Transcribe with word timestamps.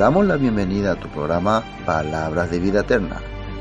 Damos 0.00 0.24
la 0.24 0.38
bienvenida 0.38 0.92
a 0.92 0.96
tu 0.96 1.08
programa 1.08 1.62
Palabras 1.84 2.50
de 2.50 2.58
Vida 2.58 2.80
Eterna. 2.80 3.20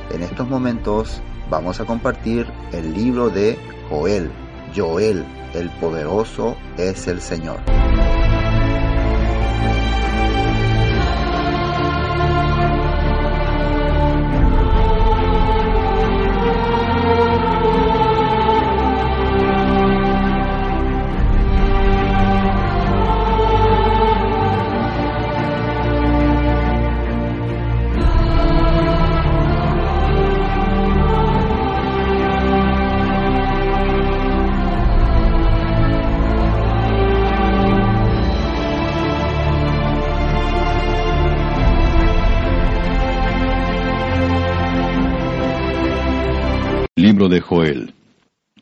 En 0.10 0.24
estos 0.24 0.48
momentos 0.48 1.22
vamos 1.50 1.82
a 1.82 1.86
compartir 1.86 2.48
el 2.72 2.94
libro 2.94 3.30
de 3.30 3.60
Joel. 3.90 4.32
Joel, 4.74 5.26
el 5.54 5.70
poderoso 5.82 6.56
es 6.78 7.10
el 7.10 7.20
Señor. 7.20 7.60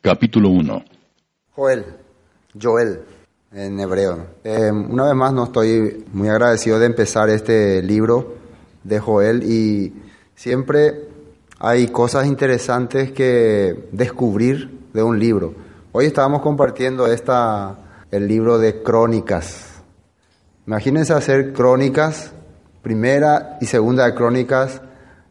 Capítulo 0.07 0.47
1. 0.47 0.85
Joel, 1.53 1.83
Joel 2.57 3.01
en 3.51 3.77
hebreo. 3.77 4.27
Eh, 4.41 4.71
una 4.71 5.03
vez 5.03 5.15
más 5.15 5.33
no 5.33 5.43
estoy 5.43 6.05
muy 6.13 6.29
agradecido 6.29 6.79
de 6.79 6.85
empezar 6.85 7.29
este 7.29 7.83
libro 7.83 8.35
de 8.85 8.99
Joel 8.99 9.43
y 9.43 9.93
siempre 10.33 11.09
hay 11.59 11.89
cosas 11.89 12.25
interesantes 12.25 13.11
que 13.11 13.89
descubrir 13.91 14.79
de 14.93 15.03
un 15.03 15.19
libro. 15.19 15.53
Hoy 15.91 16.05
estábamos 16.05 16.41
compartiendo 16.41 17.05
esta, 17.07 17.75
el 18.09 18.29
libro 18.29 18.59
de 18.59 18.81
crónicas. 18.81 19.81
Imagínense 20.65 21.11
hacer 21.11 21.51
crónicas, 21.51 22.31
primera 22.81 23.57
y 23.59 23.65
segunda 23.65 24.05
de 24.05 24.15
crónicas 24.15 24.81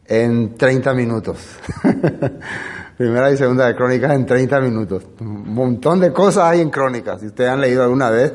en 0.05 0.55
30 0.55 0.93
minutos. 0.93 1.39
primera 2.97 3.31
y 3.31 3.37
segunda 3.37 3.67
de 3.67 3.75
crónicas 3.75 4.11
en 4.13 4.25
30 4.25 4.59
minutos. 4.59 5.05
Un 5.19 5.53
montón 5.53 5.99
de 5.99 6.11
cosas 6.11 6.45
hay 6.45 6.61
en 6.61 6.71
crónicas. 6.71 7.21
Si 7.21 7.27
ustedes 7.27 7.51
han 7.51 7.61
leído 7.61 7.83
alguna 7.83 8.09
vez, 8.09 8.33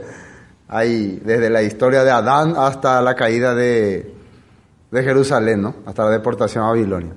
hay 0.68 1.20
desde 1.24 1.50
la 1.50 1.62
historia 1.62 2.04
de 2.04 2.12
Adán 2.12 2.54
hasta 2.56 3.02
la 3.02 3.16
caída 3.16 3.54
de, 3.54 4.14
de 4.90 5.02
Jerusalén, 5.02 5.62
¿no? 5.62 5.74
hasta 5.84 6.04
la 6.04 6.10
deportación 6.10 6.64
a 6.64 6.68
Babilonia. 6.68 7.12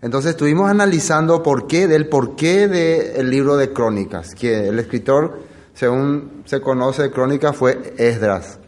Entonces 0.00 0.30
estuvimos 0.30 0.70
analizando 0.70 1.42
por 1.42 1.66
qué, 1.66 1.86
del 1.86 2.08
porqué 2.08 2.68
del 2.68 3.30
libro 3.30 3.56
de 3.56 3.72
crónicas, 3.72 4.34
que 4.34 4.68
el 4.68 4.78
escritor, 4.78 5.40
según 5.74 6.42
se 6.46 6.60
conoce 6.60 7.02
de 7.02 7.10
crónicas, 7.10 7.56
fue 7.56 7.94
Esdras. 7.98 8.58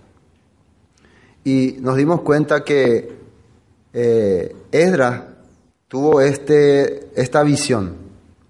Y 1.45 1.77
nos 1.81 1.97
dimos 1.97 2.23
cuenta 2.23 2.65
que 2.65 3.17
eh, 3.93 4.57
Esdras 4.73 5.23
tuvo 5.89 6.21
este, 6.21 7.11
esta 7.15 7.43
visión. 7.43 7.97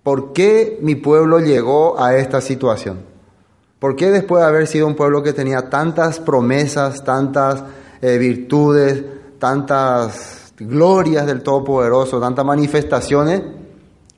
¿Por 0.03 0.33
qué 0.33 0.79
mi 0.83 0.95
pueblo 0.95 1.41
llegó 1.41 2.01
a 2.01 2.17
esta 2.17 2.41
situación? 2.41 3.01
¿Por 3.79 3.97
qué 3.97 4.11
después 4.11 4.43
de 4.43 4.49
haber 4.49 4.67
sido 4.67 4.87
un 4.87 4.95
pueblo 4.95 5.23
que 5.23 5.33
tenía 5.33 5.69
tantas 5.69 6.19
promesas, 6.19 7.05
tantas 7.05 7.63
eh, 8.01 8.17
virtudes, 8.17 9.05
tantas 9.39 10.53
glorias 10.59 11.27
del 11.27 11.43
Todopoderoso, 11.43 12.21
tantas 12.21 12.45
manifestaciones, 12.45 13.43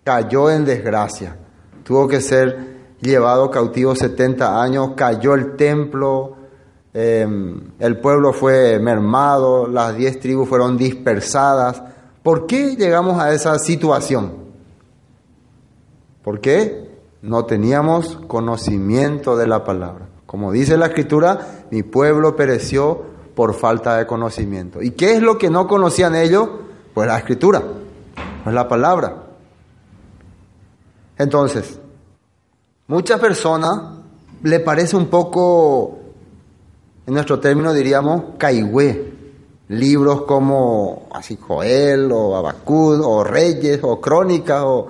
cayó 0.05 0.51
en 0.51 0.65
desgracia? 0.65 1.37
Tuvo 1.83 2.07
que 2.07 2.21
ser 2.21 2.78
llevado 3.01 3.51
cautivo 3.51 3.97
70 3.97 4.62
años, 4.62 4.91
cayó 4.95 5.34
el 5.34 5.57
templo, 5.57 6.37
eh, 6.95 7.27
el 7.78 7.99
pueblo 7.99 8.33
fue 8.33 8.78
mermado, 8.78 9.67
las 9.67 9.97
diez 9.97 10.21
tribus 10.21 10.49
fueron 10.49 10.77
dispersadas. 10.77 11.83
¿Por 12.28 12.47
qué 12.47 12.77
llegamos 12.77 13.19
a 13.19 13.33
esa 13.33 13.59
situación? 13.59 14.34
¿Por 16.22 16.43
qué? 16.43 16.91
No 17.22 17.47
teníamos 17.47 18.19
conocimiento 18.27 19.34
de 19.34 19.47
la 19.47 19.65
palabra. 19.65 20.11
Como 20.27 20.53
dice 20.53 20.77
la 20.77 20.89
escritura, 20.89 21.65
mi 21.71 21.83
pueblo 21.83 22.37
pereció 22.37 23.03
por 23.34 23.55
falta 23.55 23.97
de 23.97 24.06
conocimiento. 24.06 24.83
¿Y 24.83 24.91
qué 24.91 25.15
es 25.15 25.22
lo 25.22 25.39
que 25.39 25.49
no 25.49 25.66
conocían 25.66 26.15
ellos? 26.15 26.50
Pues 26.93 27.09
la 27.09 27.16
escritura, 27.16 27.62
pues 28.45 28.55
la 28.55 28.69
palabra. 28.69 29.22
Entonces, 31.16 31.81
muchas 32.89 33.19
personas 33.21 34.00
le 34.43 34.60
parece 34.60 34.97
un 34.97 35.06
poco, 35.06 35.99
en 37.06 37.15
nuestro 37.15 37.41
término 37.41 37.72
diríamos, 37.72 38.37
caigüe, 38.37 39.16
libros 39.69 40.23
como 40.23 41.09
así 41.12 41.39
Joel 41.41 42.11
o 42.12 42.37
Abacud 42.37 43.01
o 43.03 43.23
Reyes 43.23 43.81
o 43.83 44.01
Crónicas 44.01 44.62
o, 44.65 44.89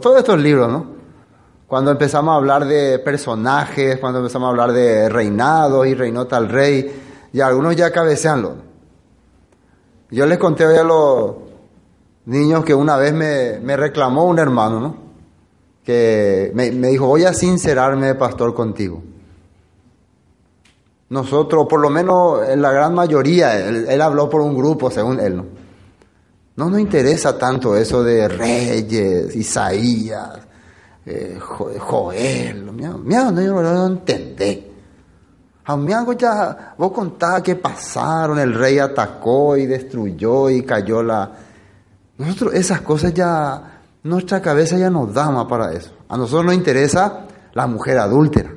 todos 0.00 0.18
estos 0.18 0.38
libros, 0.40 0.70
¿no? 0.70 1.00
Cuando 1.66 1.90
empezamos 1.90 2.32
a 2.32 2.36
hablar 2.36 2.64
de 2.64 2.98
personajes, 2.98 3.98
cuando 3.98 4.18
empezamos 4.18 4.46
a 4.46 4.50
hablar 4.50 4.72
de 4.72 5.08
reinado 5.08 5.84
y 5.84 5.94
reinó 5.94 6.26
tal 6.26 6.48
rey, 6.48 7.28
y 7.32 7.40
algunos 7.40 7.76
ya 7.76 7.92
cabeceanlo. 7.92 8.54
Yo 10.10 10.26
les 10.26 10.38
conté 10.38 10.66
hoy 10.66 10.76
a 10.76 10.82
los 10.82 11.34
niños 12.24 12.64
que 12.64 12.74
una 12.74 12.96
vez 12.96 13.12
me, 13.12 13.60
me 13.60 13.76
reclamó 13.76 14.24
un 14.24 14.40
hermano, 14.40 14.80
¿no? 14.80 14.96
Que 15.84 16.50
me, 16.54 16.72
me 16.72 16.88
dijo, 16.88 17.06
voy 17.06 17.24
a 17.24 17.32
sincerarme, 17.32 18.16
pastor, 18.16 18.52
contigo. 18.54 19.02
Nosotros, 21.10 21.66
por 21.68 21.80
lo 21.80 21.90
menos 21.90 22.48
en 22.48 22.62
la 22.62 22.70
gran 22.70 22.94
mayoría, 22.94 23.58
él, 23.58 24.00
habló 24.00 24.30
por 24.30 24.40
un 24.42 24.56
grupo, 24.56 24.92
según 24.92 25.18
él, 25.18 25.36
¿no? 25.38 25.46
No 26.54 26.70
nos 26.70 26.78
interesa 26.78 27.36
tanto 27.36 27.76
eso 27.76 28.04
de 28.04 28.28
Reyes, 28.28 29.34
Isaías, 29.34 30.38
eh, 31.04 31.36
Joel, 31.40 32.70
mira, 32.72 33.30
no, 33.32 33.42
yo 33.42 33.60
no. 33.60 34.00
A 35.64 35.76
mí 35.76 35.92
algo 35.92 36.12
ya, 36.12 36.74
vos 36.78 36.92
contabas 36.92 37.42
que 37.42 37.56
pasaron, 37.56 38.38
el 38.38 38.54
rey 38.54 38.78
atacó 38.78 39.56
y 39.56 39.66
destruyó 39.66 40.48
y 40.48 40.62
cayó 40.62 41.02
la... 41.02 41.28
Nosotros 42.18 42.54
esas 42.54 42.82
cosas 42.82 43.12
ya, 43.14 43.80
nuestra 44.04 44.40
cabeza 44.40 44.78
ya 44.78 44.90
nos 44.90 45.12
da 45.12 45.28
más 45.30 45.46
para 45.46 45.72
eso. 45.72 45.90
A 46.08 46.16
nosotros 46.16 46.44
nos 46.44 46.54
interesa 46.54 47.26
la 47.52 47.66
mujer 47.66 47.98
adúltera, 47.98 48.52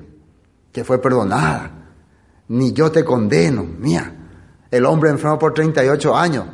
que 0.72 0.84
fue 0.84 1.00
perdonada 1.00 1.73
ni 2.54 2.72
yo 2.72 2.92
te 2.92 3.04
condeno. 3.04 3.66
Mía, 3.80 4.14
el 4.70 4.86
hombre 4.86 5.10
enfermo 5.10 5.40
por 5.40 5.54
38 5.54 6.16
años, 6.16 6.46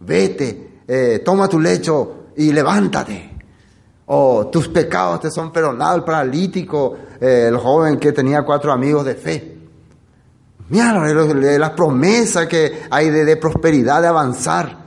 vete, 0.00 0.80
eh, 0.88 1.22
toma 1.24 1.48
tu 1.48 1.60
lecho 1.60 2.26
y 2.36 2.52
levántate. 2.52 3.30
O 4.06 4.46
tus 4.48 4.68
pecados 4.68 5.20
te 5.20 5.30
son 5.30 5.52
perdonados, 5.52 5.98
el 5.98 6.04
paralítico, 6.04 6.96
eh, 7.20 7.46
el 7.48 7.56
joven 7.58 7.98
que 7.98 8.12
tenía 8.12 8.42
cuatro 8.42 8.72
amigos 8.72 9.04
de 9.04 9.14
fe. 9.14 9.58
Mira 10.70 10.92
las 10.94 11.70
promesas 11.70 12.46
que 12.46 12.84
hay 12.90 13.10
de, 13.10 13.24
de, 13.26 13.36
prosperidad, 13.36 14.00
de 14.00 14.08
avanzar. 14.08 14.82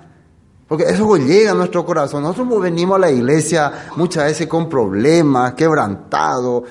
Porque 0.67 0.85
eso 0.85 1.15
llega 1.17 1.51
a 1.51 1.53
nuestro 1.53 1.85
corazón. 1.85 2.23
Nosotros 2.23 2.59
venimos 2.59 2.95
a 2.95 2.99
la 2.99 3.11
iglesia 3.11 3.71
muchas 3.95 4.25
veces 4.25 4.47
con 4.47 4.67
problemas, 4.67 5.53
quebrantados, 5.53 6.63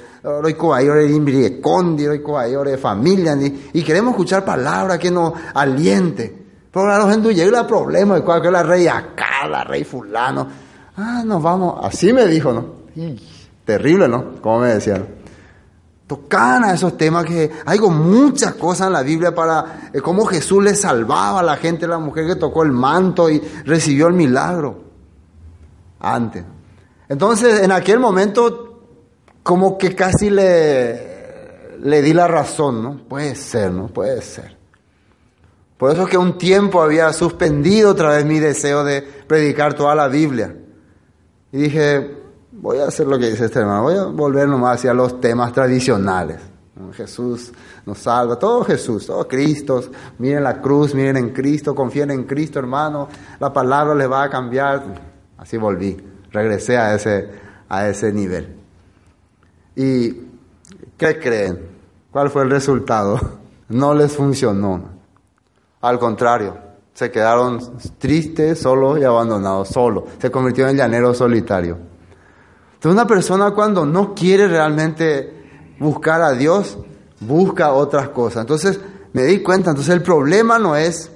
familia, 2.79 3.39
y 3.73 3.83
queremos 3.83 4.13
escuchar 4.13 4.45
palabras 4.45 4.99
que 4.99 5.11
nos 5.11 5.35
aliente. 5.55 6.45
Pero 6.73 6.87
la 6.87 7.11
gente 7.11 7.35
llega 7.35 7.61
el 7.61 7.67
problema 7.67 8.21
cuál 8.23 8.43
que 8.43 8.51
la 8.51 8.63
rey 8.63 8.89
acá, 8.89 9.47
la 9.49 9.63
rey 9.65 9.85
fulano. 9.85 10.49
Ah, 10.97 11.23
nos 11.25 11.43
vamos. 11.43 11.79
Así 11.83 12.13
me 12.13 12.27
dijo, 12.27 12.53
¿no? 12.53 12.85
terrible, 13.65 14.09
¿no? 14.09 14.41
Como 14.41 14.61
me 14.61 14.75
decían. 14.75 15.07
Tocan 16.07 16.65
a 16.65 16.75
esos 16.75 16.97
temas 16.97 17.25
que 17.25 17.51
hay 17.65 17.79
muchas 17.81 18.55
cosas 18.55 18.89
en 18.89 18.93
la 18.93 19.03
Biblia 19.03 19.35
para 19.35 19.91
eh, 19.93 20.01
cómo 20.01 20.27
Jesús 20.27 20.63
le 20.63 20.75
salvaba 20.75 21.41
a 21.41 21.43
la 21.43 21.57
gente, 21.57 21.87
la 21.87 21.99
mujer 21.99 22.27
que 22.27 22.37
tocó 22.37 22.63
el 22.63 22.73
manto 22.73 23.31
y 23.31 23.41
recibió 23.65 24.09
el 24.09 24.15
milagro. 24.15 24.85
Antes. 26.01 26.45
Entonces, 27.09 27.63
en 27.63 27.73
aquel 27.73 27.99
momento, 28.01 28.64
como 29.45 29.79
que 29.79 29.95
casi 29.95 30.31
le, 30.31 31.79
le 31.79 32.03
di 32.03 32.13
la 32.13 32.27
razón, 32.27 32.83
¿no? 32.83 32.97
Puede 33.07 33.37
ser, 33.37 33.71
¿no? 33.71 33.89
Puede 33.89 34.21
ser. 34.23 34.57
Por 35.77 35.93
eso 35.93 36.05
es 36.05 36.09
que 36.09 36.17
un 36.17 36.39
tiempo 36.39 36.81
había 36.81 37.13
suspendido 37.13 37.91
otra 37.91 38.17
vez 38.17 38.25
mi 38.25 38.39
deseo 38.39 38.83
de 38.85 39.03
predicar 39.03 39.75
toda 39.75 39.95
la 39.95 40.09
Biblia. 40.09 40.57
Y 41.53 41.59
dije, 41.59 42.17
voy 42.53 42.79
a 42.79 42.87
hacer 42.87 43.07
lo 43.07 43.19
que 43.19 43.29
dice 43.29 43.45
este 43.45 43.59
hermano, 43.59 43.83
voy 43.83 43.97
a 43.97 44.05
volver 44.05 44.49
nomás 44.49 44.79
hacia 44.79 44.95
los 44.95 45.21
temas 45.21 45.53
tradicionales. 45.53 46.41
Jesús 46.95 47.53
nos 47.85 47.99
salva, 47.99 48.39
todo 48.39 48.65
Jesús, 48.65 49.07
todo 49.07 49.29
Cristo, 49.29 49.83
miren 50.19 50.43
la 50.43 50.61
cruz, 50.63 50.95
miren 50.95 51.19
en 51.19 51.31
Cristo, 51.31 51.75
confíen 51.75 52.11
en 52.11 52.25
Cristo, 52.25 52.59
hermano, 52.59 53.09
la 53.39 53.53
palabra 53.53 53.95
les 53.95 54.11
va 54.11 54.25
a 54.25 54.31
cambiar. 54.31 54.83
Así 55.37 55.59
volví, 55.59 55.97
regresé 56.31 56.79
a 56.79 56.95
ese, 56.95 57.29
a 57.69 57.89
ese 57.89 58.11
nivel. 58.11 58.64
¿Y 59.77 60.13
qué 60.97 61.19
creen? 61.21 61.69
¿Cuál 62.11 62.31
fue 62.31 62.43
el 62.43 62.51
resultado? 62.51 63.19
No 63.67 63.95
les 63.95 64.13
funcionó. 64.13 64.91
Al 65.81 65.99
contrario, 65.99 66.55
se 66.93 67.11
quedaron 67.11 67.59
tristes, 67.97 68.61
solos 68.61 69.01
y 69.01 69.05
abandonados, 69.05 69.69
solos. 69.69 70.05
Se 70.19 70.31
convirtió 70.31 70.69
en 70.69 70.77
llanero 70.77 71.15
solitario. 71.15 71.79
Entonces 72.75 72.93
una 72.93 73.07
persona 73.07 73.53
cuando 73.53 73.87
no 73.87 74.15
quiere 74.15 74.49
realmente 74.49 75.75
buscar 75.79 76.21
a 76.21 76.33
Dios, 76.33 76.79
busca 77.21 77.73
otras 77.73 78.11
cosas. 78.11 78.43
Entonces 78.43 78.79
me 79.15 79.23
di 79.23 79.43
cuenta, 79.43 79.71
entonces 79.71 79.95
el 79.95 80.03
problema 80.03 80.59
no 80.59 80.77
es 80.77 81.11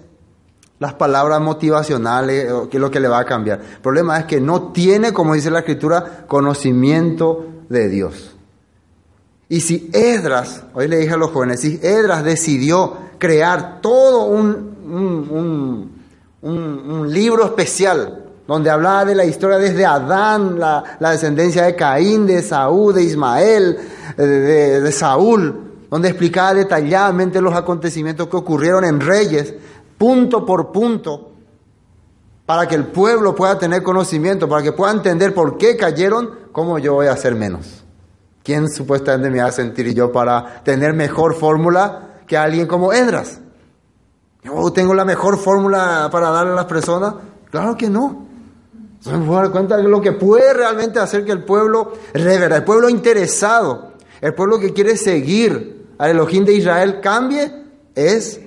las 0.79 0.95
palabras 0.95 1.41
motivacionales, 1.41 2.51
que 2.71 2.77
es 2.77 2.81
lo 2.81 2.91
que 2.91 3.01
le 3.01 3.09
va 3.09 3.19
a 3.19 3.25
cambiar. 3.25 3.61
El 3.61 3.81
problema 3.81 4.19
es 4.19 4.25
que 4.25 4.41
no 4.41 4.73
tiene, 4.73 5.13
como 5.13 5.35
dice 5.35 5.51
la 5.51 5.61
escritura, 5.61 6.25
conocimiento 6.27 7.47
de 7.69 7.89
Dios. 7.89 8.38
Y 9.49 9.61
si 9.61 9.91
Edras, 9.93 10.65
hoy 10.75 10.89
le 10.89 10.99
dije 10.99 11.15
a 11.15 11.17
los 11.17 11.31
jóvenes, 11.31 11.61
si 11.61 11.81
Edras 11.83 12.23
decidió 12.23 12.97
crear 13.19 13.81
todo 13.81 14.27
un, 14.27 15.91
un 16.43 17.13
libro 17.13 17.45
especial 17.45 18.29
donde 18.49 18.71
hablaba 18.71 19.05
de 19.05 19.15
la 19.15 19.27
historia 19.27 19.59
desde 19.59 19.85
Adán, 19.85 20.59
la, 20.59 20.83
descendencia 20.99 21.65
de 21.65 21.77
Caín, 21.77 22.27
de 22.27 22.43
Saúl, 22.43 22.95
de 22.95 23.03
Ismael, 23.03 23.79
de, 24.17 24.91
Saúl, 24.91 25.55
donde 25.91 26.09
explicaba 26.09 26.55
detalladamente 26.55 27.43
los 27.43 27.55
acontecimientos 27.55 28.27
que 28.29 28.39
ocurrieron 28.39 28.87
en 28.87 29.01
Reyes, 29.01 29.53
punto 29.99 30.47
por 30.47 30.73
punto, 30.73 31.33
para 32.47 32.67
que 32.67 32.75
el 32.75 32.87
pueblo 32.87 33.35
pueda 33.35 33.59
tener 33.59 33.83
conocimiento, 33.83 34.49
para 34.49 34.63
que 34.63 34.73
pueda 34.73 34.93
entender 34.93 35.35
por 35.35 35.59
qué 35.59 35.77
cayeron, 35.77 36.31
cómo 36.51 36.79
yo 36.79 36.95
voy 36.95 37.09
a 37.09 37.13
hacer 37.13 37.35
menos. 37.35 37.85
¿Quién 38.49 38.71
supuestamente 38.71 39.29
me 39.29 39.43
va 39.43 39.49
a 39.49 39.53
sentir 39.53 39.93
yo 39.93 40.11
para 40.11 40.63
tener 40.65 40.95
mejor 40.95 41.35
fórmula 41.35 42.23
que 42.27 42.35
alguien 42.35 42.67
como 42.67 42.95
Edras? 42.95 43.41
¿Yo 44.43 44.73
tengo 44.73 44.95
la 44.95 45.05
mejor 45.05 45.37
fórmula 45.37 46.09
para 46.11 46.31
darle 46.31 46.53
a 46.53 46.55
las 46.55 46.65
personas? 46.65 47.13
Claro 47.51 47.77
que 47.77 47.91
no. 47.91 48.27
Se 49.01 49.13
me 49.13 49.31
dar 49.31 49.51
cuenta 49.51 49.77
de 49.77 49.83
lo 49.83 50.01
que 50.01 50.13
puede 50.13 50.55
realmente 50.55 50.99
hacer 50.99 51.27
que 51.27 51.33
el 51.33 51.45
pueblo 51.45 51.93
el 52.15 52.65
pueblo 52.65 52.89
interesado, 52.89 53.93
el 54.23 54.33
pueblo 54.33 54.59
que 54.59 54.73
quiere 54.73 54.97
seguir 54.97 55.89
al 55.99 56.13
Elohim 56.13 56.47
de 56.47 56.55
Israel 56.55 57.01
cambie, 57.03 57.53
es 57.95 58.41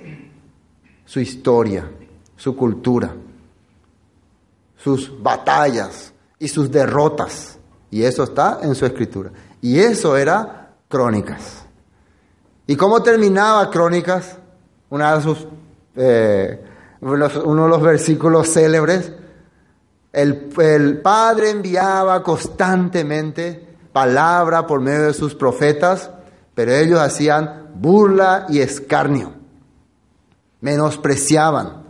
su 1.06 1.20
historia, 1.20 1.88
su 2.36 2.56
cultura, 2.56 3.14
sus 4.78 5.22
batallas 5.22 6.12
y 6.40 6.48
sus 6.48 6.72
derrotas. 6.72 7.60
Y 7.92 8.04
eso 8.04 8.24
está 8.24 8.62
en 8.64 8.74
su 8.74 8.86
escritura. 8.86 9.32
Y 9.62 9.80
eso 9.80 10.18
era 10.18 10.74
Crónicas. 10.90 11.66
¿Y 12.68 12.76
cómo 12.76 13.02
terminaba 13.04 13.70
Crónicas? 13.70 14.38
De 14.90 15.22
sus, 15.22 15.48
eh, 15.96 16.62
uno 17.00 17.64
de 17.64 17.70
los 17.70 17.82
versículos 17.82 18.50
célebres 18.50 19.14
el, 20.14 21.00
Padre 21.02 21.52
enviaba 21.52 22.22
constantemente 22.22 23.68
palabra 23.94 24.68
por 24.68 24.82
medio 24.82 25.04
de 25.04 25.14
sus 25.14 25.36
profetas, 25.36 26.10
pero 26.54 26.74
ellos 26.74 27.00
hacían 27.00 27.70
burla 27.76 28.46
y 28.50 28.60
escarnio. 28.60 29.34
Menospreciaban, 30.60 31.84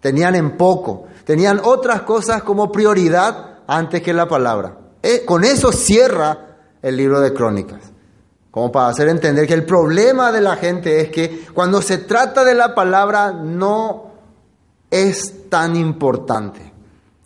tenían 0.00 0.34
en 0.34 0.56
poco, 0.56 1.06
tenían 1.24 1.60
otras 1.62 2.02
cosas 2.02 2.42
como 2.42 2.72
prioridad 2.72 3.60
antes 3.66 4.02
que 4.02 4.12
la 4.12 4.28
palabra. 4.28 4.76
Eh, 5.02 5.24
con 5.24 5.44
eso 5.44 5.70
cierra 5.70 6.47
el 6.82 6.96
libro 6.96 7.20
de 7.20 7.32
Crónicas, 7.32 7.80
como 8.50 8.72
para 8.72 8.88
hacer 8.88 9.08
entender 9.08 9.46
que 9.46 9.54
el 9.54 9.64
problema 9.64 10.32
de 10.32 10.40
la 10.40 10.56
gente 10.56 11.00
es 11.00 11.10
que 11.10 11.46
cuando 11.54 11.82
se 11.82 11.98
trata 11.98 12.44
de 12.44 12.54
la 12.54 12.74
palabra 12.74 13.32
no 13.32 14.12
es 14.90 15.48
tan 15.48 15.76
importante 15.76 16.68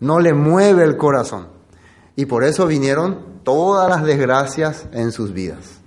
no 0.03 0.19
le 0.19 0.33
mueve 0.33 0.83
el 0.83 0.97
corazón. 0.97 1.47
Y 2.17 2.25
por 2.25 2.43
eso 2.43 2.67
vinieron 2.67 3.39
todas 3.43 3.89
las 3.89 4.03
desgracias 4.03 4.85
en 4.91 5.13
sus 5.13 5.31
vidas. 5.31 5.79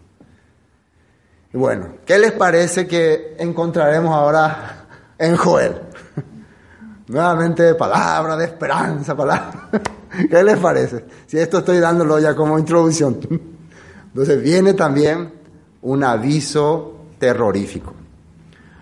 Bueno, 1.53 1.99
¿qué 2.07 2.19
les 2.19 2.33
parece 2.33 2.87
que 2.87 3.37
encontraremos 3.39 4.15
ahora 4.15 4.87
en 5.19 5.37
Joel? 5.37 5.83
Nuevamente 7.09 7.75
palabra 7.75 8.37
de 8.37 8.47
esperanza, 8.47 9.15
palabra. 9.15 9.69
¿Qué 10.31 10.43
les 10.43 10.59
parece? 10.59 11.05
Si 11.27 11.39
esto 11.39 11.59
estoy 11.59 11.79
dándolo 11.79 12.19
ya 12.19 12.35
como 12.35 12.59
introducción. 12.59 13.21
Entonces 14.17 14.43
viene 14.43 14.73
también 14.73 15.31
un 15.83 16.03
aviso 16.03 16.95
terrorífico. 17.19 17.93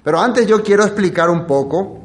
Pero 0.04 0.20
antes 0.20 0.46
yo 0.46 0.62
quiero 0.62 0.84
explicar 0.84 1.28
un 1.28 1.44
poco 1.44 2.02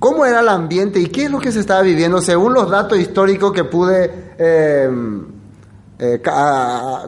cómo 0.00 0.26
era 0.26 0.40
el 0.40 0.48
ambiente 0.48 0.98
y 0.98 1.06
qué 1.06 1.26
es 1.26 1.30
lo 1.30 1.38
que 1.38 1.52
se 1.52 1.60
estaba 1.60 1.82
viviendo 1.82 2.20
según 2.20 2.54
los 2.54 2.68
datos 2.68 2.98
históricos 2.98 3.52
que 3.52 3.62
pude 3.62 4.32
eh, 4.36 4.90
eh, 6.00 6.20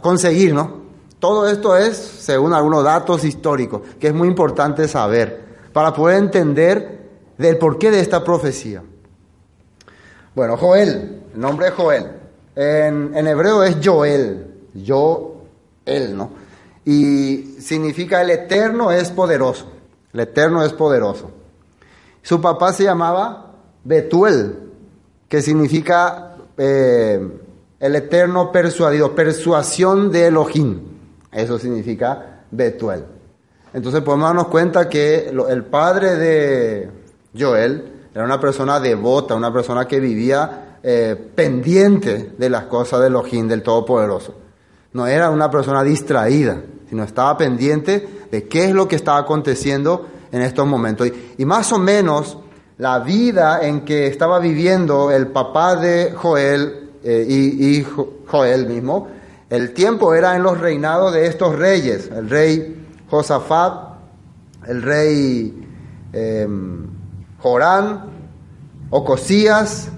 conseguir, 0.00 0.54
¿no? 0.54 0.74
Todo 1.18 1.48
esto 1.48 1.76
es 1.76 1.96
según 1.96 2.52
algunos 2.52 2.84
datos 2.84 3.24
históricos, 3.24 3.82
que 3.98 4.06
es 4.06 4.14
muy 4.14 4.28
importante 4.28 4.86
saber 4.86 5.44
para 5.72 5.92
poder 5.92 6.18
entender 6.18 7.08
del 7.36 7.58
porqué 7.58 7.90
de 7.90 7.98
esta 7.98 8.22
profecía. 8.22 8.84
Bueno, 10.36 10.56
Joel, 10.56 11.20
el 11.34 11.40
nombre 11.40 11.66
es 11.66 11.74
Joel. 11.74 12.06
En, 12.54 13.10
en 13.12 13.26
hebreo 13.26 13.64
es 13.64 13.76
Joel, 13.82 14.46
yo, 14.72 15.37
él, 15.88 16.16
¿no? 16.16 16.30
Y 16.84 17.56
significa 17.60 18.22
el 18.22 18.30
eterno 18.30 18.90
es 18.90 19.10
poderoso, 19.10 19.66
el 20.12 20.20
eterno 20.20 20.64
es 20.64 20.72
poderoso. 20.72 21.30
Su 22.22 22.40
papá 22.40 22.72
se 22.72 22.84
llamaba 22.84 23.52
Betuel, 23.84 24.58
que 25.28 25.42
significa 25.42 26.36
eh, 26.56 27.20
el 27.80 27.96
eterno 27.96 28.50
persuadido, 28.50 29.14
persuasión 29.14 30.10
de 30.10 30.26
Elohim. 30.26 30.80
Eso 31.30 31.58
significa 31.58 32.42
Betuel. 32.50 33.04
Entonces 33.72 34.00
podemos 34.02 34.28
darnos 34.28 34.48
cuenta 34.48 34.88
que 34.88 35.28
el 35.28 35.64
padre 35.64 36.16
de 36.16 36.90
Joel 37.38 37.92
era 38.14 38.24
una 38.24 38.40
persona 38.40 38.80
devota, 38.80 39.34
una 39.34 39.52
persona 39.52 39.86
que 39.86 40.00
vivía 40.00 40.78
eh, 40.82 41.16
pendiente 41.34 42.32
de 42.36 42.50
las 42.50 42.64
cosas 42.64 43.00
de 43.00 43.08
Elohim, 43.08 43.46
del 43.46 43.62
Todopoderoso. 43.62 44.34
No 44.92 45.06
era 45.06 45.30
una 45.30 45.50
persona 45.50 45.82
distraída, 45.82 46.62
sino 46.88 47.04
estaba 47.04 47.36
pendiente 47.36 48.26
de 48.30 48.48
qué 48.48 48.64
es 48.64 48.72
lo 48.72 48.88
que 48.88 48.96
estaba 48.96 49.18
aconteciendo 49.18 50.06
en 50.32 50.42
estos 50.42 50.66
momentos. 50.66 51.10
Y, 51.36 51.44
más 51.44 51.72
o 51.72 51.78
menos 51.78 52.38
la 52.78 53.00
vida 53.00 53.66
en 53.66 53.84
que 53.84 54.06
estaba 54.06 54.38
viviendo 54.38 55.10
el 55.10 55.28
papá 55.28 55.76
de 55.76 56.12
Joel 56.12 56.90
eh, 57.02 57.26
y, 57.28 57.86
Joel 58.26 58.66
mismo, 58.66 59.08
el 59.50 59.72
tiempo 59.72 60.14
era 60.14 60.36
en 60.36 60.42
los 60.42 60.60
reinados 60.60 61.12
de 61.14 61.26
estos 61.26 61.56
reyes, 61.56 62.10
el 62.14 62.28
rey 62.28 62.86
Josafat, 63.10 63.88
el 64.66 64.82
rey 64.82 65.66
em, 66.12 66.86
Jorán, 67.38 68.04
Ocosías, 68.90 69.88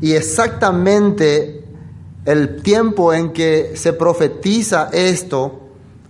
y 0.00 0.12
exactamente 0.12 1.59
el 2.24 2.62
tiempo 2.62 3.12
en 3.12 3.32
que 3.32 3.76
se 3.76 3.92
profetiza 3.92 4.90
esto 4.92 5.60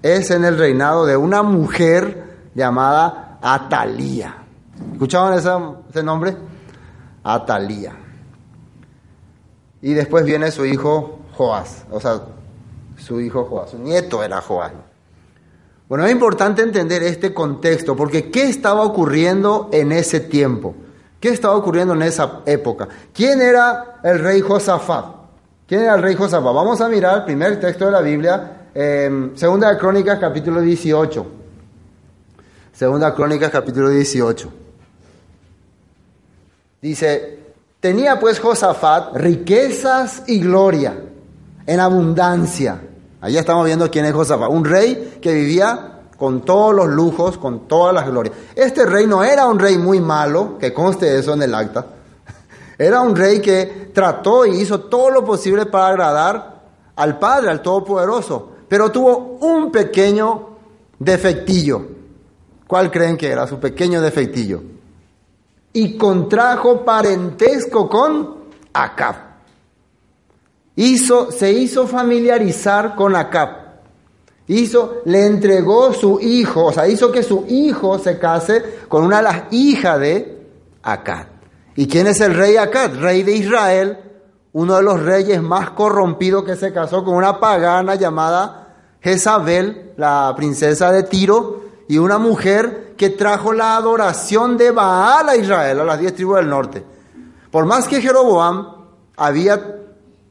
es 0.03 0.31
en 0.31 0.45
el 0.45 0.59
reinado 0.59 1.07
de 1.07 1.17
una 1.17 1.43
mujer 1.43 2.51
llamada 2.55 3.39
Atalía. 3.43 4.37
¿Escuchaban 4.93 5.39
ese 5.39 6.03
nombre? 6.03 6.37
Atalía. 7.23 7.93
y 9.83 9.93
después 9.93 10.25
viene 10.25 10.51
su 10.51 10.67
hijo 10.67 11.21
Joás, 11.35 11.85
o 11.91 12.01
sea, 12.01 12.21
su 12.99 13.21
hijo 13.21 13.45
Joás, 13.45 13.71
su 13.71 13.79
nieto 13.79 14.23
era 14.23 14.41
Joás. 14.41 14.73
Bueno, 15.89 16.05
es 16.07 16.13
importante 16.13 16.63
entender 16.63 17.03
este 17.03 17.35
contexto, 17.35 17.97
porque 17.97 18.31
¿qué 18.31 18.45
estaba 18.45 18.83
ocurriendo 18.83 19.69
en 19.73 19.93
ese 19.93 20.21
tiempo? 20.21 20.75
¿Qué 21.19 21.31
estaba 21.31 21.57
ocurriendo 21.57 21.95
en 21.95 22.03
esa 22.03 22.41
época? 22.47 22.89
¿Quién 23.13 23.43
era 23.43 24.01
el 24.03 24.19
rey 24.21 24.41
Josafat? 24.41 25.20
¿Quién 25.71 25.83
era 25.83 25.95
el 25.95 26.03
rey 26.03 26.17
Josafat? 26.17 26.53
Vamos 26.53 26.81
a 26.81 26.89
mirar 26.89 27.19
el 27.19 27.25
primer 27.27 27.61
texto 27.61 27.85
de 27.85 27.93
la 27.93 28.01
Biblia, 28.01 28.67
eh, 28.75 29.31
Segunda 29.37 29.79
Crónicas, 29.79 30.19
capítulo 30.19 30.61
18. 30.61 31.27
Segunda 32.73 33.15
Crónicas, 33.15 33.53
capítulo 33.53 33.89
18. 33.89 34.53
Dice, 36.83 37.39
tenía 37.79 38.19
pues 38.19 38.41
Josafat 38.41 39.15
riquezas 39.15 40.25
y 40.27 40.41
gloria 40.41 40.93
en 41.65 41.79
abundancia 41.79 42.81
Allí 43.21 43.39
estamos 43.39 43.65
viendo 43.65 43.89
quién 43.93 44.07
es 44.07 44.13
Josafat, 44.13 44.51
un 44.51 44.65
rey 44.65 45.19
que 45.23 45.33
vivía 45.33 46.01
con 46.19 46.41
todos 46.45 46.75
los 46.75 46.89
lujos, 46.89 47.39
con 47.39 47.69
todas 47.69 47.95
las 47.95 48.09
glorias. 48.09 48.35
Este 48.57 48.87
rey 48.87 49.07
no 49.07 49.23
era 49.23 49.47
un 49.47 49.61
rey 49.61 49.79
muy 49.79 50.01
malo, 50.01 50.59
que 50.59 50.75
conste 50.75 51.17
eso 51.17 51.35
en 51.35 51.43
el 51.43 51.55
acta. 51.55 51.87
Era 52.81 53.03
un 53.03 53.15
rey 53.15 53.41
que 53.41 53.91
trató 53.93 54.47
y 54.47 54.61
hizo 54.61 54.81
todo 54.81 55.11
lo 55.11 55.25
posible 55.25 55.67
para 55.67 55.89
agradar 55.89 56.61
al 56.97 57.19
Padre, 57.19 57.51
al 57.51 57.61
Todopoderoso, 57.61 58.53
pero 58.69 58.91
tuvo 58.91 59.39
un 59.41 59.71
pequeño 59.71 60.57
defectillo. 60.99 61.87
¿Cuál 62.67 62.91
creen 62.91 63.19
que 63.19 63.29
era 63.29 63.47
su 63.47 63.59
pequeño 63.59 64.01
defectillo? 64.01 64.63
Y 65.75 65.99
contrajo 65.99 66.85
parentesco 66.85 67.89
con 67.89 68.37
Acab 68.73 69.31
hizo, 70.77 71.31
se 71.31 71.53
hizo 71.53 71.87
familiarizar 71.87 72.95
con 72.95 73.15
Acab. 73.15 73.59
Hizo, 74.49 75.03
le 75.05 75.27
entregó 75.27 75.93
su 75.93 76.19
hijo, 76.21 76.67
o 76.67 76.73
sea, 76.73 76.89
hizo 76.89 77.13
que 77.13 77.23
su 77.23 77.45
hijo 77.49 77.99
se 77.99 78.19
case 78.19 78.81
con 78.89 79.05
una 79.05 79.19
de 79.19 79.23
las 79.23 79.43
hijas 79.53 80.01
de 80.01 80.47
Acab. 80.83 81.40
¿Y 81.81 81.89
quién 81.89 82.07
es 82.09 82.21
el 82.21 82.35
rey 82.35 82.59
Acab? 82.59 83.01
Rey 83.01 83.23
de 83.23 83.33
Israel, 83.33 83.99
uno 84.53 84.77
de 84.77 84.83
los 84.83 85.01
reyes 85.01 85.41
más 85.41 85.71
corrompidos 85.71 86.45
que 86.45 86.55
se 86.55 86.75
casó 86.75 87.03
con 87.03 87.15
una 87.15 87.41
pagana 87.41 87.95
llamada 87.95 88.75
Jezabel, 89.01 89.93
la 89.97 90.35
princesa 90.37 90.93
de 90.93 91.05
Tiro, 91.05 91.63
y 91.89 91.97
una 91.97 92.19
mujer 92.19 92.93
que 92.99 93.09
trajo 93.09 93.55
la 93.55 93.77
adoración 93.77 94.59
de 94.59 94.73
Baal 94.73 95.31
a 95.31 95.37
Israel, 95.37 95.81
a 95.81 95.85
las 95.85 95.99
diez 95.99 96.15
tribus 96.15 96.37
del 96.37 96.51
norte. 96.51 96.85
Por 97.51 97.65
más 97.65 97.89
que 97.89 98.03
Jeroboam 98.03 98.69
había 99.17 99.79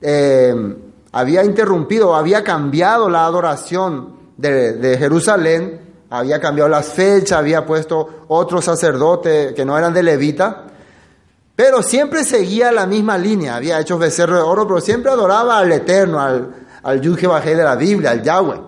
eh, 0.01 0.75
había 1.11 1.43
interrumpido, 1.43 2.13
había 2.13 2.43
cambiado 2.43 3.09
la 3.09 3.25
adoración 3.25 4.19
de, 4.37 4.97
Jerusalén, 4.99 5.81
había 6.11 6.39
cambiado 6.39 6.69
las 6.69 6.89
fechas, 6.89 7.39
había 7.39 7.65
puesto 7.65 8.25
otros 8.27 8.65
sacerdotes 8.65 9.53
que 9.53 9.65
no 9.65 9.75
eran 9.75 9.95
de 9.95 10.03
levita, 10.03 10.65
pero 11.59 11.83
siempre 11.83 12.23
seguía 12.23 12.71
la 12.71 12.85
misma 12.85 13.17
línea, 13.17 13.57
había 13.57 13.81
hecho 13.81 13.97
becerro 13.97 14.37
de 14.37 14.43
oro, 14.43 14.65
pero 14.65 14.79
siempre 14.79 15.11
adoraba 15.11 15.57
al 15.57 15.69
Eterno, 15.73 16.17
al, 16.17 16.55
al 16.81 17.01
Yud 17.01 17.19
de 17.19 17.55
la 17.55 17.75
Biblia, 17.75 18.11
al 18.11 18.23
Yahweh. 18.23 18.61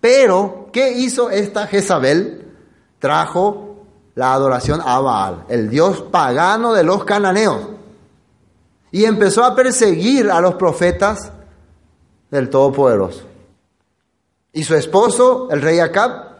Pero, 0.00 0.70
¿qué 0.72 0.92
hizo 0.92 1.28
esta 1.28 1.66
Jezabel? 1.66 2.50
Trajo 2.98 3.84
la 4.14 4.32
adoración 4.32 4.80
a 4.82 4.98
Baal, 5.00 5.44
el 5.50 5.68
dios 5.68 6.00
pagano 6.10 6.72
de 6.72 6.84
los 6.84 7.04
cananeos 7.04 7.68
y 8.90 9.04
empezó 9.04 9.44
a 9.44 9.54
perseguir 9.54 10.30
a 10.30 10.40
los 10.40 10.54
profetas 10.54 11.32
del 12.30 12.48
Todopoderoso. 12.48 13.24
Y 14.54 14.64
su 14.64 14.74
esposo, 14.74 15.48
el 15.50 15.60
rey 15.60 15.80
Acab, 15.80 16.34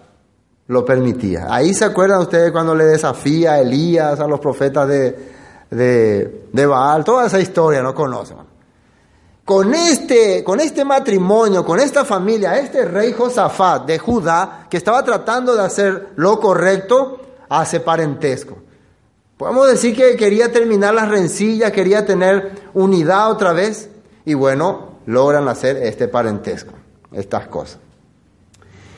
lo 0.68 0.86
permitía. 0.86 1.48
Ahí 1.50 1.74
se 1.74 1.84
acuerdan 1.84 2.22
ustedes 2.22 2.50
cuando 2.50 2.74
le 2.74 2.84
desafía 2.84 3.52
a 3.52 3.60
Elías, 3.60 4.18
a 4.20 4.26
los 4.26 4.40
profetas 4.40 4.88
de, 4.88 5.33
de, 5.71 6.66
Baal, 6.66 7.04
toda 7.04 7.26
esa 7.26 7.40
historia, 7.40 7.83
no 7.83 7.94
conocen. 7.94 8.37
Con 9.44 9.75
este, 9.75 10.42
con 10.42 10.61
este 10.61 10.85
matrimonio, 10.85 11.64
con 11.64 11.78
esta 11.78 12.04
familia, 12.04 12.59
este 12.59 12.85
rey 12.87 13.12
Josafat 13.12 13.87
de 13.87 13.99
Judá, 13.99 14.66
que 14.71 14.78
estaba 14.78 15.04
tratando 15.04 15.54
de 15.54 15.62
hacer 15.62 16.09
lo 16.16 16.40
correcto, 16.40 17.21
hace 17.49 17.80
parentesco. 17.80 18.56
Podemos 19.37 19.68
decir 19.68 19.94
que 19.94 20.16
quería 20.16 20.50
terminar 20.50 20.94
las 20.94 21.09
rencillas, 21.09 21.73
quería 21.73 22.06
tener 22.06 22.52
unidad 22.73 23.30
otra 23.30 23.52
vez 23.52 23.90
y 24.25 24.35
bueno, 24.35 24.94
logran 25.06 25.49
hacer 25.49 25.76
este 25.78 26.09
parentesco, 26.09 26.73
estas 27.12 27.49
cosas. 27.49 27.78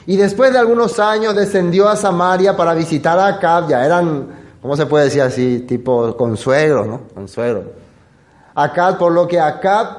Y 0.06 0.16
después 0.16 0.52
de 0.52 0.58
algunos 0.58 1.00
años 1.00 1.34
descendió 1.34 1.88
a 1.88 1.96
Samaria 1.96 2.56
para 2.56 2.74
visitar 2.74 3.18
a 3.18 3.26
Acab, 3.26 3.68
ya 3.68 3.84
eran, 3.84 4.28
¿cómo 4.66 4.76
se 4.76 4.86
puede 4.86 5.04
decir 5.04 5.22
así? 5.22 5.60
Tipo 5.60 6.16
consuegro, 6.16 6.84
¿no? 6.84 7.02
Consuegro. 7.14 7.66
Acab, 8.52 8.98
por 8.98 9.12
lo 9.12 9.28
que 9.28 9.38
Acab 9.38 9.98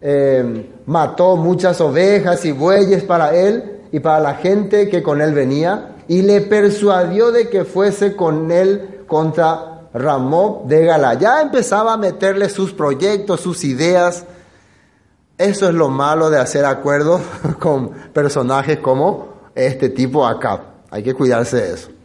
eh, 0.00 0.70
mató 0.86 1.36
muchas 1.36 1.78
ovejas 1.82 2.42
y 2.46 2.52
bueyes 2.52 3.04
para 3.04 3.36
él 3.36 3.82
y 3.92 4.00
para 4.00 4.20
la 4.20 4.34
gente 4.36 4.88
que 4.88 5.02
con 5.02 5.20
él 5.20 5.34
venía 5.34 5.96
y 6.08 6.22
le 6.22 6.40
persuadió 6.40 7.30
de 7.32 7.50
que 7.50 7.66
fuese 7.66 8.16
con 8.16 8.50
él 8.50 9.02
contra 9.06 9.82
Ramón 9.92 10.66
de 10.68 10.86
Gala. 10.86 11.12
Ya 11.12 11.42
empezaba 11.42 11.92
a 11.92 11.98
meterle 11.98 12.48
sus 12.48 12.72
proyectos, 12.72 13.42
sus 13.42 13.62
ideas. 13.62 14.24
Eso 15.36 15.68
es 15.68 15.74
lo 15.74 15.90
malo 15.90 16.30
de 16.30 16.38
hacer 16.38 16.64
acuerdos 16.64 17.20
con 17.60 17.90
personajes 18.14 18.78
como 18.78 19.34
este 19.54 19.90
tipo 19.90 20.26
acá. 20.26 20.62
Hay 20.90 21.02
que 21.02 21.12
cuidarse 21.12 21.58
de 21.58 21.74
eso. 21.74 21.97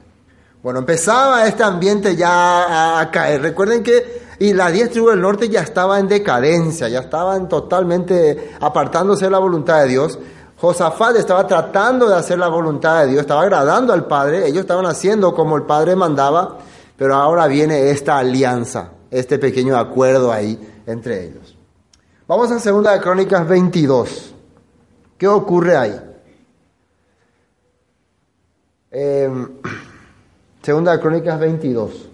Bueno, 0.63 0.79
empezaba 0.79 1.45
este 1.45 1.61
ambiente 1.61 2.15
ya 2.15 3.01
a, 3.01 3.11
caer. 3.11 3.41
Recuerden 3.41 3.83
que 3.83 4.23
y 4.39 4.53
las 4.53 4.71
diez 4.71 4.89
tribus 4.89 5.11
del 5.11 5.21
norte 5.21 5.49
ya 5.49 5.59
estaba 5.59 5.99
en 5.99 6.07
decadencia, 6.07 6.87
ya 6.87 7.01
estaban 7.01 7.49
totalmente 7.49 8.55
apartándose 8.61 9.25
de 9.25 9.31
la 9.31 9.39
voluntad 9.39 9.81
de 9.81 9.89
Dios. 9.89 10.17
Josafat 10.57 11.17
estaba 11.17 11.45
tratando 11.45 12.07
de 12.07 12.15
hacer 12.15 12.39
la 12.39 12.47
voluntad 12.47 13.01
de 13.01 13.11
Dios, 13.11 13.21
estaba 13.21 13.41
agradando 13.41 13.91
al 13.91 14.07
Padre, 14.07 14.47
ellos 14.47 14.61
estaban 14.61 14.85
haciendo 14.85 15.35
como 15.35 15.57
el 15.57 15.63
Padre 15.63 15.97
mandaba, 15.97 16.59
pero 16.95 17.15
ahora 17.15 17.47
viene 17.47 17.91
esta 17.91 18.17
alianza, 18.17 18.91
este 19.11 19.39
pequeño 19.39 19.77
acuerdo 19.77 20.31
ahí 20.31 20.57
entre 20.87 21.25
ellos. 21.25 21.57
Vamos 22.25 22.49
a 22.51 22.59
Segunda 22.59 22.93
de 22.93 23.01
Crónicas 23.01 23.45
22. 23.45 24.33
¿Qué 25.17 25.27
ocurre 25.27 25.75
ahí? 25.75 26.01
Em, 28.91 29.59
segunda 30.63 30.99
Crónicas 30.99 31.39
22. 31.39 32.09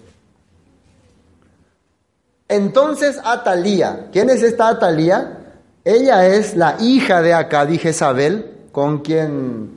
Entonces 2.48 3.20
Atalía, 3.24 4.08
¿quién 4.12 4.30
es 4.32 4.42
esta 4.42 4.70
Atalía? 4.70 5.38
Ella 5.86 6.28
es 6.28 6.56
la 6.56 6.76
hija 6.80 7.22
de 7.22 7.34
Acad 7.34 7.70
y 7.70 7.78
Jezabel, 7.78 8.52
con 8.72 9.00
quien, 9.00 9.70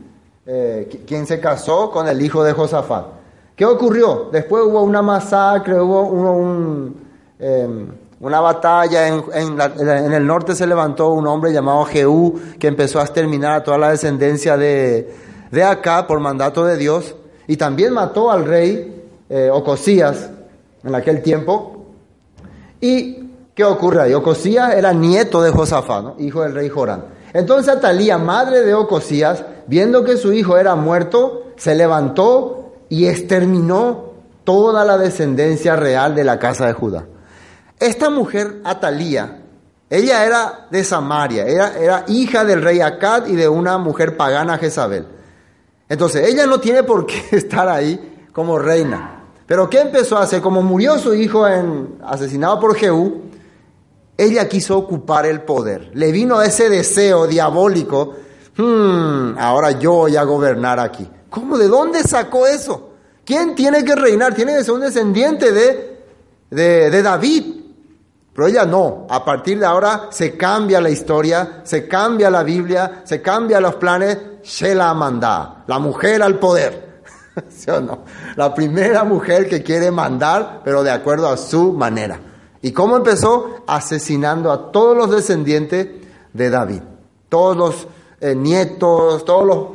eh, 0.47 1.05
quien 1.07 1.27
se 1.27 1.39
casó 1.39 1.91
con 1.91 2.09
el 2.09 2.21
hijo 2.23 2.43
de 2.43 2.53
Josafat. 2.53 3.07
¿Qué 3.55 3.67
ocurrió? 3.67 4.31
Después 4.33 4.65
hubo 4.65 4.83
una 4.83 5.03
masacre, 5.03 5.79
hubo 5.79 6.93
em, 7.39 7.87
una 8.21 8.41
batalla. 8.41 9.07
En, 9.07 10.13
el 10.13 10.27
norte 10.27 10.55
se 10.55 10.67
levantó 10.67 11.11
un 11.11 11.27
hombre 11.27 11.53
llamado 11.53 11.85
Jehú 11.85 12.41
que 12.59 12.69
empezó 12.69 13.01
a 13.01 13.03
exterminar 13.03 13.53
a 13.53 13.63
toda 13.63 13.77
la 13.77 13.91
descendencia 13.91 14.57
de, 14.57 15.15
de 15.51 15.63
acá 15.63 16.07
por 16.07 16.19
mandato 16.21 16.65
de 16.65 16.79
Dios. 16.79 17.15
Y 17.47 17.57
también 17.57 17.93
mató 17.93 18.31
al 18.31 18.45
rey 18.45 19.03
eh, 19.29 19.51
Ocosías 19.53 20.31
en 20.85 20.95
aquel 20.95 21.23
tiempo. 21.23 21.87
¿Y 22.81 23.31
qué 23.55 23.65
ocurre 23.65 24.03
ahí? 24.03 24.15
Ocosías 24.15 24.75
era 24.75 24.93
nieto 24.93 25.43
de 25.43 25.51
Josafat, 25.51 26.21
hijo 26.21 26.43
del 26.43 26.55
rey 26.55 26.69
Jorán. 26.69 27.05
Entonces 27.33 27.75
Atalía, 27.75 28.19
madre 28.19 28.61
de 28.61 28.75
Ocosías, 28.75 29.45
viendo 29.67 30.05
que 30.05 30.17
su 30.17 30.33
hijo 30.33 30.59
era 30.59 30.75
muerto, 30.75 31.53
se 31.57 31.75
levantó 31.75 32.73
y 32.89 33.07
exterminó 33.07 34.13
toda 34.45 34.85
la 34.85 34.99
descendencia 34.99 35.77
real 35.77 36.15
de 36.15 36.25
la 36.25 36.39
casa 36.39 36.67
de 36.67 36.73
Judá. 36.73 37.07
Esta 37.79 38.11
mujer, 38.11 38.61
Atalía, 38.65 39.39
ella 39.89 40.25
era 40.25 40.67
de 40.71 40.85
Samaria, 40.85 41.45
era, 41.47 41.79
era 41.79 42.05
hija 42.09 42.45
del 42.45 42.63
rey 42.63 42.81
Acad 42.81 43.27
y 43.27 43.37
de 43.37 43.49
una 43.49 43.79
mujer 43.79 44.17
pagana 44.17 44.59
Jezabel. 44.59 45.07
Entonces, 45.93 46.27
ella 46.27 46.47
no 46.47 46.59
tiene 46.59 46.85
por 46.85 47.05
qué 47.05 47.23
estar 47.37 47.69
ahí 47.69 48.27
como 48.33 48.59
reina. 48.59 49.25
Pero 49.47 49.69
¿qué 49.69 49.81
empezó 49.81 50.17
a 50.17 50.23
hacer? 50.23 50.41
Como 50.41 50.63
murió 50.63 50.99
su 50.99 51.15
hijo 51.15 51.47
en, 51.47 51.99
asesinado 52.03 52.59
por 52.59 52.75
Jehú, 52.75 53.25
ella 54.17 54.49
quiso 54.49 54.79
ocupar 54.79 55.27
el 55.27 55.43
poder. 55.43 55.91
Le 55.93 56.11
vino 56.11 56.41
ese 56.41 56.71
deseo 56.71 57.27
diabólico, 57.27 58.15
hmm, 58.57 59.37
ahora 59.39 59.73
yo 59.73 59.93
voy 59.93 60.17
a 60.17 60.23
gobernar 60.23 60.81
aquí. 60.81 61.07
¿Cómo? 61.29 61.59
¿De 61.59 61.69
dónde 61.69 62.03
sacó 62.05 62.47
eso? 62.47 62.93
¿Quién 63.27 63.55
tiene 63.55 63.85
que 63.85 63.95
reinar? 63.95 64.35
Tiene 64.35 64.57
que 64.57 64.65
ser 64.65 64.73
un 64.73 64.81
descendiente 64.81 65.53
de, 65.53 66.01
de, 66.49 67.03
David. 67.03 67.62
Pero 68.35 68.49
ella 68.49 68.65
no. 68.65 69.07
A 69.11 69.25
partir 69.25 69.59
de 69.59 69.67
ahora 69.67 70.09
se 70.11 70.37
cambia 70.37 70.81
la 70.81 70.91
historia, 70.91 71.61
se 71.65 71.87
cambia 71.87 72.31
la 72.31 72.43
Biblia, 72.43 73.03
se 73.05 73.21
cambia 73.21 73.61
los 73.61 73.77
planes. 73.77 74.19
Shela 74.43 74.93
manda, 74.95 75.65
la 75.67 75.79
mujer 75.79 76.23
al 76.23 76.39
poder. 76.39 77.03
¿Sí 77.49 77.71
o 77.71 77.81
no? 77.81 78.01
La 78.37 78.55
primera 78.55 79.05
mujer 79.05 79.49
que 79.49 79.63
quiere 79.63 79.91
mandar, 79.91 80.63
pero 80.65 80.83
de 80.83 80.91
acuerdo 80.91 81.29
a 81.29 81.37
su 81.37 81.73
manera. 81.73 82.19
¿Y 82.63 82.73
cómo 82.73 82.97
empezó? 82.97 83.63
Asesinando 83.67 84.51
a 84.51 84.73
todos 84.73 84.97
los 84.97 85.11
descendientes 85.11 85.89
de 86.33 86.51
David. 86.51 86.83
Todos 87.29 87.57
los 87.57 87.89
eh, 88.21 88.35
nietos, 88.35 89.25
todos 89.25 89.47
los 89.47 89.67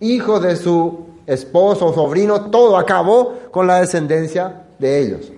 hijos 0.00 0.42
de 0.42 0.56
su 0.56 1.06
esposo, 1.26 1.92
sobrino, 1.92 2.50
todo 2.50 2.76
acabó 2.76 3.34
con 3.50 3.66
la 3.66 3.80
descendencia 3.80 4.64
de 4.78 4.98
ellos. 5.00 5.32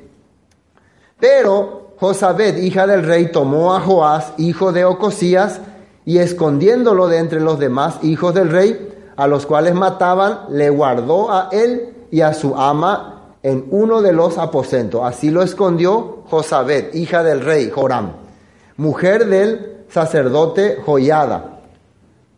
Pero 1.18 1.91
Josabed, 2.02 2.56
hija 2.56 2.88
del 2.88 3.04
rey, 3.04 3.30
tomó 3.30 3.76
a 3.76 3.80
Joás, 3.80 4.32
hijo 4.36 4.72
de 4.72 4.84
Ocosías, 4.84 5.60
y 6.04 6.18
escondiéndolo 6.18 7.06
de 7.06 7.18
entre 7.18 7.38
los 7.38 7.60
demás 7.60 8.02
hijos 8.02 8.34
del 8.34 8.50
rey, 8.50 8.92
a 9.14 9.28
los 9.28 9.46
cuales 9.46 9.76
mataban, 9.76 10.46
le 10.50 10.68
guardó 10.68 11.30
a 11.30 11.48
él 11.52 11.94
y 12.10 12.22
a 12.22 12.34
su 12.34 12.56
ama 12.56 13.36
en 13.44 13.66
uno 13.70 14.02
de 14.02 14.12
los 14.12 14.36
aposentos. 14.36 15.02
Así 15.04 15.30
lo 15.30 15.44
escondió 15.44 16.24
Josabed, 16.28 16.92
hija 16.92 17.22
del 17.22 17.40
rey 17.40 17.70
Joram, 17.72 18.14
mujer 18.78 19.28
del 19.28 19.84
sacerdote 19.88 20.78
Joyada, 20.84 21.60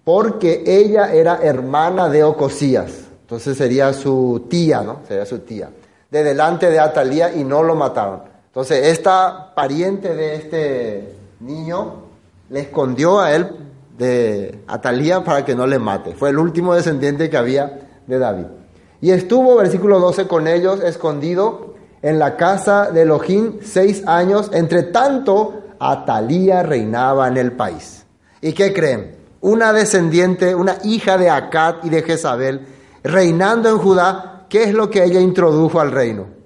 porque 0.05 0.63
ella 0.67 1.11
era 1.11 1.39
hermana 1.43 2.11
de 2.11 2.23
Ocosías. 2.23 2.91
Entonces 3.23 3.57
sería 3.57 3.95
su 3.95 4.45
tía, 4.51 4.83
¿no? 4.83 4.99
Sería 5.09 5.25
su 5.25 5.39
tía. 5.39 5.71
De 6.11 6.23
delante 6.23 6.71
de 6.71 6.81
Atalía 6.81 7.35
y 7.35 7.45
no 7.45 7.63
lo 7.63 7.75
mataron. 7.75 8.34
Entonces, 8.55 8.87
esta 8.87 9.53
pariente 9.57 10.15
de 10.15 10.37
este 10.37 11.17
niño 11.41 12.05
le 12.51 12.61
escondió 12.61 13.19
a 13.19 13.35
él 13.35 13.51
de 13.99 14.61
Atalía 14.69 15.25
para 15.25 15.45
que 15.45 15.57
no 15.57 15.67
le 15.67 15.81
mate. 15.81 16.15
Fue 16.15 16.31
el 16.31 16.39
último 16.39 16.73
descendiente 16.73 17.29
que 17.29 17.37
había 17.37 17.81
de 18.07 18.17
David. 18.17 18.45
Y 19.01 19.11
estuvo, 19.11 19.57
versículo 19.57 19.99
12, 19.99 20.29
con 20.29 20.47
ellos 20.47 20.81
escondido 20.85 21.75
en 22.01 22.21
la 22.21 22.37
casa 22.37 22.93
de 22.93 23.03
Elohim 23.03 23.59
seis 23.61 24.07
años. 24.07 24.51
Entre 24.53 24.85
tanto, 24.85 25.63
Atalía 25.81 26.63
reinaba 26.63 27.27
en 27.27 27.39
el 27.39 27.51
país. 27.51 28.07
¿Y 28.41 28.53
qué 28.53 28.73
creen? 28.73 29.17
Una 29.41 29.73
descendiente, 29.73 30.55
una 30.55 30.77
hija 30.85 31.19
de 31.19 31.29
Acat 31.29 31.85
y 31.85 31.91
de 31.91 32.03
Jezabel, 32.03 32.69
reinando 33.03 33.69
en 33.69 33.79
Judá, 33.79 34.47
¿qué 34.49 34.63
es 34.63 34.75
lo 34.75 34.91
que 34.91 35.03
ella 35.03 35.19
introdujo 35.19 35.81
al 35.81 35.91
reino? 35.91 36.44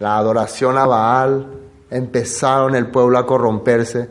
La 0.00 0.16
adoración 0.16 0.78
a 0.78 0.86
Baal, 0.86 1.46
empezaron 1.90 2.74
el 2.74 2.90
pueblo 2.90 3.18
a 3.18 3.26
corromperse, 3.26 4.08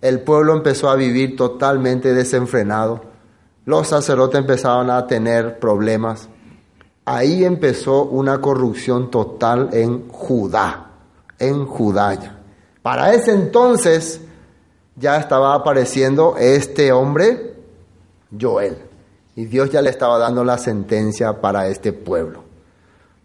el 0.00 0.20
pueblo 0.20 0.54
empezó 0.54 0.88
a 0.88 0.94
vivir 0.94 1.36
totalmente 1.36 2.14
desenfrenado, 2.14 3.02
los 3.66 3.88
sacerdotes 3.88 4.40
empezaron 4.40 4.88
a 4.90 5.06
tener 5.06 5.58
problemas. 5.58 6.28
Ahí 7.04 7.44
empezó 7.44 8.04
una 8.04 8.40
corrupción 8.40 9.10
total 9.10 9.70
en 9.72 10.08
Judá, 10.08 10.90
en 11.38 11.66
Judá. 11.66 12.38
Para 12.80 13.12
ese 13.12 13.32
entonces 13.32 14.20
ya 14.94 15.16
estaba 15.16 15.54
apareciendo 15.54 16.36
este 16.38 16.92
hombre, 16.92 17.56
Joel, 18.40 18.78
y 19.34 19.46
Dios 19.46 19.70
ya 19.70 19.82
le 19.82 19.90
estaba 19.90 20.18
dando 20.18 20.44
la 20.44 20.58
sentencia 20.58 21.40
para 21.40 21.66
este 21.66 21.92
pueblo 21.92 22.51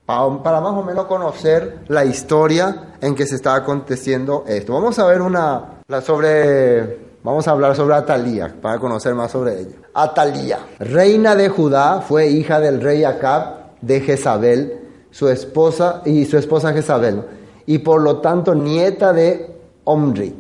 para 0.07 0.61
más 0.61 0.71
o 0.71 0.83
menos 0.83 1.05
conocer 1.05 1.79
la 1.89 2.05
historia 2.05 2.93
en 3.01 3.13
que 3.13 3.27
se 3.27 3.35
está 3.35 3.55
aconteciendo 3.55 4.45
esto. 4.47 4.73
Vamos 4.73 4.97
a 4.99 5.05
ver 5.05 5.21
una 5.21 5.81
sobre 6.01 7.07
vamos 7.23 7.45
a 7.45 7.51
hablar 7.51 7.75
sobre 7.75 7.95
Atalía 7.95 8.55
para 8.61 8.79
conocer 8.79 9.13
más 9.13 9.31
sobre 9.31 9.59
ella. 9.59 9.75
Atalía, 9.93 10.59
reina 10.79 11.35
de 11.35 11.49
Judá, 11.49 11.99
fue 11.99 12.27
hija 12.29 12.61
del 12.61 12.79
rey 12.79 13.03
Acab 13.03 13.75
de 13.81 13.99
Jezabel, 13.99 14.79
su 15.11 15.27
esposa 15.27 16.01
y 16.05 16.23
su 16.23 16.37
esposa 16.37 16.71
Jezabel, 16.71 17.23
y 17.65 17.79
por 17.79 18.01
lo 18.01 18.19
tanto 18.19 18.55
nieta 18.55 19.11
de 19.11 19.59
Omri. 19.83 20.33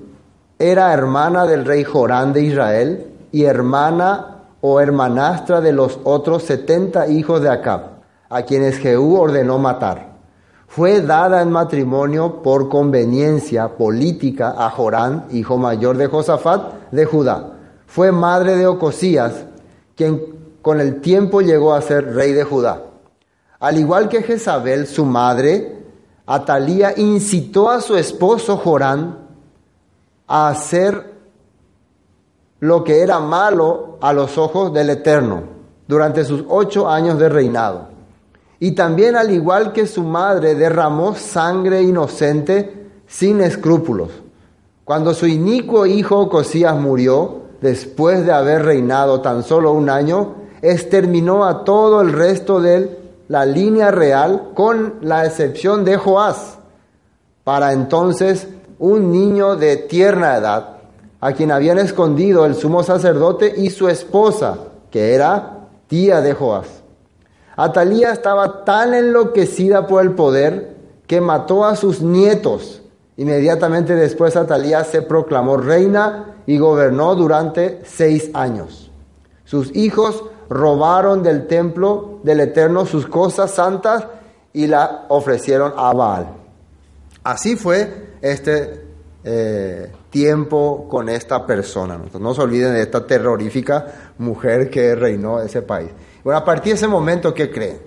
Era 0.57 0.93
hermana 0.93 1.45
del 1.45 1.65
rey 1.65 1.83
Jorán 1.83 2.31
de 2.31 2.41
Israel 2.41 3.07
y 3.33 3.43
hermana 3.43 4.45
o 4.61 4.79
hermanastra 4.79 5.59
de 5.59 5.73
los 5.73 5.99
otros 6.05 6.43
70 6.43 7.07
hijos 7.07 7.41
de 7.41 7.49
Acab 7.49 7.96
a 8.29 8.43
quienes 8.43 8.77
Jehú 8.77 9.15
ordenó 9.15 9.57
matar. 9.57 10.17
Fue 10.67 11.01
dada 11.01 11.41
en 11.41 11.49
matrimonio 11.49 12.41
por 12.43 12.69
conveniencia 12.69 13.69
política 13.77 14.53
a 14.57 14.69
Jorán, 14.69 15.25
hijo 15.31 15.57
mayor 15.57 15.97
de 15.97 16.07
Josafat 16.07 16.91
de 16.91 17.05
Judá. 17.05 17.53
Fue 17.87 18.11
madre 18.11 18.57
de 18.57 18.67
Ocosías, 18.67 19.45
quien 19.95 20.21
con 20.61 20.81
el 20.81 20.99
tiempo 20.99 21.41
llegó 21.41 21.73
a 21.73 21.81
ser 21.81 22.13
rey 22.13 22.33
de 22.33 22.43
Judá. 22.43 22.83
Al 23.59 23.77
igual 23.77 24.09
que 24.09 24.21
Jezabel, 24.21 24.85
su 24.85 25.05
madre, 25.05 25.83
Atalía 26.25 26.93
incitó 26.97 27.69
a 27.69 27.79
su 27.79 27.95
esposo 27.95 28.57
Jorán 28.57 29.17
a 30.27 30.49
hacer 30.49 31.15
lo 32.59 32.83
que 32.83 33.01
era 33.01 33.19
malo 33.19 33.97
a 34.01 34.11
los 34.13 34.37
ojos 34.37 34.73
del 34.73 34.89
Eterno 34.89 35.43
durante 35.87 36.25
sus 36.25 36.43
ocho 36.49 36.89
años 36.89 37.17
de 37.17 37.29
reinado. 37.29 37.96
Y 38.59 38.71
también 38.71 39.15
al 39.15 39.31
igual 39.31 39.71
que 39.71 39.85
su 39.85 40.03
madre 40.03 40.55
derramó 40.55 41.15
sangre 41.15 41.81
inocente 41.83 42.87
sin 43.07 43.41
escrúpulos. 43.41 44.09
Cuando 44.83 45.13
su 45.13 45.27
inicuo 45.27 45.85
hijo 45.85 46.29
Cosías 46.29 46.75
murió, 46.75 47.41
después 47.61 48.25
de 48.25 48.31
haber 48.31 48.63
reinado 48.63 49.21
tan 49.21 49.43
solo 49.43 49.73
un 49.73 49.89
año, 49.89 50.35
exterminó 50.61 51.45
a 51.45 51.63
todo 51.63 52.01
el 52.01 52.13
resto 52.13 52.59
de 52.59 52.97
la 53.27 53.45
línea 53.45 53.91
real, 53.91 54.51
con 54.53 54.95
la 55.01 55.25
excepción 55.25 55.83
de 55.83 55.97
Joás. 55.97 56.57
Para 57.43 57.73
entonces, 57.73 58.47
un 58.79 59.11
niño 59.11 59.55
de 59.55 59.77
tierna 59.77 60.37
edad, 60.37 60.77
a 61.19 61.33
quien 61.33 61.51
habían 61.51 61.79
escondido 61.79 62.45
el 62.45 62.55
sumo 62.55 62.83
sacerdote 62.83 63.53
y 63.57 63.69
su 63.69 63.89
esposa, 63.89 64.57
que 64.89 65.13
era 65.13 65.67
tía 65.87 66.21
de 66.21 66.33
Joás. 66.33 66.67
Atalía 67.57 68.11
estaba 68.11 68.63
tan 68.63 68.93
enloquecida 68.93 69.87
por 69.87 70.03
el 70.03 70.11
poder 70.11 70.75
que 71.07 71.19
mató 71.21 71.65
a 71.65 71.75
sus 71.75 72.01
nietos. 72.01 72.83
Inmediatamente 73.17 73.95
después 73.95 74.35
Atalía 74.35 74.83
se 74.83 75.01
proclamó 75.01 75.57
reina 75.57 76.35
y 76.45 76.59
gobernó 76.59 77.15
durante 77.15 77.81
seis 77.83 78.29
años. 78.35 78.91
Sus 79.43 79.75
hijos 79.75 80.23
robaron 80.49 81.23
del 81.23 81.47
templo 81.47 82.19
del 82.21 82.41
Eterno 82.41 82.85
sus 82.85 83.07
cosas 83.07 83.49
santas 83.51 84.05
y 84.53 84.67
la 84.67 85.05
ofrecieron 85.07 85.73
a 85.75 85.93
Baal. 85.93 86.27
Así 87.23 87.55
fue 87.55 88.17
este 88.21 88.85
eh, 89.23 89.91
tiempo 90.11 90.87
con 90.87 91.09
esta 91.09 91.43
persona. 91.45 91.99
No 92.19 92.35
se 92.35 92.41
olviden 92.41 92.73
de 92.73 92.83
esta 92.83 93.07
terrorífica 93.07 94.13
mujer 94.19 94.69
que 94.69 94.93
reinó 94.93 95.41
ese 95.41 95.63
país. 95.63 95.89
Bueno, 96.27 96.39
a 96.39 96.43
partir 96.43 96.73
de 96.73 96.75
ese 96.75 96.89
momento, 96.89 97.33
¿qué 97.33 97.49
creen? 97.49 97.79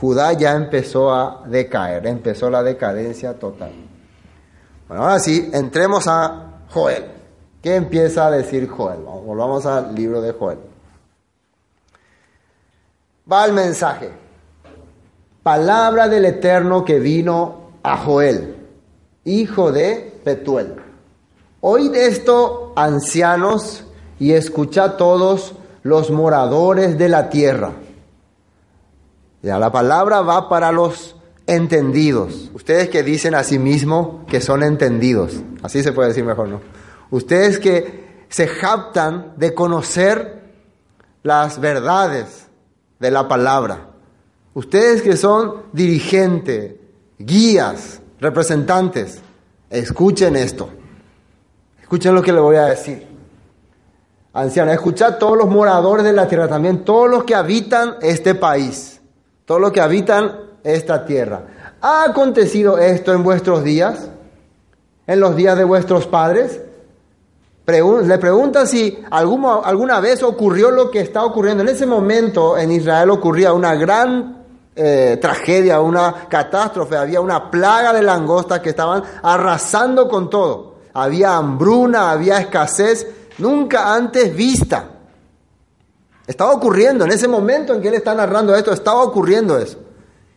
Judá 0.00 0.32
ya 0.32 0.52
empezó 0.52 1.12
a 1.12 1.42
decaer, 1.46 2.06
empezó 2.06 2.48
la 2.48 2.62
decadencia 2.62 3.38
total. 3.38 3.72
Bueno, 4.88 5.02
ahora 5.02 5.18
sí, 5.18 5.50
entremos 5.52 6.08
a 6.08 6.62
Joel. 6.70 7.04
¿Qué 7.60 7.76
empieza 7.76 8.26
a 8.26 8.30
decir 8.30 8.70
Joel? 8.70 9.00
Volvamos 9.00 9.66
al 9.66 9.94
libro 9.94 10.22
de 10.22 10.32
Joel. 10.32 10.60
Va 13.30 13.44
el 13.44 13.52
mensaje. 13.52 14.12
Palabra 15.42 16.08
del 16.08 16.24
Eterno 16.24 16.86
que 16.86 16.98
vino 16.98 17.72
a 17.82 17.98
Joel, 17.98 18.66
hijo 19.24 19.72
de 19.72 20.22
Petuel. 20.24 20.76
Oíd 21.60 21.94
esto, 21.94 22.72
ancianos, 22.76 23.84
y 24.18 24.32
escuchad 24.32 24.92
todos 24.92 25.56
los 25.84 26.10
moradores 26.10 26.98
de 26.98 27.08
la 27.08 27.28
tierra. 27.28 27.72
Ya, 29.42 29.58
la 29.58 29.70
palabra 29.70 30.22
va 30.22 30.48
para 30.48 30.72
los 30.72 31.14
entendidos. 31.46 32.50
Ustedes 32.54 32.88
que 32.88 33.02
dicen 33.02 33.34
a 33.34 33.44
sí 33.44 33.58
mismos 33.58 34.24
que 34.26 34.40
son 34.40 34.62
entendidos. 34.62 35.34
Así 35.62 35.82
se 35.82 35.92
puede 35.92 36.08
decir 36.08 36.24
mejor, 36.24 36.48
¿no? 36.48 36.60
Ustedes 37.10 37.58
que 37.58 38.24
se 38.30 38.48
jactan 38.48 39.34
de 39.36 39.54
conocer 39.54 40.42
las 41.22 41.60
verdades 41.60 42.46
de 42.98 43.10
la 43.10 43.28
palabra. 43.28 43.90
Ustedes 44.54 45.02
que 45.02 45.18
son 45.18 45.64
dirigentes, 45.74 46.76
guías, 47.18 48.00
representantes, 48.20 49.20
escuchen 49.68 50.34
esto. 50.36 50.70
Escuchen 51.82 52.14
lo 52.14 52.22
que 52.22 52.32
le 52.32 52.40
voy 52.40 52.56
a 52.56 52.66
decir 52.66 53.13
anciana, 54.34 54.74
escuchad 54.74 55.16
todos 55.16 55.38
los 55.38 55.48
moradores 55.48 56.04
de 56.04 56.12
la 56.12 56.28
tierra 56.28 56.48
también, 56.48 56.84
todos 56.84 57.08
los 57.08 57.24
que 57.24 57.34
habitan 57.34 57.94
este 58.02 58.34
país, 58.34 59.00
todos 59.46 59.60
los 59.60 59.72
que 59.72 59.80
habitan 59.80 60.38
esta 60.62 61.06
tierra. 61.06 61.46
¿Ha 61.80 62.04
acontecido 62.04 62.76
esto 62.76 63.14
en 63.14 63.22
vuestros 63.22 63.64
días? 63.64 64.10
en 65.06 65.20
los 65.20 65.36
días 65.36 65.56
de 65.56 65.64
vuestros 65.64 66.06
padres? 66.06 66.60
le 67.66 68.18
pregunta 68.18 68.66
si 68.66 69.02
alguna, 69.10 69.60
alguna 69.64 69.98
vez 69.98 70.22
ocurrió 70.22 70.70
lo 70.70 70.90
que 70.90 71.00
está 71.00 71.24
ocurriendo. 71.24 71.62
En 71.62 71.70
ese 71.70 71.86
momento 71.86 72.58
en 72.58 72.70
Israel 72.70 73.08
ocurría 73.08 73.54
una 73.54 73.74
gran 73.74 74.44
eh, 74.76 75.18
tragedia, 75.18 75.80
una 75.80 76.26
catástrofe, 76.28 76.94
había 76.94 77.22
una 77.22 77.50
plaga 77.50 77.94
de 77.94 78.02
langostas 78.02 78.60
que 78.60 78.68
estaban 78.68 79.02
arrasando 79.22 80.08
con 80.08 80.28
todo. 80.28 80.74
Había 80.92 81.36
hambruna, 81.36 82.10
había 82.10 82.38
escasez, 82.38 83.06
nunca 83.38 83.94
antes 83.94 84.34
vista. 84.34 84.90
Estaba 86.26 86.52
ocurriendo, 86.52 87.04
en 87.04 87.12
ese 87.12 87.28
momento 87.28 87.74
en 87.74 87.82
que 87.82 87.88
él 87.88 87.94
está 87.94 88.14
narrando 88.14 88.54
esto, 88.54 88.72
estaba 88.72 89.02
ocurriendo 89.02 89.58
eso. 89.58 89.78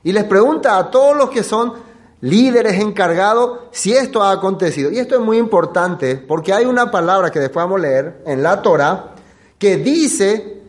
Y 0.03 0.11
les 0.11 0.25
pregunta 0.25 0.77
a 0.77 0.91
todos 0.91 1.15
los 1.15 1.29
que 1.29 1.43
son 1.43 1.73
líderes 2.21 2.79
encargados 2.79 3.59
si 3.71 3.93
esto 3.93 4.23
ha 4.23 4.31
acontecido. 4.31 4.91
Y 4.91 4.99
esto 4.99 5.15
es 5.15 5.21
muy 5.21 5.37
importante 5.37 6.15
porque 6.17 6.53
hay 6.53 6.65
una 6.65 6.91
palabra 6.91 7.31
que 7.31 7.39
después 7.39 7.63
vamos 7.63 7.79
a 7.79 7.83
leer 7.83 8.21
en 8.25 8.43
la 8.43 8.61
Torah 8.61 9.11
que 9.57 9.77
dice 9.77 10.61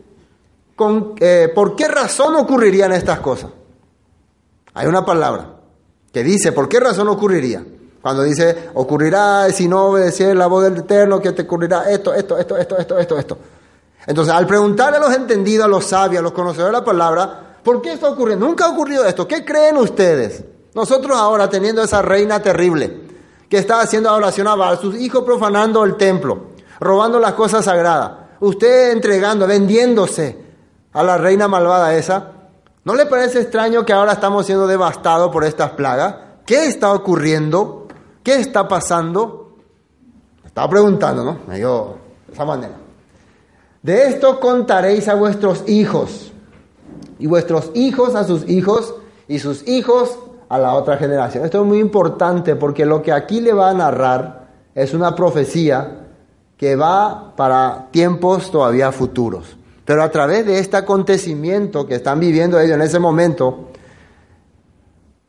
con, 0.76 1.14
eh, 1.18 1.50
por 1.54 1.74
qué 1.74 1.88
razón 1.88 2.36
ocurrirían 2.36 2.92
estas 2.92 3.20
cosas. 3.20 3.50
Hay 4.74 4.86
una 4.86 5.04
palabra 5.04 5.56
que 6.12 6.22
dice 6.22 6.52
por 6.52 6.68
qué 6.68 6.80
razón 6.80 7.08
ocurriría. 7.08 7.64
Cuando 8.00 8.22
dice, 8.22 8.70
ocurrirá 8.74 9.50
si 9.50 9.66
no 9.66 9.86
obedecer 9.86 10.36
la 10.36 10.46
voz 10.46 10.64
del 10.64 10.76
Eterno, 10.78 11.20
que 11.20 11.32
te 11.32 11.42
ocurrirá 11.42 11.90
esto, 11.90 12.14
esto, 12.14 12.38
esto, 12.38 12.56
esto, 12.56 12.78
esto, 12.78 12.98
esto, 12.98 13.18
esto. 13.18 13.38
Entonces, 14.06 14.32
al 14.32 14.46
preguntar 14.46 14.94
a 14.94 14.98
los 14.98 15.14
entendidos, 15.14 15.66
a 15.66 15.68
los 15.68 15.84
sabios, 15.84 16.20
a 16.20 16.22
los 16.22 16.32
conocedores 16.32 16.72
de 16.72 16.78
la 16.78 16.84
palabra, 16.84 17.56
¿por 17.62 17.82
qué 17.82 17.92
está 17.92 18.08
ocurriendo? 18.08 18.46
Nunca 18.46 18.66
ha 18.66 18.70
ocurrido 18.70 19.04
esto. 19.04 19.26
¿Qué 19.26 19.44
creen 19.44 19.76
ustedes? 19.76 20.44
Nosotros 20.74 21.16
ahora 21.16 21.50
teniendo 21.50 21.82
esa 21.82 22.02
reina 22.02 22.40
terrible 22.40 23.08
que 23.48 23.58
está 23.58 23.80
haciendo 23.80 24.14
oración 24.14 24.46
a 24.46 24.54
Baal, 24.54 24.78
sus 24.78 24.94
hijos 24.96 25.24
profanando 25.24 25.82
el 25.84 25.96
templo, 25.96 26.48
robando 26.78 27.18
las 27.18 27.32
cosas 27.32 27.64
sagradas, 27.64 28.12
usted 28.40 28.92
entregando, 28.92 29.46
vendiéndose 29.46 30.38
a 30.92 31.02
la 31.02 31.18
reina 31.18 31.48
malvada 31.48 31.94
esa, 31.94 32.32
¿no 32.84 32.94
le 32.94 33.06
parece 33.06 33.40
extraño 33.40 33.84
que 33.84 33.92
ahora 33.92 34.12
estamos 34.12 34.46
siendo 34.46 34.66
devastados 34.66 35.30
por 35.32 35.44
estas 35.44 35.70
plagas? 35.72 36.14
¿Qué 36.46 36.66
está 36.66 36.92
ocurriendo? 36.92 37.87
¿Qué 38.28 38.34
está 38.34 38.68
pasando? 38.68 39.56
Estaba 40.44 40.68
preguntando, 40.68 41.24
¿no? 41.24 41.38
Me 41.48 41.60
de 41.60 41.94
esa 42.30 42.44
manera. 42.44 42.74
De 43.82 44.02
esto 44.02 44.38
contaréis 44.38 45.08
a 45.08 45.14
vuestros 45.14 45.66
hijos, 45.66 46.30
y 47.18 47.26
vuestros 47.26 47.70
hijos 47.72 48.14
a 48.14 48.24
sus 48.24 48.46
hijos, 48.46 48.96
y 49.28 49.38
sus 49.38 49.66
hijos 49.66 50.18
a 50.50 50.58
la 50.58 50.74
otra 50.74 50.98
generación. 50.98 51.42
Esto 51.46 51.62
es 51.62 51.66
muy 51.66 51.78
importante 51.78 52.54
porque 52.54 52.84
lo 52.84 53.00
que 53.00 53.12
aquí 53.12 53.40
le 53.40 53.54
va 53.54 53.70
a 53.70 53.72
narrar 53.72 54.48
es 54.74 54.92
una 54.92 55.16
profecía 55.16 56.08
que 56.58 56.76
va 56.76 57.34
para 57.34 57.88
tiempos 57.90 58.50
todavía 58.50 58.92
futuros. 58.92 59.56
Pero 59.86 60.02
a 60.02 60.10
través 60.10 60.44
de 60.44 60.58
este 60.58 60.76
acontecimiento 60.76 61.86
que 61.86 61.94
están 61.94 62.20
viviendo 62.20 62.60
ellos 62.60 62.74
en 62.74 62.82
ese 62.82 62.98
momento, 62.98 63.70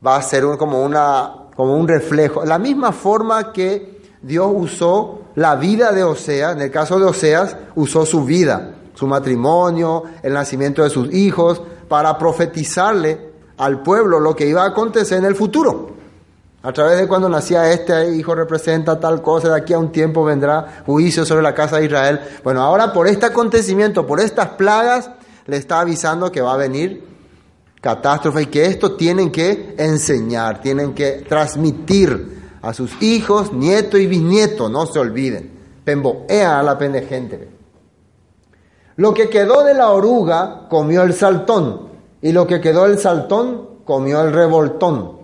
va 0.05 0.17
a 0.17 0.21
ser 0.21 0.43
como, 0.57 0.83
una, 0.83 1.38
como 1.59 1.75
un 1.75 1.89
reflejo. 1.89 2.45
La 2.45 2.57
misma 2.57 2.93
forma 2.93 3.51
que 3.51 3.99
Dios 4.21 4.49
usó 4.55 5.23
la 5.35 5.57
vida 5.57 5.91
de 5.91 6.05
Oseas, 6.05 6.55
en 6.55 6.61
el 6.61 6.71
caso 6.71 6.97
de 6.97 7.03
Oseas, 7.03 7.57
usó 7.75 8.05
su 8.05 8.23
vida, 8.23 8.75
su 8.93 9.07
matrimonio, 9.07 10.03
el 10.23 10.31
nacimiento 10.31 10.83
de 10.83 10.89
sus 10.89 11.13
hijos, 11.13 11.61
para 11.89 12.17
profetizarle 12.17 13.31
al 13.57 13.83
pueblo 13.83 14.21
lo 14.21 14.33
que 14.37 14.47
iba 14.47 14.63
a 14.63 14.67
acontecer 14.67 15.17
en 15.17 15.25
el 15.25 15.35
futuro. 15.35 15.89
A 16.63 16.71
través 16.71 16.97
de 16.97 17.09
cuando 17.09 17.27
nacía 17.27 17.69
este 17.73 18.15
hijo 18.15 18.33
representa 18.35 18.97
tal 18.97 19.21
cosa, 19.21 19.49
de 19.49 19.57
aquí 19.57 19.73
a 19.73 19.79
un 19.79 19.91
tiempo 19.91 20.23
vendrá 20.23 20.83
juicio 20.85 21.25
sobre 21.25 21.41
la 21.41 21.53
casa 21.53 21.75
de 21.75 21.87
Israel. 21.87 22.21
Bueno, 22.41 22.61
ahora 22.61 22.93
por 22.93 23.05
este 23.05 23.25
acontecimiento, 23.25 24.07
por 24.07 24.21
estas 24.21 24.47
plagas, 24.51 25.11
le 25.45 25.57
está 25.57 25.81
avisando 25.81 26.31
que 26.31 26.39
va 26.39 26.53
a 26.53 26.57
venir 26.57 27.08
catástrofe 27.81 28.43
y 28.43 28.45
que 28.47 28.65
esto 28.65 28.95
tienen 28.95 29.31
que 29.31 29.75
enseñar, 29.77 30.61
tienen 30.61 30.93
que 30.93 31.23
transmitir 31.27 32.39
a 32.61 32.73
sus 32.73 33.01
hijos, 33.01 33.53
nietos 33.53 33.99
y 33.99 34.07
bisnietos, 34.07 34.69
no 34.69 34.85
se 34.85 34.99
olviden. 34.99 35.51
Pemboea 35.83 36.59
a 36.59 36.63
la 36.63 36.77
pendejente. 36.77 37.49
Lo 38.97 39.13
que 39.13 39.29
quedó 39.29 39.63
de 39.63 39.73
la 39.73 39.91
oruga 39.91 40.67
comió 40.69 41.03
el 41.03 41.13
saltón. 41.13 41.87
Y 42.21 42.33
lo 42.33 42.45
que 42.45 42.59
quedó 42.59 42.85
el 42.85 42.99
saltón 42.99 43.69
comió 43.85 44.21
el 44.21 44.33
revoltón. 44.33 45.19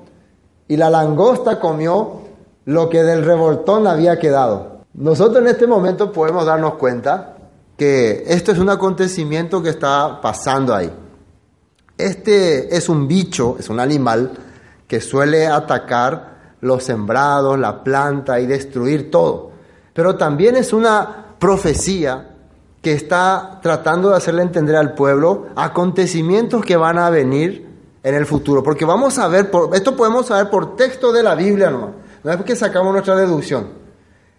Y 0.67 0.77
la 0.77 0.89
langosta 0.89 1.59
comió 1.59 2.21
lo 2.63 2.89
que 2.89 3.03
del 3.03 3.25
revoltón 3.25 3.85
había 3.85 4.17
quedado. 4.17 4.79
Nosotros 4.93 5.41
en 5.41 5.47
este 5.47 5.67
momento 5.67 6.11
podemos 6.11 6.45
darnos 6.45 6.75
cuenta 6.75 7.35
que 7.77 8.23
esto 8.27 8.53
es 8.53 8.59
un 8.59 8.69
acontecimiento 8.69 9.61
que 9.61 9.69
está 9.69 10.21
pasando 10.21 10.73
ahí. 10.73 10.89
Este 11.97 12.75
es 12.75 12.89
un 12.89 13.07
bicho, 13.07 13.55
es 13.59 13.69
un 13.69 13.79
animal 13.79 14.31
que 14.87 15.01
suele 15.01 15.47
atacar 15.47 16.55
los 16.61 16.83
sembrados, 16.83 17.57
la 17.57 17.83
planta 17.83 18.39
y 18.39 18.47
destruir 18.47 19.09
todo. 19.09 19.51
Pero 19.93 20.15
también 20.15 20.55
es 20.55 20.73
una 20.73 21.35
profecía 21.39 22.31
que 22.81 22.93
está 22.93 23.59
tratando 23.61 24.09
de 24.09 24.17
hacerle 24.17 24.41
entender 24.41 24.75
al 24.75 24.93
pueblo 24.93 25.47
acontecimientos 25.55 26.63
que 26.63 26.75
van 26.77 26.97
a 26.99 27.09
venir 27.09 27.67
en 28.03 28.13
el 28.13 28.25
futuro. 28.25 28.61
Porque 28.61 28.85
vamos 28.85 29.17
a 29.17 29.27
ver, 29.27 29.49
por, 29.49 29.75
esto 29.75 29.95
podemos 29.95 30.27
saber 30.27 30.49
por 30.49 30.75
texto 30.75 31.11
de 31.11 31.23
la 31.23 31.35
Biblia 31.35 31.69
no 31.69 32.05
no 32.25 32.31
es 32.31 32.37
porque 32.37 32.55
sacamos 32.55 32.91
nuestra 32.91 33.15
deducción. 33.15 33.69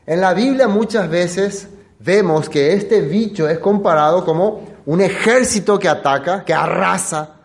En 0.07 0.21
la 0.21 0.35
Biblia 0.35 0.67
muchas 0.67 1.09
veces 1.09 1.69
vemos 2.01 2.49
que 2.49 2.73
este 2.73 3.01
bicho 3.01 3.49
es 3.49 3.61
comparado 3.61 4.25
como 4.25 4.61
un 4.87 5.01
ejército 5.01 5.79
que 5.79 5.89
ataca, 5.89 6.45
que 6.45 6.53
arrasa, 6.53 7.36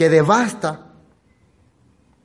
que 0.00 0.08
devasta 0.08 0.86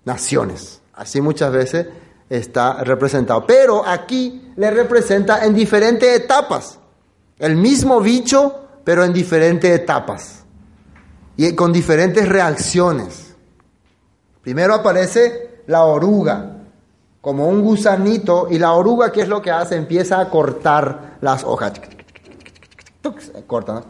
naciones. 0.06 0.82
Así 0.94 1.20
muchas 1.20 1.52
veces 1.52 1.86
está 2.30 2.86
representado. 2.86 3.46
Pero 3.46 3.86
aquí 3.86 4.54
le 4.56 4.72
representa 4.72 5.44
en 5.44 5.54
diferentes 5.54 6.08
etapas. 6.08 6.80
El 7.38 7.58
mismo 7.58 8.00
bicho, 8.00 8.62
pero 8.86 9.04
en 9.04 9.12
diferentes 9.12 9.70
etapas 9.70 10.46
y 11.36 11.54
con 11.54 11.74
diferentes 11.74 12.30
reacciones. 12.30 13.36
Primero 14.42 14.76
aparece 14.76 15.64
la 15.68 15.84
oruga, 15.84 16.60
como 17.20 17.50
un 17.50 17.62
gusanito, 17.62 18.48
y 18.50 18.58
la 18.58 18.72
oruga, 18.72 19.12
¿qué 19.12 19.24
es 19.24 19.28
lo 19.28 19.42
que 19.42 19.52
hace? 19.52 19.76
Empieza 19.76 20.22
a 20.22 20.30
cortar 20.30 21.18
las 21.20 21.44
hojas. 21.44 21.74
Corta, 23.46 23.74
¿no? 23.74 23.84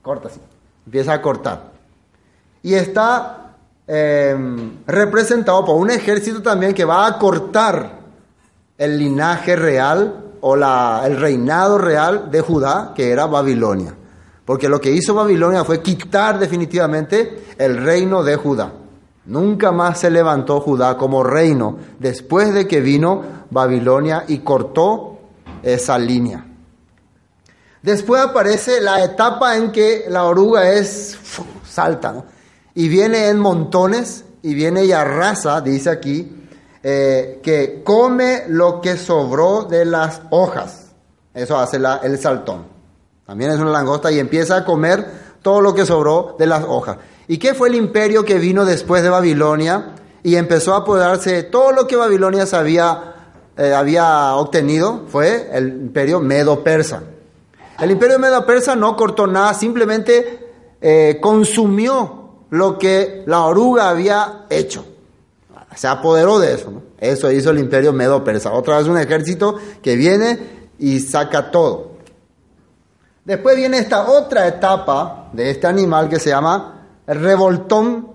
Corta 0.00 0.28
así. 0.28 0.38
Empieza 0.84 1.12
a 1.12 1.20
cortar. 1.20 1.75
Y 2.66 2.74
está 2.74 3.54
em, 3.86 4.78
representado 4.88 5.64
por 5.64 5.76
un 5.76 5.88
ejército 5.88 6.42
también 6.42 6.74
que 6.74 6.84
va 6.84 7.06
a 7.06 7.16
cortar 7.16 8.00
el 8.76 8.98
linaje 8.98 9.54
real 9.54 10.32
o 10.40 10.56
la, 10.56 11.02
el 11.04 11.16
reinado 11.16 11.78
real 11.78 12.28
de 12.28 12.40
Judá, 12.40 12.92
que 12.92 13.12
era 13.12 13.26
Babilonia. 13.26 13.94
Porque 14.44 14.68
lo 14.68 14.80
que 14.80 14.90
hizo 14.90 15.14
Babilonia 15.14 15.62
fue 15.62 15.80
quitar 15.80 16.40
definitivamente 16.40 17.44
el 17.56 17.76
reino 17.76 18.24
de 18.24 18.34
Judá. 18.34 18.72
Nunca 19.26 19.70
más 19.70 20.00
se 20.00 20.10
levantó 20.10 20.58
Judá 20.58 20.96
como 20.96 21.22
reino 21.22 21.78
después 22.00 22.52
de 22.52 22.66
que 22.66 22.80
vino 22.80 23.22
Babilonia 23.48 24.24
y 24.26 24.38
cortó 24.38 25.20
esa 25.62 25.96
línea. 26.00 26.44
Después 27.80 28.22
aparece 28.22 28.80
la 28.80 29.04
etapa 29.04 29.56
en 29.56 29.70
que 29.70 30.06
la 30.08 30.24
oruga 30.24 30.72
es 30.72 31.16
salta 31.64 32.24
y 32.76 32.90
viene 32.90 33.28
en 33.28 33.40
montones 33.40 34.24
y 34.42 34.54
viene 34.54 34.84
y 34.84 34.92
arrasa, 34.92 35.62
dice 35.62 35.88
aquí, 35.88 36.30
eh, 36.82 37.40
que 37.42 37.82
come 37.82 38.44
lo 38.48 38.82
que 38.82 38.98
sobró 38.98 39.62
de 39.62 39.86
las 39.86 40.20
hojas. 40.28 40.92
Eso 41.32 41.58
hace 41.58 41.78
el 42.02 42.18
saltón. 42.18 42.66
También 43.26 43.50
es 43.50 43.58
una 43.58 43.70
langosta 43.70 44.12
y 44.12 44.18
empieza 44.18 44.58
a 44.58 44.64
comer 44.66 45.06
todo 45.40 45.62
lo 45.62 45.74
que 45.74 45.86
sobró 45.86 46.36
de 46.38 46.46
las 46.46 46.64
hojas. 46.64 46.98
¿Y 47.28 47.38
qué 47.38 47.54
fue 47.54 47.70
el 47.70 47.76
imperio 47.76 48.26
que 48.26 48.38
vino 48.38 48.66
después 48.66 49.02
de 49.02 49.08
Babilonia 49.08 49.94
y 50.22 50.36
empezó 50.36 50.74
a 50.74 50.78
apoderarse 50.78 51.32
de 51.32 51.42
todo 51.44 51.72
lo 51.72 51.86
que 51.86 51.96
Babilonia 51.96 52.44
había, 52.52 53.14
eh, 53.56 53.72
había 53.72 54.34
obtenido? 54.34 55.04
Fue 55.08 55.48
el 55.50 55.68
imperio 55.68 56.20
medo-persa. 56.20 57.02
El 57.80 57.90
imperio 57.90 58.18
medo-persa 58.18 58.76
no 58.76 58.96
cortó 58.96 59.26
nada, 59.26 59.54
simplemente 59.54 60.52
eh, 60.82 61.18
consumió 61.22 62.25
lo 62.50 62.78
que 62.78 63.22
la 63.26 63.44
oruga 63.44 63.88
había 63.88 64.46
hecho 64.50 64.84
se 65.76 65.86
apoderó 65.86 66.38
de 66.38 66.54
eso. 66.54 66.72
Eso 66.98 67.30
hizo 67.30 67.50
el 67.50 67.58
imperio 67.58 67.92
medo-persa. 67.92 68.52
Otra 68.52 68.78
vez 68.78 68.88
un 68.88 68.98
ejército 68.98 69.56
que 69.82 69.94
viene 69.94 70.68
y 70.78 71.00
saca 71.00 71.50
todo. 71.50 71.92
Después 73.24 73.56
viene 73.56 73.78
esta 73.78 74.08
otra 74.08 74.46
etapa 74.46 75.28
de 75.32 75.50
este 75.50 75.66
animal 75.66 76.08
que 76.08 76.18
se 76.18 76.30
llama 76.30 76.86
revoltón. 77.06 78.08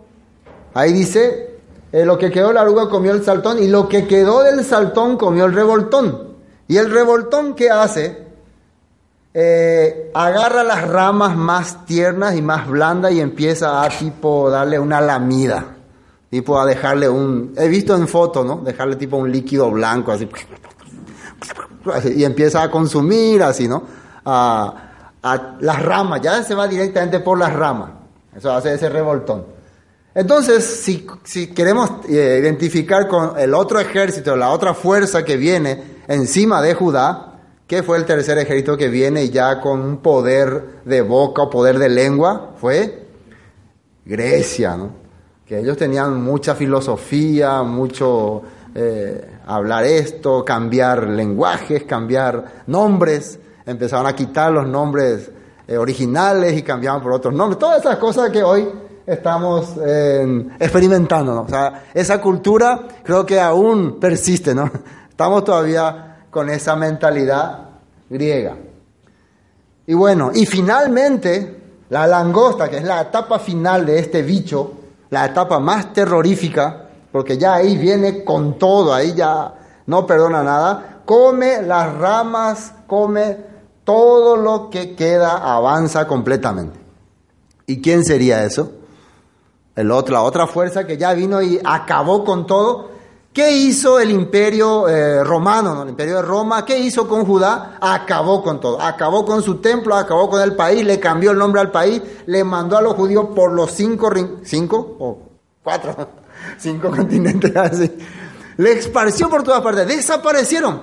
Ahí 0.74 0.92
dice, 0.92 1.60
eh, 1.92 2.06
lo 2.06 2.18
que 2.18 2.32
quedó 2.32 2.52
la 2.52 2.64
oruga 2.64 2.90
comió 2.90 3.12
el 3.12 3.24
saltón 3.24 3.62
y 3.62 3.68
lo 3.68 3.88
que 3.88 4.08
quedó 4.08 4.42
del 4.42 4.66
saltón 4.66 5.18
comió 5.18 5.46
el 5.46 5.54
revoltón. 5.54 6.32
Y 6.68 6.78
el 6.78 6.90
revoltón, 6.90 7.54
¿qué 7.54 7.70
hace? 7.70 8.21
Eh, 9.34 10.12
agarra 10.14 10.64
las 10.64 10.88
ramas 10.88 11.38
más 11.38 11.86
tiernas 11.86 12.36
y 12.36 12.42
más 12.42 12.68
blandas 12.68 13.14
y 13.14 13.22
empieza 13.22 13.84
a 13.84 13.90
tipo 13.90 14.50
darle 14.50 14.78
una 14.78 15.00
lamida. 15.00 15.78
Tipo 16.30 16.60
a 16.60 16.66
dejarle 16.66 17.10
un... 17.10 17.54
He 17.58 17.68
visto 17.68 17.96
en 17.96 18.08
foto, 18.08 18.44
¿no? 18.44 18.58
Dejarle 18.58 18.96
tipo 18.96 19.18
un 19.18 19.32
líquido 19.32 19.70
blanco 19.72 20.12
así. 20.12 20.30
Y 22.16 22.24
empieza 22.24 22.64
a 22.64 22.72
consumir 22.72 23.44
así, 23.44 23.68
¿no? 23.68 23.84
A, 24.26 24.74
a 25.24 25.56
las 25.60 25.82
ramas, 25.82 26.22
ya 26.22 26.44
se 26.44 26.56
va 26.56 26.68
directamente 26.68 27.20
por 27.20 27.38
las 27.38 27.54
ramas. 27.54 27.92
Eso 28.36 28.52
hace 28.52 28.74
ese 28.74 28.90
revoltón. 28.90 29.46
Entonces, 30.14 30.66
si, 30.66 31.08
si 31.24 31.48
queremos 31.48 31.90
eh, 32.10 32.40
identificar 32.42 33.08
con 33.08 33.38
el 33.40 33.54
otro 33.54 33.80
ejército, 33.80 34.36
la 34.36 34.50
otra 34.50 34.74
fuerza 34.74 35.24
que 35.24 35.38
viene 35.38 36.02
encima 36.08 36.62
de 36.62 36.74
Judá, 36.74 37.31
¿qué 37.72 37.84
fue 37.84 37.98
el 37.98 38.04
tercer 38.04 38.38
ejército 38.38 38.76
que 38.76 38.90
viene 38.90 39.30
ya 39.30 39.62
con 39.62 39.80
un 39.80 39.98
poder 40.00 40.82
de 40.84 41.02
boca 41.02 41.44
o 41.44 41.50
poder 41.50 41.80
de 41.80 41.88
lengua? 41.88 42.52
Fue 42.58 43.08
Grecia, 44.04 44.76
¿no? 44.76 44.90
Que 45.46 45.60
ellos 45.60 45.78
tenían 45.78 46.22
mucha 46.22 46.54
filosofía, 46.54 47.64
mucho 47.64 48.42
eh, 48.76 49.26
hablar 49.48 49.86
esto, 49.86 50.44
cambiar 50.44 51.08
lenguajes, 51.08 51.86
cambiar 51.86 52.64
nombres, 52.68 53.40
empezaron 53.66 54.06
a 54.06 54.14
quitar 54.14 54.52
los 54.52 54.68
nombres 54.68 55.32
eh, 55.66 55.78
originales 55.78 56.58
y 56.58 56.64
cambiaban 56.64 57.02
por 57.02 57.14
otros 57.14 57.34
nombres, 57.34 57.58
todas 57.58 57.80
esas 57.80 57.96
cosas 57.96 58.32
que 58.32 58.44
hoy 58.44 58.68
estamos 59.06 59.76
eh, 59.82 60.46
experimentando, 60.60 61.40
O 61.40 61.48
sea, 61.48 61.86
esa 61.94 62.20
cultura 62.20 62.82
creo 63.02 63.26
que 63.26 63.40
aún 63.40 63.98
persiste, 63.98 64.54
¿no? 64.54 64.70
Estamos 65.10 65.46
todavía 65.46 66.11
con 66.32 66.50
esa 66.50 66.76
mentalidad 66.76 67.70
griega. 68.10 68.56
Y 69.86 69.94
bueno, 69.94 70.32
y 70.34 70.46
finalmente, 70.46 71.62
la 71.90 72.08
langosta, 72.08 72.70
que 72.70 72.78
es 72.78 72.84
la 72.84 73.02
etapa 73.02 73.40
final 73.40 73.86
de 73.86 74.00
este 74.00 74.22
bicho, 74.22 74.72
la 75.10 75.26
etapa 75.26 75.60
más 75.60 75.94
terrorífica, 75.94 76.88
porque 77.12 77.38
ya 77.38 77.56
ahí 77.56 77.78
viene 77.78 78.24
con 78.24 78.58
todo, 78.58 78.94
ahí 78.94 79.14
ya 79.14 79.54
no 79.86 80.08
perdona 80.08 80.44
nada, 80.44 81.02
come 81.06 81.62
las 81.62 81.94
ramas, 81.98 82.74
come 82.88 83.38
todo 83.84 84.38
lo 84.38 84.70
que 84.70 84.96
queda, 84.96 85.54
avanza 85.54 86.08
completamente. 86.08 86.80
¿Y 87.66 87.82
quién 87.82 88.06
sería 88.06 88.46
eso? 88.46 88.72
El 89.76 89.92
otro, 89.92 90.14
la 90.14 90.24
otra 90.24 90.48
fuerza 90.48 90.86
que 90.86 90.98
ya 90.98 91.14
vino 91.14 91.42
y 91.42 91.60
acabó 91.64 92.24
con 92.24 92.46
todo. 92.46 92.91
¿Qué 93.34 93.50
hizo 93.50 93.98
el 93.98 94.12
imperio 94.12 94.90
eh, 94.90 95.24
romano, 95.24 95.84
el 95.84 95.90
imperio 95.90 96.18
de 96.18 96.22
Roma? 96.22 96.66
¿Qué 96.66 96.78
hizo 96.78 97.08
con 97.08 97.26
Judá? 97.26 97.78
Acabó 97.80 98.44
con 98.44 98.60
todo. 98.60 98.82
Acabó 98.82 99.24
con 99.24 99.42
su 99.42 99.62
templo, 99.62 99.96
acabó 99.96 100.30
con 100.30 100.42
el 100.42 100.54
país, 100.54 100.84
le 100.84 101.00
cambió 101.00 101.32
el 101.32 101.38
nombre 101.38 101.62
al 101.62 101.72
país, 101.72 102.02
le 102.26 102.44
mandó 102.44 102.78
a 102.78 102.82
los 102.82 102.94
judíos 102.94 103.28
por 103.34 103.54
los 103.54 103.72
cinco, 103.72 104.12
cinco 104.44 104.98
o 105.00 105.20
cuatro, 105.64 105.96
cinco 106.58 106.90
continentes 106.90 107.56
así. 107.56 107.90
Le 108.58 108.74
esparció 108.74 109.30
por 109.30 109.44
todas 109.44 109.62
partes. 109.62 109.88
Desaparecieron. 109.88 110.82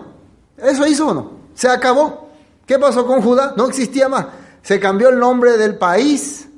Eso 0.56 0.86
hizo 0.86 1.06
uno. 1.06 1.32
Se 1.52 1.68
acabó. 1.68 2.30
¿Qué 2.64 2.78
pasó 2.78 3.06
con 3.06 3.20
Judá? 3.20 3.52
No 3.58 3.66
existía 3.66 4.08
más. 4.08 4.26
Se 4.62 4.80
cambió 4.80 5.10
el 5.10 5.18
nombre 5.18 5.58
del 5.58 5.76
país, 5.76 6.48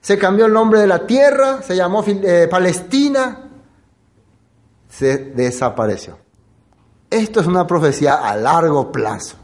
se 0.00 0.18
cambió 0.18 0.46
el 0.46 0.52
nombre 0.52 0.80
de 0.80 0.86
la 0.86 1.06
tierra, 1.06 1.62
se 1.62 1.76
llamó 1.76 2.04
eh, 2.06 2.48
Palestina, 2.50 3.49
se 4.90 5.16
desapareció. 5.16 6.18
Esto 7.08 7.40
es 7.40 7.46
una 7.46 7.66
profecía 7.66 8.14
a 8.16 8.36
largo 8.36 8.92
plazo 8.92 9.36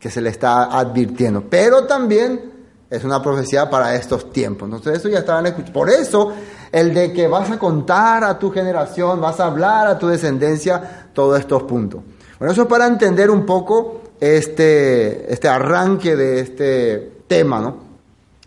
que 0.00 0.10
se 0.10 0.20
le 0.20 0.30
está 0.30 0.64
advirtiendo, 0.64 1.44
pero 1.48 1.84
también 1.86 2.52
es 2.90 3.04
una 3.04 3.22
profecía 3.22 3.70
para 3.70 3.94
estos 3.94 4.32
tiempos. 4.32 4.66
Entonces 4.66 4.98
eso 4.98 5.08
ya 5.08 5.20
estaban 5.20 5.46
escuchando. 5.46 5.72
Por 5.72 5.90
eso 5.90 6.32
el 6.72 6.92
de 6.92 7.12
que 7.12 7.28
vas 7.28 7.50
a 7.50 7.58
contar 7.58 8.24
a 8.24 8.38
tu 8.38 8.50
generación, 8.50 9.20
vas 9.20 9.38
a 9.40 9.46
hablar 9.46 9.86
a 9.86 9.98
tu 9.98 10.08
descendencia 10.08 11.08
todos 11.12 11.38
estos 11.38 11.62
puntos. 11.62 12.02
Bueno, 12.38 12.52
eso 12.52 12.62
es 12.62 12.68
para 12.68 12.86
entender 12.86 13.30
un 13.30 13.46
poco 13.46 14.02
este, 14.20 15.32
este 15.32 15.48
arranque 15.48 16.16
de 16.16 16.40
este 16.40 17.22
tema, 17.28 17.60
¿no? 17.60 17.88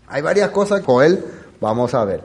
Hay 0.08 0.20
varias 0.22 0.50
cosas 0.50 0.82
con 0.82 1.02
él 1.02 1.24
Vamos 1.62 1.94
a 1.94 2.04
ver. 2.04 2.20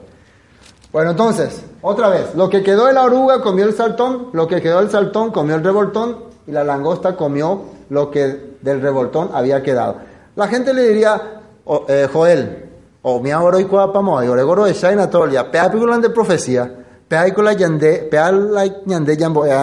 Bueno, 0.98 1.12
entonces, 1.12 1.62
otra 1.84 2.10
vez, 2.10 2.34
lo 2.34 2.50
que 2.50 2.64
quedó 2.64 2.88
de 2.88 2.94
la 2.94 3.04
oruga 3.04 3.40
comió 3.40 3.66
el 3.66 3.76
saltón, 3.76 4.30
lo 4.34 4.48
que 4.48 4.60
quedó 4.60 4.80
del 4.80 4.90
saltón 4.90 5.30
comió 5.30 5.54
el 5.54 5.64
revoltón 5.64 6.24
y 6.48 6.52
la 6.52 6.64
langosta 6.64 7.16
comió 7.16 7.66
lo 7.92 8.10
que 8.10 8.56
del 8.60 8.82
revoltón 8.82 9.30
había 9.32 9.62
quedado. 9.62 9.98
La 10.36 10.48
gente 10.48 10.74
le 10.74 10.88
diría, 10.88 11.44
oh, 11.66 11.86
eh, 11.88 12.10
Joel, 12.12 12.66
o 13.04 13.20
mi 13.20 13.30
ahora 13.30 13.60
y 13.60 13.66
cuapamo, 13.66 14.24
y 14.24 14.28
oregoro 14.28 14.66
de 14.66 14.74
shaina 14.74 15.08
tolia, 15.08 15.52
pea 15.52 15.70
de 15.70 16.10
profecía, 16.10 16.68
pea 17.08 17.28
la 17.28 17.54
yande, 17.54 18.08
pea 18.10 18.32
la 18.32 18.66
ñande 18.88 19.18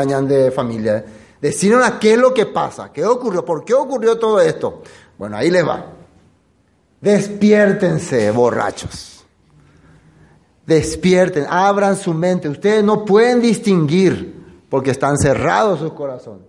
ñande 0.06 0.52
familia. 0.52 1.04
Decirnos 1.40 1.84
a 1.84 1.98
qué 1.98 2.12
es 2.12 2.18
lo 2.20 2.32
que 2.32 2.46
pasa, 2.46 2.92
qué 2.92 3.04
ocurrió, 3.04 3.44
por 3.44 3.64
qué 3.64 3.74
ocurrió 3.74 4.16
todo 4.20 4.40
esto. 4.40 4.82
Bueno, 5.18 5.36
ahí 5.36 5.50
les 5.50 5.66
va. 5.66 5.84
Despiértense, 7.00 8.30
borrachos 8.30 9.13
despierten, 10.66 11.46
abran 11.48 11.96
su 11.96 12.14
mente. 12.14 12.48
Ustedes 12.48 12.82
no 12.82 13.04
pueden 13.04 13.40
distinguir 13.40 14.42
porque 14.68 14.90
están 14.90 15.18
cerrados 15.18 15.80
sus 15.80 15.92
corazones. 15.92 16.42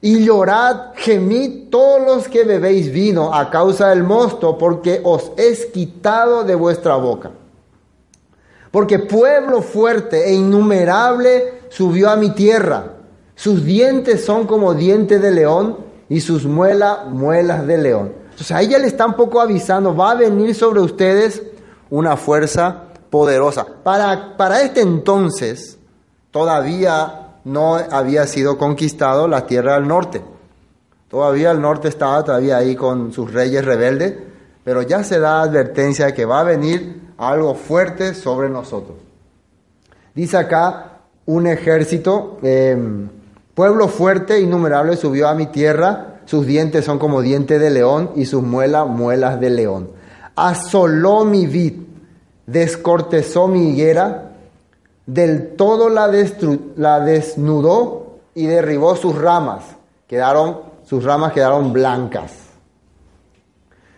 Y 0.00 0.24
llorad, 0.24 0.92
gemid 0.94 1.70
todos 1.70 2.06
los 2.06 2.28
que 2.28 2.44
bebéis 2.44 2.92
vino 2.92 3.34
a 3.34 3.50
causa 3.50 3.88
del 3.88 4.04
mosto, 4.04 4.56
porque 4.56 5.00
os 5.02 5.32
es 5.36 5.66
quitado 5.66 6.44
de 6.44 6.54
vuestra 6.54 6.94
boca. 6.96 7.32
Porque 8.70 9.00
pueblo 9.00 9.60
fuerte 9.60 10.28
e 10.28 10.34
innumerable 10.34 11.62
subió 11.68 12.10
a 12.10 12.16
mi 12.16 12.30
tierra. 12.30 12.94
Sus 13.34 13.64
dientes 13.64 14.24
son 14.24 14.46
como 14.46 14.74
dientes 14.74 15.20
de 15.20 15.32
león 15.32 15.78
y 16.08 16.20
sus 16.20 16.44
muelas, 16.44 17.06
muelas 17.06 17.66
de 17.66 17.78
león. 17.78 18.12
Entonces 18.24 18.52
ahí 18.52 18.68
ya 18.68 18.78
le 18.78 18.86
está 18.86 19.04
un 19.04 19.14
poco 19.14 19.40
avisando, 19.40 19.96
va 19.96 20.12
a 20.12 20.14
venir 20.14 20.54
sobre 20.54 20.80
ustedes 20.80 21.42
una 21.90 22.16
fuerza 22.16 22.87
poderosa. 23.10 23.66
Para, 23.82 24.36
para 24.36 24.62
este 24.62 24.80
entonces 24.80 25.78
todavía 26.30 27.36
no 27.44 27.76
había 27.76 28.26
sido 28.26 28.58
conquistado 28.58 29.28
la 29.28 29.46
tierra 29.46 29.74
del 29.74 29.88
norte. 29.88 30.22
Todavía 31.08 31.50
el 31.50 31.60
norte 31.60 31.88
estaba 31.88 32.22
todavía 32.22 32.58
ahí 32.58 32.76
con 32.76 33.12
sus 33.12 33.32
reyes 33.32 33.64
rebeldes, 33.64 34.14
pero 34.62 34.82
ya 34.82 35.02
se 35.02 35.18
da 35.18 35.40
advertencia 35.40 36.06
de 36.06 36.14
que 36.14 36.26
va 36.26 36.40
a 36.40 36.44
venir 36.44 37.12
algo 37.16 37.54
fuerte 37.54 38.14
sobre 38.14 38.50
nosotros. 38.50 38.96
Dice 40.14 40.36
acá 40.36 40.98
un 41.24 41.46
ejército, 41.46 42.38
em, 42.42 43.08
pueblo 43.54 43.88
fuerte, 43.88 44.40
innumerable, 44.40 44.96
subió 44.96 45.28
a 45.28 45.34
mi 45.34 45.46
tierra, 45.46 46.20
sus 46.26 46.46
dientes 46.46 46.84
son 46.84 46.98
como 46.98 47.22
dientes 47.22 47.58
de 47.60 47.70
león 47.70 48.10
y 48.14 48.26
sus 48.26 48.42
muelas, 48.42 48.86
muelas 48.86 49.40
de 49.40 49.50
león. 49.50 49.90
Asoló 50.36 51.24
mi 51.24 51.46
vid, 51.46 51.74
descortezó 52.48 53.46
mi 53.46 53.68
higuera, 53.68 54.32
del 55.04 55.54
todo 55.54 55.90
la, 55.90 56.10
la 56.76 57.00
desnudó 57.00 58.18
y 58.34 58.46
derribó 58.46 58.96
sus 58.96 59.16
ramas. 59.16 59.64
Quedaron, 60.06 60.60
sus 60.84 61.04
ramas 61.04 61.32
quedaron 61.32 61.72
blancas. 61.72 62.32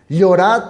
Llorad 0.09 0.63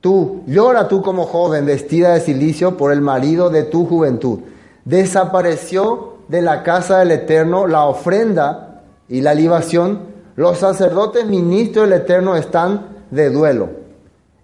tú, 0.00 0.42
llora 0.46 0.86
tú 0.86 1.02
como 1.02 1.26
joven 1.26 1.66
vestida 1.66 2.14
de 2.14 2.20
silicio 2.20 2.76
por 2.76 2.92
el 2.92 3.00
marido 3.00 3.50
de 3.50 3.64
tu 3.64 3.84
juventud. 3.86 4.38
Desapareció 4.84 6.18
de 6.28 6.42
la 6.42 6.62
casa 6.62 6.98
del 6.98 7.10
Eterno 7.10 7.66
la 7.66 7.86
ofrenda 7.86 8.82
y 9.08 9.20
la 9.20 9.34
libación. 9.34 10.12
Los 10.36 10.58
sacerdotes 10.58 11.26
ministros 11.26 11.88
del 11.88 12.00
Eterno 12.00 12.36
están 12.36 12.86
de 13.10 13.30
duelo. 13.30 13.82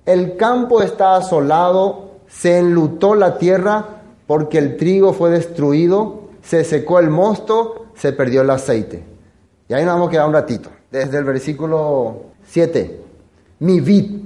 El 0.04 0.36
campo 0.36 0.82
está 0.82 1.16
asolado 1.16 2.07
se 2.28 2.58
enlutó 2.58 3.14
la 3.14 3.38
tierra 3.38 4.02
porque 4.26 4.58
el 4.58 4.76
trigo 4.76 5.12
fue 5.12 5.30
destruido, 5.30 6.28
se 6.42 6.62
secó 6.64 6.98
el 6.98 7.10
mosto, 7.10 7.86
se 7.94 8.12
perdió 8.12 8.42
el 8.42 8.50
aceite. 8.50 9.02
Y 9.68 9.74
ahí 9.74 9.84
nos 9.84 9.94
vamos 9.94 10.08
a 10.08 10.10
quedar 10.10 10.26
un 10.26 10.34
ratito. 10.34 10.70
Desde 10.90 11.18
el 11.18 11.24
versículo 11.24 12.22
7. 12.46 13.00
Mi 13.60 13.80
vid 13.80 14.22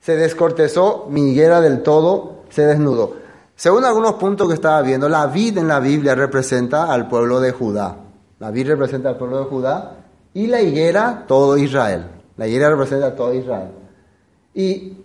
se 0.00 0.16
descortezó, 0.16 1.06
mi 1.10 1.30
higuera 1.30 1.60
del 1.60 1.82
todo 1.82 2.42
se 2.48 2.66
desnudó. 2.66 3.14
Según 3.54 3.84
algunos 3.84 4.14
puntos 4.14 4.48
que 4.48 4.54
estaba 4.54 4.80
viendo, 4.82 5.08
la 5.08 5.26
vid 5.26 5.58
en 5.58 5.68
la 5.68 5.80
Biblia 5.80 6.14
representa 6.14 6.92
al 6.92 7.08
pueblo 7.08 7.40
de 7.40 7.52
Judá. 7.52 7.96
La 8.38 8.50
vid 8.50 8.68
representa 8.68 9.10
al 9.10 9.18
pueblo 9.18 9.38
de 9.40 9.44
Judá 9.44 9.96
y 10.32 10.46
la 10.46 10.62
higuera 10.62 11.24
todo 11.28 11.58
Israel. 11.58 12.06
La 12.36 12.48
higuera 12.48 12.70
representa 12.70 13.14
todo 13.14 13.34
Israel. 13.34 13.68
Y 14.54 14.96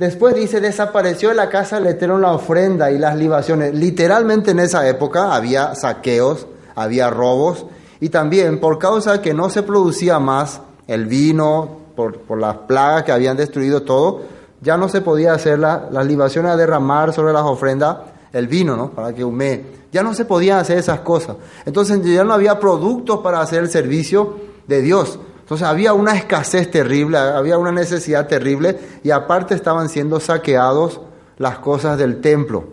Después 0.00 0.34
dice, 0.34 0.62
desapareció 0.62 1.28
de 1.28 1.34
la 1.34 1.50
casa 1.50 1.78
del 1.78 1.88
Eterno 1.88 2.18
la 2.18 2.32
ofrenda 2.32 2.90
y 2.90 2.96
las 2.96 3.16
libaciones. 3.16 3.74
Literalmente 3.74 4.52
en 4.52 4.60
esa 4.60 4.88
época 4.88 5.34
había 5.34 5.74
saqueos, 5.74 6.46
había 6.74 7.10
robos, 7.10 7.66
y 8.00 8.08
también 8.08 8.60
por 8.60 8.78
causa 8.78 9.20
que 9.20 9.34
no 9.34 9.50
se 9.50 9.62
producía 9.62 10.18
más 10.18 10.62
el 10.86 11.04
vino, 11.04 11.80
por, 11.94 12.16
por 12.20 12.40
las 12.40 12.56
plagas 12.56 13.02
que 13.02 13.12
habían 13.12 13.36
destruido 13.36 13.82
todo, 13.82 14.22
ya 14.62 14.78
no 14.78 14.88
se 14.88 15.02
podía 15.02 15.34
hacer 15.34 15.58
las 15.58 16.06
libaciones 16.06 16.52
a 16.52 16.56
derramar 16.56 17.12
sobre 17.12 17.34
las 17.34 17.42
ofrendas 17.42 17.98
el 18.32 18.48
vino, 18.48 18.76
¿no? 18.76 18.92
Para 18.92 19.12
que 19.12 19.22
humee. 19.22 19.66
Ya 19.92 20.02
no 20.02 20.14
se 20.14 20.24
podían 20.24 20.60
hacer 20.60 20.78
esas 20.78 21.00
cosas. 21.00 21.36
Entonces 21.66 22.02
ya 22.02 22.24
no 22.24 22.32
había 22.32 22.58
productos 22.58 23.20
para 23.20 23.42
hacer 23.42 23.58
el 23.64 23.68
servicio 23.68 24.36
de 24.66 24.80
Dios. 24.80 25.18
Entonces 25.50 25.66
había 25.66 25.94
una 25.94 26.14
escasez 26.14 26.70
terrible, 26.70 27.18
había 27.18 27.58
una 27.58 27.72
necesidad 27.72 28.28
terrible 28.28 28.78
y 29.02 29.10
aparte 29.10 29.56
estaban 29.56 29.88
siendo 29.88 30.20
saqueados 30.20 31.00
las 31.38 31.58
cosas 31.58 31.98
del 31.98 32.20
templo. 32.20 32.66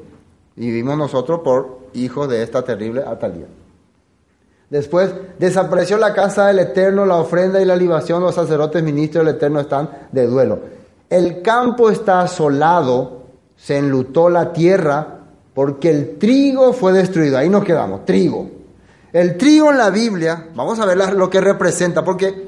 Y 0.56 0.68
vivimos 0.68 0.96
nosotros 0.96 1.40
por 1.40 1.80
hijos 1.94 2.30
de 2.30 2.44
esta 2.44 2.62
terrible 2.62 3.02
Atalía. 3.02 3.48
Después 4.70 5.12
desapareció 5.40 5.98
la 5.98 6.14
casa 6.14 6.46
del 6.46 6.60
Eterno, 6.60 7.08
la 7.08 7.16
ofrenda 7.16 7.60
y 7.60 7.66
la 7.66 7.76
libación, 7.76 8.22
los 8.22 8.36
sacerdotes 8.36 8.84
ministros 8.84 9.26
del 9.26 9.34
Eterno 9.38 9.60
están 9.60 9.90
de 10.12 10.28
duelo. 10.28 10.60
El 11.10 11.42
campo 11.42 11.90
está 11.90 12.22
asolado, 12.22 13.24
se 13.56 13.80
enlutó 13.80 14.30
la 14.30 14.54
tierra 14.54 15.22
porque 15.56 15.90
el 15.90 16.20
trigo 16.20 16.74
fue 16.74 16.94
destruido. 16.94 17.40
Ahí 17.40 17.50
nos 17.50 17.64
quedamos, 17.64 18.06
trigo. 18.06 18.52
El 19.12 19.36
trigo 19.36 19.72
en 19.72 19.80
la 19.80 19.90
Biblia, 19.90 20.50
vamos 20.54 20.80
a 20.80 20.86
ver 20.86 21.16
lo 21.16 21.28
que 21.28 21.42
representa, 21.42 22.04
porque 22.04 22.47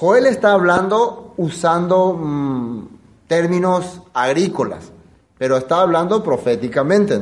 Joel 0.00 0.24
está 0.24 0.52
hablando 0.52 1.34
usando 1.36 2.14
mm, 2.14 2.88
términos 3.28 4.00
agrícolas, 4.14 4.90
pero 5.36 5.58
está 5.58 5.82
hablando 5.82 6.24
proféticamente. 6.24 7.20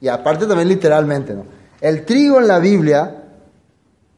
Y 0.00 0.08
aparte 0.08 0.46
también 0.46 0.68
literalmente. 0.68 1.34
¿no? 1.34 1.44
El 1.82 2.06
trigo 2.06 2.40
en 2.40 2.48
la 2.48 2.58
Biblia 2.58 3.24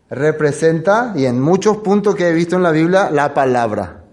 representa, 0.08 1.12
y 1.16 1.24
en 1.24 1.40
muchos 1.40 1.78
puntos 1.78 2.14
que 2.14 2.28
he 2.28 2.32
visto 2.32 2.54
en 2.54 2.62
la 2.62 2.70
Biblia, 2.70 3.10
la 3.10 3.34
palabra. 3.34 4.04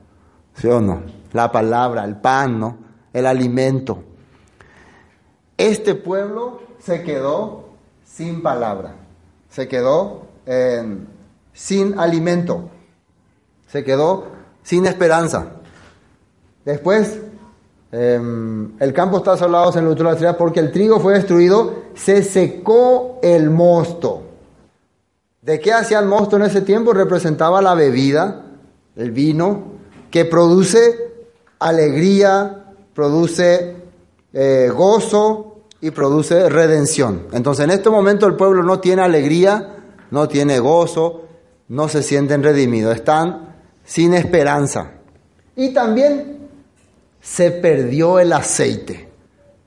¿Sí 0.55 0.67
o 0.67 0.81
no? 0.81 1.03
La 1.33 1.51
palabra, 1.51 2.05
el 2.05 2.15
pan, 2.15 2.59
¿no? 2.59 2.77
El 3.13 3.27
alimento. 3.27 4.03
Este 5.57 5.93
pueblo 5.93 6.59
se 6.79 7.03
quedó 7.03 7.69
sin 8.03 8.41
palabra, 8.41 8.95
se 9.47 9.67
quedó 9.67 10.23
sin 11.53 11.99
alimento 11.99 12.71
se 13.73 13.83
quedó 13.83 14.27
sin 14.61 14.85
esperanza. 14.85 15.47
Después, 16.63 17.17
em, 17.91 18.79
el 18.79 18.93
campo 18.93 19.17
está 19.17 19.31
asolado, 19.31 19.71
se 19.71 19.79
enlutó 19.79 20.03
la 20.03 20.15
ciudad 20.15 20.37
porque 20.37 20.59
el 20.59 20.71
trigo 20.71 20.99
fue 20.99 21.15
destruido, 21.15 21.85
se 21.95 22.21
secó 22.21 23.19
el 23.23 23.49
mosto. 23.49 24.21
¿De 25.41 25.59
qué 25.59 25.73
hacía 25.73 25.97
el 25.97 26.05
mosto 26.05 26.35
en 26.35 26.43
ese 26.43 26.61
tiempo? 26.61 26.93
Representaba 26.93 27.63
la 27.63 27.73
bebida, 27.73 28.43
el 28.95 29.09
vino, 29.09 29.63
que 30.11 30.25
produce 30.25 31.25
alegría, 31.57 32.75
produce 32.93 33.75
eh, 34.33 34.71
gozo 34.71 35.63
y 35.81 35.89
produce 35.89 36.47
redención. 36.47 37.25
Entonces 37.33 37.63
en 37.63 37.71
este 37.71 37.89
momento 37.89 38.27
el 38.27 38.35
pueblo 38.35 38.61
no 38.61 38.79
tiene 38.79 39.01
alegría, 39.01 39.77
no 40.11 40.27
tiene 40.27 40.59
gozo, 40.59 41.23
no 41.69 41.89
se 41.89 42.03
sienten 42.03 42.43
redimidos, 42.43 42.95
están 42.95 43.52
sin 43.83 44.13
esperanza. 44.13 44.91
Y 45.55 45.73
también 45.73 46.49
se 47.21 47.51
perdió 47.51 48.19
el 48.19 48.33
aceite. 48.33 49.09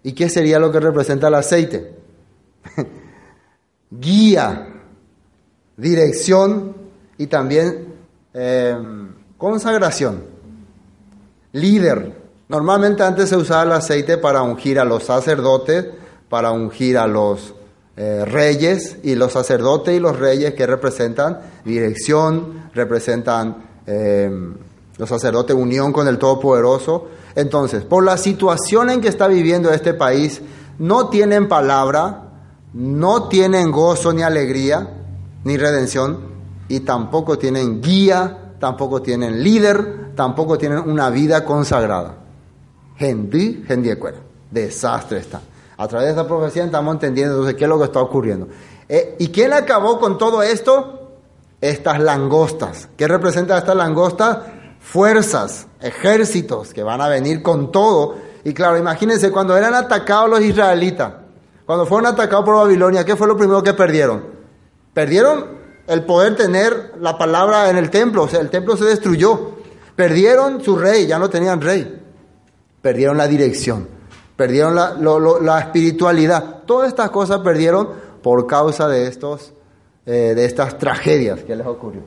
¿Y 0.03 0.13
qué 0.13 0.29
sería 0.29 0.59
lo 0.59 0.71
que 0.71 0.81
representa 0.81 1.29
el 1.29 1.35
aceite? 1.35 1.95
Guía, 3.91 4.69
dirección 5.77 6.77
y 7.19 7.27
también 7.27 7.95
em, 8.35 9.15
consagración. 9.37 10.25
Líder. 11.53 12.13
Normalmente 12.49 13.03
antes 13.03 13.29
se 13.29 13.37
usaba 13.37 13.63
el 13.63 13.73
aceite 13.73 14.19
para 14.19 14.43
ungir 14.43 14.79
a 14.79 14.85
los 14.85 15.05
sacerdotes, 15.05 15.87
para 16.29 16.53
ungir 16.53 16.99
a 16.99 17.07
los 17.07 17.55
eh, 17.97 18.25
reyes 18.27 18.99
y 19.03 19.15
los 19.15 19.33
sacerdotes 19.33 19.97
y 19.97 20.01
los 20.01 20.19
reyes 20.19 20.55
que 20.55 20.67
representan 20.67 21.41
dirección, 21.65 22.71
representan 22.75 23.65
eh, 23.87 24.31
los 24.99 25.09
sacerdotes, 25.09 25.55
unión 25.55 25.92
con 25.92 26.09
el 26.09 26.18
Todopoderoso. 26.18 27.09
Entonces, 27.35 27.85
por 27.85 28.05
la 28.05 28.16
situación 28.16 28.90
en 28.90 29.01
que 29.01 29.09
está 29.09 29.29
viviendo 29.29 29.70
este 29.70 29.94
país, 29.94 30.40
no 30.79 31.09
tienen 31.09 31.49
palabra, 31.49 32.31
no 32.72 33.29
tienen 33.29 33.70
gozo 33.70 34.12
ni 34.12 34.22
alegría, 34.22 34.90
ni 35.44 35.57
redención, 35.57 36.18
y 36.68 36.81
tampoco 36.81 37.38
tienen 37.38 37.81
guía, 37.81 38.55
tampoco 38.59 39.03
tienen 39.03 39.42
líder, 39.42 40.14
tampoco 40.14 40.59
tienen 40.59 40.79
una 40.79 41.11
vida 41.11 41.44
consagrada. 41.44 42.16
Gente, 42.96 43.62
gente 43.66 43.99
desastre 44.51 45.18
está. 45.18 45.40
A 45.77 45.87
través 45.87 46.07
de 46.07 46.11
esta 46.12 46.27
profecía 46.27 46.64
estamos 46.64 46.94
entendiendo 46.94 47.35
entonces 47.35 47.57
qué 47.57 47.64
es 47.64 47.68
lo 47.68 47.79
que 47.79 47.85
está 47.85 48.01
ocurriendo. 48.01 48.49
Eh, 48.88 49.16
¿Y 49.18 49.29
quién 49.29 49.53
acabó 49.53 49.99
con 49.99 50.16
todo 50.16 50.42
esto? 50.42 51.06
Estas 51.61 52.01
langostas. 52.01 52.88
¿Qué 52.97 53.09
representa 53.09 53.59
estas 53.59 53.77
langostas? 53.77 54.38
Fuerzas, 54.81 55.66
ejércitos 55.81 56.73
que 56.73 56.83
van 56.83 57.01
a 57.01 57.09
venir 57.09 57.42
con 57.42 57.73
todo. 57.73 58.16
Y 58.45 58.55
claro, 58.55 58.79
imagínense 58.79 59.31
cuando 59.31 59.57
eran 59.57 59.75
atacados 59.75 60.31
los 60.31 60.40
israelitas, 60.40 61.12
cuando 61.64 61.87
fueron 61.87 62.07
atacados 62.07 62.45
por 62.45 62.55
Babilonia, 62.57 63.05
¿qué 63.05 63.16
fue 63.16 63.27
lo 63.27 63.37
primero 63.37 63.62
que 63.62 63.75
perdieron? 63.75 64.25
Perdieron 64.95 65.57
el 65.88 66.05
poder 66.05 66.37
tener 66.37 66.92
la 67.01 67.19
palabra 67.19 67.71
en 67.71 67.77
el 67.77 67.90
templo, 67.90 68.25
o 68.25 68.29
sea, 68.29 68.40
el 68.40 68.51
templo 68.51 68.77
se 68.77 68.85
destruyó. 68.85 69.57
Perdieron 69.97 70.62
su 70.62 70.77
rey, 70.77 71.07
ya 71.07 71.19
no 71.19 71.29
tenían 71.29 71.61
rey. 71.61 72.03
Perdieron 72.83 73.16
la 73.16 73.27
dirección, 73.27 73.88
perdieron 74.37 74.75
la, 74.77 74.95
la 75.40 75.59
espiritualidad. 75.59 76.62
Todas 76.66 76.88
estas 76.88 77.11
cosas 77.11 77.40
perdieron 77.40 77.88
por 78.23 78.47
causa 78.47 78.87
de 78.87 79.09
estos 79.09 79.53
eh, 80.07 80.35
de 80.37 80.45
estas 80.45 80.79
tragedias 80.79 81.40
que 81.40 81.57
les 81.57 81.66
ocurrió. 81.66 82.03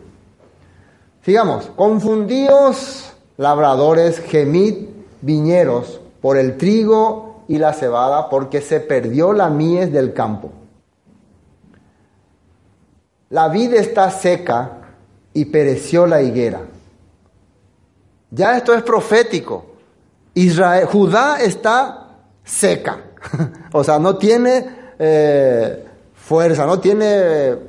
Sigamos, 1.21 1.69
confundidos 1.75 3.13
labradores, 3.37 4.19
gemid 4.19 4.87
viñeros 5.21 5.99
por 6.21 6.37
el 6.37 6.57
trigo 6.57 7.43
y 7.47 7.57
la 7.57 7.73
cebada, 7.73 8.29
porque 8.29 8.61
se 8.61 8.79
perdió 8.79 9.33
la 9.33 9.49
mies 9.49 9.91
del 9.91 10.13
campo. 10.13 10.51
La 13.29 13.47
vid 13.47 13.73
está 13.73 14.09
seca 14.11 14.77
y 15.33 15.45
pereció 15.45 16.07
la 16.07 16.21
higuera. 16.21 16.61
Ya 18.31 18.57
esto 18.57 18.73
es 18.73 18.83
profético. 18.83 19.65
Israel, 20.33 20.85
Judá 20.85 21.41
está 21.41 22.07
seca, 22.43 22.99
o 23.73 23.83
sea, 23.83 23.99
no 23.99 24.15
tiene 24.17 24.65
eh, 24.97 25.85
fuerza, 26.13 26.65
no 26.65 26.79
tiene 26.79 27.68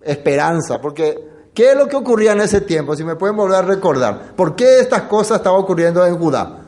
esperanza, 0.00 0.80
porque 0.80 1.50
¿qué 1.54 1.72
es 1.72 1.76
lo 1.76 1.88
que 1.88 1.96
ocurría 1.96 2.32
en 2.32 2.40
ese 2.40 2.60
tiempo? 2.60 2.94
Si 2.96 3.04
me 3.04 3.16
pueden 3.16 3.36
volver 3.36 3.56
a 3.56 3.62
recordar, 3.62 4.34
¿por 4.36 4.54
qué 4.54 4.80
estas 4.80 5.02
cosas 5.02 5.38
estaban 5.38 5.60
ocurriendo 5.60 6.04
en 6.06 6.18
Judá? 6.18 6.58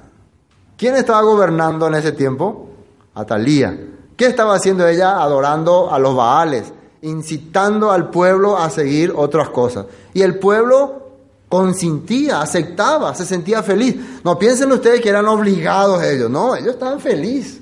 ¿Quién 0.76 0.96
estaba 0.96 1.22
gobernando 1.22 1.86
en 1.86 1.94
ese 1.94 2.12
tiempo? 2.12 2.68
Atalía. 3.14 3.78
¿Qué 4.16 4.26
estaba 4.26 4.54
haciendo 4.54 4.86
ella? 4.86 5.20
Adorando 5.22 5.92
a 5.92 5.98
los 5.98 6.14
Baales, 6.16 6.72
incitando 7.02 7.90
al 7.90 8.10
pueblo 8.10 8.56
a 8.56 8.70
seguir 8.70 9.12
otras 9.14 9.50
cosas. 9.50 9.86
Y 10.14 10.22
el 10.22 10.38
pueblo 10.38 11.00
consintía, 11.50 12.40
aceptaba, 12.40 13.14
se 13.14 13.26
sentía 13.26 13.62
feliz. 13.62 13.96
No 14.24 14.38
piensen 14.38 14.72
ustedes 14.72 15.00
que 15.00 15.08
eran 15.08 15.26
obligados 15.26 16.02
ellos, 16.02 16.30
no, 16.30 16.54
ellos 16.54 16.74
estaban 16.74 17.00
felices. 17.00 17.60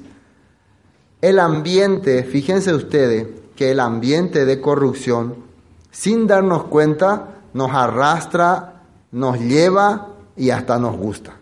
El 1.21 1.41
ambiente, 1.41 2.23
fíjense 2.23 2.73
ustedes 2.73 3.27
que 3.57 3.73
el 3.73 3.81
ambiente 3.81 4.45
de 4.45 4.61
corrupción 4.61 5.47
sin 5.91 6.26
darnos 6.26 6.64
cuenta, 6.64 7.43
nos 7.55 7.70
arrastra, 7.72 8.82
nos 9.12 9.39
lleva 9.41 10.09
y 10.36 10.51
hasta 10.51 10.78
nos 10.78 10.97
gusta. 10.97 11.36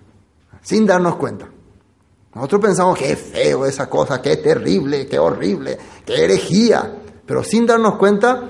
Sin 0.62 0.86
darnos 0.86 1.16
cuenta. 1.16 1.46
Nosotros 2.34 2.60
pensamos 2.60 2.98
que 2.98 3.12
es 3.12 3.18
feo 3.18 3.64
esa 3.64 3.88
cosa, 3.88 4.20
que 4.20 4.32
es 4.32 4.42
terrible, 4.42 5.06
que 5.06 5.18
horrible, 5.18 5.78
que 6.04 6.24
herejía. 6.24 6.94
Pero 7.24 7.42
sin 7.42 7.66
darnos 7.66 7.94
cuenta, 7.94 8.42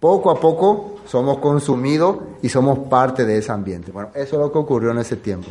poco 0.00 0.30
a 0.30 0.40
poco 0.40 0.96
somos 1.06 1.38
consumidos 1.38 2.16
y 2.42 2.48
somos 2.48 2.80
parte 2.88 3.24
de 3.24 3.38
ese 3.38 3.52
ambiente. 3.52 3.92
Bueno, 3.92 4.10
eso 4.14 4.36
es 4.36 4.42
lo 4.42 4.50
que 4.50 4.58
ocurrió 4.58 4.90
en 4.90 4.98
ese 4.98 5.16
tiempo. 5.16 5.50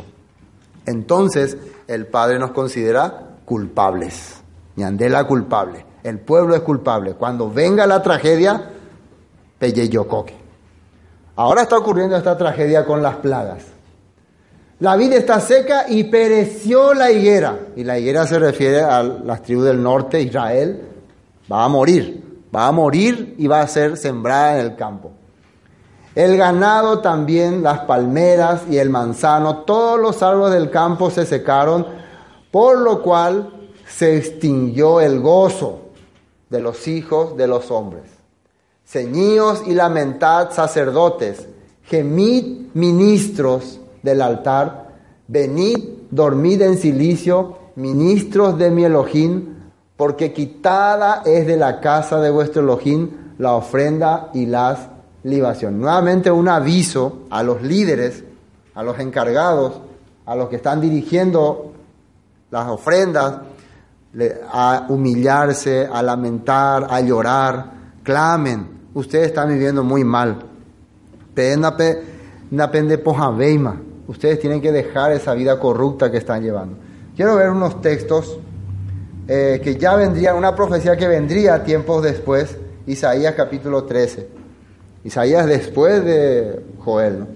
Entonces, 0.84 1.56
el 1.86 2.06
Padre 2.06 2.38
nos 2.38 2.50
considera 2.50 3.36
culpables. 3.44 4.42
Ñandela 4.76 5.26
culpable. 5.26 5.84
El 6.02 6.18
pueblo 6.18 6.54
es 6.54 6.62
culpable. 6.62 7.14
Cuando 7.14 7.50
venga 7.50 7.86
la 7.86 8.02
tragedia, 8.02 8.70
Ahora 11.36 11.62
está 11.62 11.78
ocurriendo 11.78 12.16
esta 12.16 12.36
tragedia 12.36 12.84
con 12.84 13.02
las 13.02 13.16
plagas. 13.16 13.64
La 14.80 14.96
vida 14.96 15.16
está 15.16 15.38
seca 15.38 15.84
y 15.88 16.04
pereció 16.04 16.92
la 16.92 17.12
higuera. 17.12 17.58
Y 17.76 17.84
la 17.84 17.98
higuera 17.98 18.26
se 18.26 18.38
refiere 18.38 18.82
a 18.82 19.02
las 19.02 19.42
tribus 19.42 19.66
del 19.66 19.80
norte, 19.80 20.20
Israel. 20.20 20.82
Va 21.50 21.64
a 21.64 21.68
morir, 21.68 22.42
va 22.54 22.66
a 22.66 22.72
morir 22.72 23.36
y 23.38 23.46
va 23.46 23.60
a 23.60 23.68
ser 23.68 23.96
sembrada 23.96 24.58
en 24.58 24.66
el 24.66 24.76
campo. 24.76 25.12
El 26.14 26.36
ganado 26.36 26.98
también, 26.98 27.62
las 27.62 27.80
palmeras 27.80 28.62
y 28.68 28.78
el 28.78 28.90
manzano, 28.90 29.58
todos 29.58 29.98
los 29.98 30.22
árboles 30.22 30.54
del 30.54 30.70
campo 30.70 31.10
se 31.10 31.24
secaron, 31.24 31.86
por 32.50 32.78
lo 32.78 33.02
cual 33.02 33.50
se 33.86 34.18
extinguió 34.18 35.00
el 35.00 35.20
gozo 35.20 35.78
de 36.50 36.60
los 36.60 36.86
hijos 36.88 37.36
de 37.36 37.46
los 37.46 37.70
hombres. 37.70 38.11
Ceñíos 38.92 39.62
y 39.66 39.72
lamentad 39.72 40.50
sacerdotes, 40.50 41.48
gemid 41.84 42.66
ministros 42.74 43.80
del 44.02 44.20
altar, 44.20 44.88
venid, 45.28 45.78
dormid 46.10 46.60
en 46.60 46.76
silicio, 46.76 47.56
ministros 47.76 48.58
de 48.58 48.70
mi 48.70 48.84
Elohim, 48.84 49.54
porque 49.96 50.34
quitada 50.34 51.22
es 51.24 51.46
de 51.46 51.56
la 51.56 51.80
casa 51.80 52.20
de 52.20 52.28
vuestro 52.28 52.60
Elohim 52.60 53.08
la 53.38 53.54
ofrenda 53.54 54.28
y 54.34 54.44
las 54.44 54.80
libaciones. 55.22 55.80
Nuevamente 55.80 56.30
un 56.30 56.48
aviso 56.48 57.20
a 57.30 57.42
los 57.42 57.62
líderes, 57.62 58.22
a 58.74 58.82
los 58.82 58.98
encargados, 58.98 59.80
a 60.26 60.36
los 60.36 60.50
que 60.50 60.56
están 60.56 60.82
dirigiendo 60.82 61.72
las 62.50 62.68
ofrendas, 62.68 63.38
a 64.52 64.84
humillarse, 64.90 65.88
a 65.90 66.02
lamentar, 66.02 66.88
a 66.90 67.00
llorar, 67.00 67.70
clamen. 68.02 68.81
Ustedes 68.94 69.28
están 69.28 69.48
viviendo 69.48 69.82
muy 69.82 70.04
mal. 70.04 70.38
Ustedes 74.06 74.40
tienen 74.40 74.60
que 74.60 74.72
dejar 74.72 75.12
esa 75.12 75.34
vida 75.34 75.58
corrupta 75.58 76.10
que 76.10 76.18
están 76.18 76.42
llevando. 76.42 76.76
Quiero 77.16 77.36
ver 77.36 77.50
unos 77.50 77.80
textos 77.80 78.38
eh, 79.28 79.60
que 79.62 79.76
ya 79.76 79.94
vendrían, 79.96 80.36
una 80.36 80.54
profecía 80.54 80.96
que 80.96 81.08
vendría 81.08 81.62
tiempos 81.64 82.02
después, 82.02 82.58
Isaías 82.86 83.34
capítulo 83.34 83.84
13. 83.84 84.28
Isaías 85.04 85.46
después 85.46 86.04
de 86.04 86.64
Joel. 86.78 87.26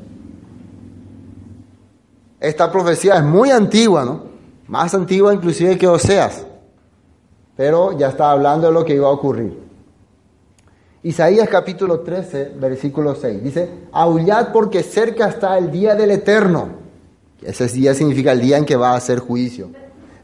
Esta 2.41 2.71
profecía 2.71 3.15
es 3.17 3.25
muy 3.25 3.51
antigua, 3.51 4.05
¿no? 4.05 4.25
Más 4.69 4.95
antigua 4.95 5.33
inclusive 5.33 5.79
que 5.79 5.87
Oseas 5.87 6.45
pero 7.57 7.97
ya 7.97 8.09
está 8.09 8.31
hablando 8.31 8.69
de 8.69 8.73
lo 8.75 8.85
que 8.85 8.95
iba 8.95 9.09
a 9.09 9.13
ocurrir. 9.13 9.66
Isaías 11.07 11.49
capítulo 11.49 12.01
13, 12.01 12.55
versículo 12.59 13.15
6, 13.15 13.41
dice, 13.41 13.71
aullad 13.93 14.49
porque 14.53 14.83
cerca 14.83 15.29
está 15.29 15.57
el 15.57 15.71
día 15.71 15.95
del 15.95 16.11
eterno. 16.11 16.67
Ese 17.41 17.69
día 17.69 17.95
significa 17.95 18.33
el 18.33 18.41
día 18.41 18.59
en 18.59 18.65
que 18.65 18.75
va 18.75 18.91
a 18.91 18.97
hacer 18.97 19.21
juicio. 19.21 19.71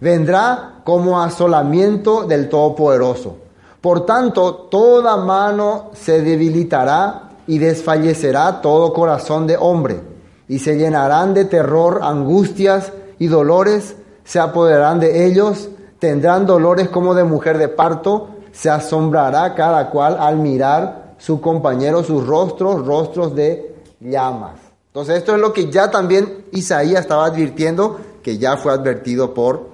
Vendrá 0.00 0.80
como 0.82 1.22
asolamiento 1.22 2.24
del 2.24 2.48
Todopoderoso. 2.48 3.36
Por 3.80 4.04
tanto, 4.04 4.54
toda 4.54 5.16
mano 5.18 5.92
se 5.94 6.20
debilitará 6.20 7.30
y 7.46 7.58
desfallecerá 7.58 8.60
todo 8.60 8.92
corazón 8.92 9.46
de 9.46 9.56
hombre, 9.56 10.00
y 10.48 10.58
se 10.58 10.76
llenarán 10.76 11.32
de 11.32 11.44
terror, 11.44 12.00
angustias 12.02 12.92
y 13.20 13.28
dolores, 13.28 13.94
se 14.24 14.40
apoderarán 14.40 14.98
de 14.98 15.26
ellos, 15.26 15.68
tendrán 16.00 16.44
dolores 16.44 16.88
como 16.88 17.14
de 17.14 17.22
mujer 17.22 17.58
de 17.58 17.68
parto, 17.68 18.30
se 18.52 18.70
asombrará 18.70 19.54
cada 19.54 19.90
cual 19.90 20.16
al 20.18 20.36
mirar 20.36 21.14
su 21.18 21.40
compañero 21.40 22.02
sus 22.04 22.26
rostros, 22.26 22.86
rostros 22.86 23.34
de 23.34 23.74
llamas. 24.00 24.58
Entonces 24.88 25.18
esto 25.18 25.34
es 25.34 25.40
lo 25.40 25.52
que 25.52 25.70
ya 25.70 25.90
también 25.90 26.44
Isaías 26.52 27.00
estaba 27.00 27.26
advirtiendo, 27.26 27.98
que 28.22 28.38
ya 28.38 28.56
fue 28.56 28.72
advertido 28.72 29.32
por 29.32 29.68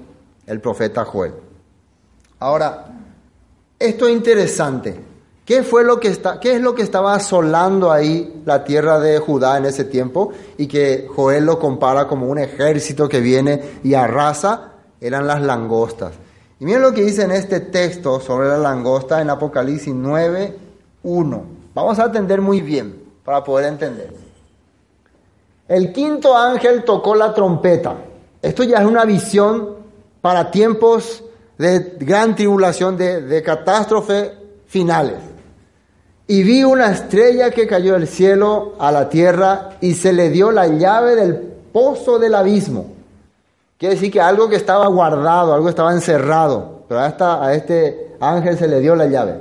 el 0.47 0.61
profeta 0.61 1.05
Joel. 1.05 1.35
Ahora, 2.39 2.87
esto 3.79 4.07
es 4.07 4.13
interesante. 4.13 5.01
¿Qué, 5.45 5.63
fue 5.63 5.83
lo 5.83 5.99
que 5.99 6.09
está, 6.09 6.39
¿Qué 6.39 6.57
es 6.57 6.61
lo 6.61 6.75
que 6.75 6.83
estaba 6.83 7.15
asolando 7.15 7.91
ahí 7.91 8.43
la 8.45 8.65
tierra 8.65 9.01
de 9.01 9.19
Judá 9.19 9.57
en 9.57 9.65
ese 9.65 9.85
tiempo? 9.85 10.31
Y 10.59 10.67
que 10.67 11.09
Joel 11.17 11.47
lo 11.47 11.59
compara 11.59 12.07
como 12.07 12.27
un 12.27 12.39
ejército 12.39 13.09
que 13.09 13.21
viene 13.21 13.81
y 13.83 13.95
arrasa 13.95 14.73
eran 15.01 15.27
las 15.27 15.41
langostas. 15.41 16.13
Y 16.61 16.65
miren 16.65 16.83
lo 16.83 16.93
que 16.93 17.05
dice 17.05 17.23
en 17.23 17.31
este 17.31 17.61
texto 17.61 18.19
sobre 18.21 18.49
la 18.49 18.59
langosta 18.59 19.21
en 19.21 19.31
Apocalipsis 19.31 19.95
9, 19.95 20.57
1. 21.05 21.43
Vamos 21.75 21.99
a 21.99 22.05
atender 22.05 22.41
muy 22.41 22.61
bien 22.61 23.01
para 23.25 23.45
poder 23.45 23.67
entender. 23.67 24.13
El 25.69 25.93
quinto 25.93 26.37
ángel 26.37 26.83
tocó 26.83 27.15
la 27.15 27.33
trompeta. 27.33 27.95
Esto 28.43 28.65
ya 28.65 28.79
es 28.79 28.87
una 28.87 29.05
visión 29.05 29.77
para 30.21 30.51
tiempos 30.51 31.23
de 31.59 31.97
gran 32.01 32.35
tribulación, 32.35 32.97
de, 32.97 33.23
de 33.23 33.43
catástrofe 33.43 34.33
finales. 34.67 35.19
Y 36.27 36.43
vi 36.43 36.65
una 36.65 36.91
estrella 36.91 37.51
que 37.51 37.67
cayó 37.67 37.95
del 37.95 38.09
cielo 38.09 38.75
a 38.81 38.91
la 38.91 39.09
tierra 39.09 39.77
y 39.81 39.95
se 39.95 40.13
le 40.13 40.31
dio 40.31 40.51
la 40.51 40.67
llave 40.67 41.15
del 41.15 41.37
pozo 41.73 42.19
del 42.19 42.35
abismo. 42.35 42.98
Quiere 43.79 43.95
decir 43.95 44.11
que 44.11 44.21
algo 44.21 44.49
que 44.49 44.57
estaba 44.57 44.89
guardado, 44.89 45.55
algo 45.55 45.69
estaba 45.69 45.93
encerrado, 45.93 46.83
pero 46.89 47.01
a, 47.01 47.47
a 47.47 47.55
este 47.55 48.17
ángel 48.19 48.59
se 48.59 48.67
le 48.67 48.81
dio 48.81 48.97
la 48.97 49.07
llave. 49.07 49.41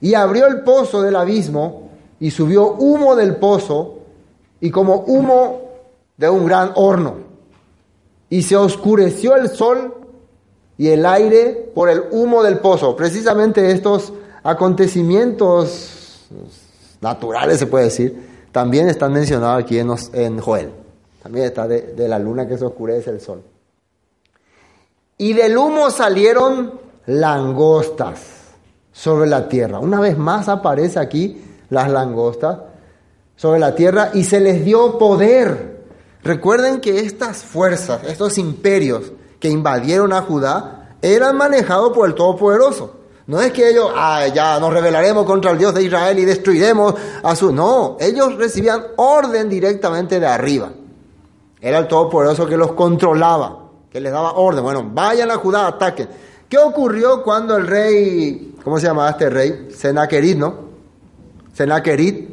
Y 0.00 0.14
abrió 0.14 0.48
el 0.48 0.62
pozo 0.62 1.02
del 1.02 1.14
abismo 1.14 1.88
y 2.18 2.32
subió 2.32 2.72
humo 2.72 3.14
del 3.14 3.36
pozo 3.36 3.98
y 4.60 4.72
como 4.72 5.04
humo 5.06 5.60
de 6.16 6.28
un 6.28 6.46
gran 6.46 6.72
horno. 6.74 7.18
Y 8.28 8.42
se 8.42 8.56
oscureció 8.56 9.36
el 9.36 9.48
sol 9.48 9.94
y 10.76 10.88
el 10.88 11.06
aire 11.06 11.70
por 11.72 11.88
el 11.90 12.02
humo 12.10 12.42
del 12.42 12.58
pozo. 12.58 12.96
Precisamente 12.96 13.70
estos 13.70 14.12
acontecimientos 14.42 16.26
naturales, 17.00 17.60
se 17.60 17.66
puede 17.66 17.84
decir, 17.84 18.48
también 18.50 18.88
están 18.88 19.12
mencionados 19.12 19.62
aquí 19.62 19.78
en 19.78 20.40
Joel. 20.40 20.70
También 21.22 21.46
está 21.46 21.68
de 21.68 22.08
la 22.08 22.18
luna 22.18 22.48
que 22.48 22.58
se 22.58 22.64
oscurece 22.64 23.10
el 23.10 23.20
sol. 23.20 23.42
Y 25.20 25.34
del 25.34 25.58
humo 25.58 25.90
salieron 25.90 26.80
langostas 27.04 28.20
sobre 28.90 29.28
la 29.28 29.50
tierra. 29.50 29.78
Una 29.78 30.00
vez 30.00 30.16
más 30.16 30.48
aparece 30.48 30.98
aquí 30.98 31.44
las 31.68 31.90
langostas 31.90 32.60
sobre 33.36 33.60
la 33.60 33.74
tierra 33.74 34.12
y 34.14 34.24
se 34.24 34.40
les 34.40 34.64
dio 34.64 34.96
poder. 34.96 35.84
Recuerden 36.22 36.80
que 36.80 37.00
estas 37.00 37.42
fuerzas, 37.42 38.02
estos 38.04 38.38
imperios 38.38 39.12
que 39.38 39.50
invadieron 39.50 40.14
a 40.14 40.22
Judá, 40.22 40.96
eran 41.02 41.36
manejados 41.36 41.92
por 41.92 42.08
el 42.08 42.14
Todopoderoso. 42.14 42.96
No 43.26 43.42
es 43.42 43.52
que 43.52 43.68
ellos, 43.68 43.90
ah, 43.94 44.26
ya 44.28 44.58
nos 44.58 44.72
rebelaremos 44.72 45.26
contra 45.26 45.50
el 45.50 45.58
Dios 45.58 45.74
de 45.74 45.82
Israel 45.82 46.18
y 46.18 46.24
destruiremos 46.24 46.94
a 47.22 47.36
su... 47.36 47.52
No, 47.52 47.98
ellos 48.00 48.36
recibían 48.38 48.84
orden 48.96 49.50
directamente 49.50 50.18
de 50.18 50.26
arriba. 50.26 50.70
Era 51.60 51.76
el 51.76 51.88
Todopoderoso 51.88 52.46
que 52.46 52.56
los 52.56 52.72
controlaba 52.72 53.59
que 53.90 54.00
les 54.00 54.12
daba 54.12 54.32
orden. 54.32 54.62
Bueno, 54.62 54.88
vayan 54.92 55.30
a 55.30 55.36
Judá, 55.36 55.66
ataquen. 55.66 56.08
¿Qué 56.48 56.58
ocurrió 56.58 57.22
cuando 57.22 57.56
el 57.56 57.66
rey, 57.66 58.54
¿cómo 58.62 58.78
se 58.78 58.86
llamaba 58.86 59.10
este 59.10 59.30
rey? 59.30 59.68
Senaquerit, 59.70 60.36
¿no? 60.36 60.54
Senaquerit 61.52 62.30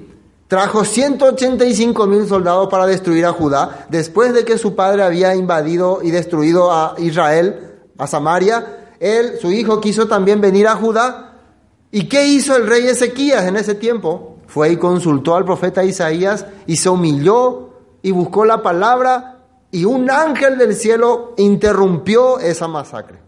trajo 0.47 0.85
185 0.85 2.07
mil 2.07 2.27
soldados 2.27 2.69
para 2.69 2.85
destruir 2.85 3.25
a 3.25 3.33
Judá, 3.33 3.85
después 3.89 4.33
de 4.33 4.45
que 4.45 4.57
su 4.57 4.75
padre 4.75 5.03
había 5.03 5.35
invadido 5.35 5.99
y 6.01 6.11
destruido 6.11 6.71
a 6.71 6.95
Israel, 6.97 7.79
a 7.97 8.07
Samaria. 8.07 8.93
Él, 8.99 9.33
su 9.41 9.51
hijo, 9.51 9.81
quiso 9.81 10.07
también 10.07 10.41
venir 10.41 10.67
a 10.67 10.75
Judá. 10.75 11.33
¿Y 11.91 12.07
qué 12.07 12.27
hizo 12.27 12.55
el 12.55 12.67
rey 12.67 12.87
Ezequías 12.87 13.45
en 13.45 13.57
ese 13.57 13.75
tiempo? 13.75 14.37
Fue 14.47 14.71
y 14.71 14.77
consultó 14.77 15.35
al 15.35 15.45
profeta 15.45 15.83
Isaías 15.83 16.45
y 16.65 16.77
se 16.77 16.89
humilló 16.89 17.69
y 18.01 18.11
buscó 18.11 18.45
la 18.45 18.61
palabra 18.61 19.36
y 19.71 19.85
un 19.85 20.09
ángel 20.09 20.57
del 20.57 20.75
cielo 20.75 21.33
interrumpió 21.37 22.39
esa 22.39 22.67
masacre. 22.67 23.19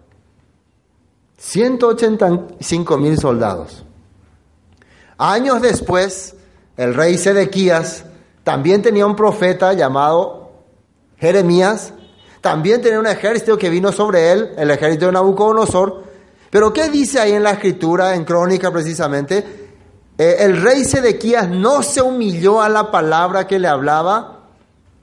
185 1.38 2.98
mil 2.98 3.18
soldados. 3.18 3.86
Años 5.18 5.62
después, 5.62 6.36
el 6.78 6.94
rey 6.94 7.18
Sedequías 7.18 8.06
también 8.44 8.82
tenía 8.82 9.06
un 9.06 9.16
profeta 9.16 9.74
llamado 9.74 10.52
Jeremías, 11.18 11.94
también 12.42 12.82
tenía 12.82 13.00
un 13.00 13.08
ejército 13.08 13.58
que 13.58 13.70
vino 13.70 13.92
sobre 13.92 14.32
él, 14.32 14.52
el 14.58 14.72
ejército 14.72 15.08
de 15.08 15.12
Nabucodonosor. 15.12 16.04
Pero 16.50 16.72
¿qué 16.72 16.90
dice 16.90 17.20
ahí 17.20 17.34
en 17.34 17.44
la 17.44 17.52
escritura, 17.52 18.16
en 18.16 18.24
crónica 18.24 18.72
precisamente? 18.72 19.68
Eh, 20.18 20.38
el 20.40 20.62
rey 20.62 20.84
Sedequías 20.86 21.50
no 21.50 21.84
se 21.84 22.02
humilló 22.02 22.62
a 22.62 22.70
la 22.70 22.92
palabra 22.92 23.46
que 23.46 23.60
le 23.60 23.68
hablaba 23.68 24.39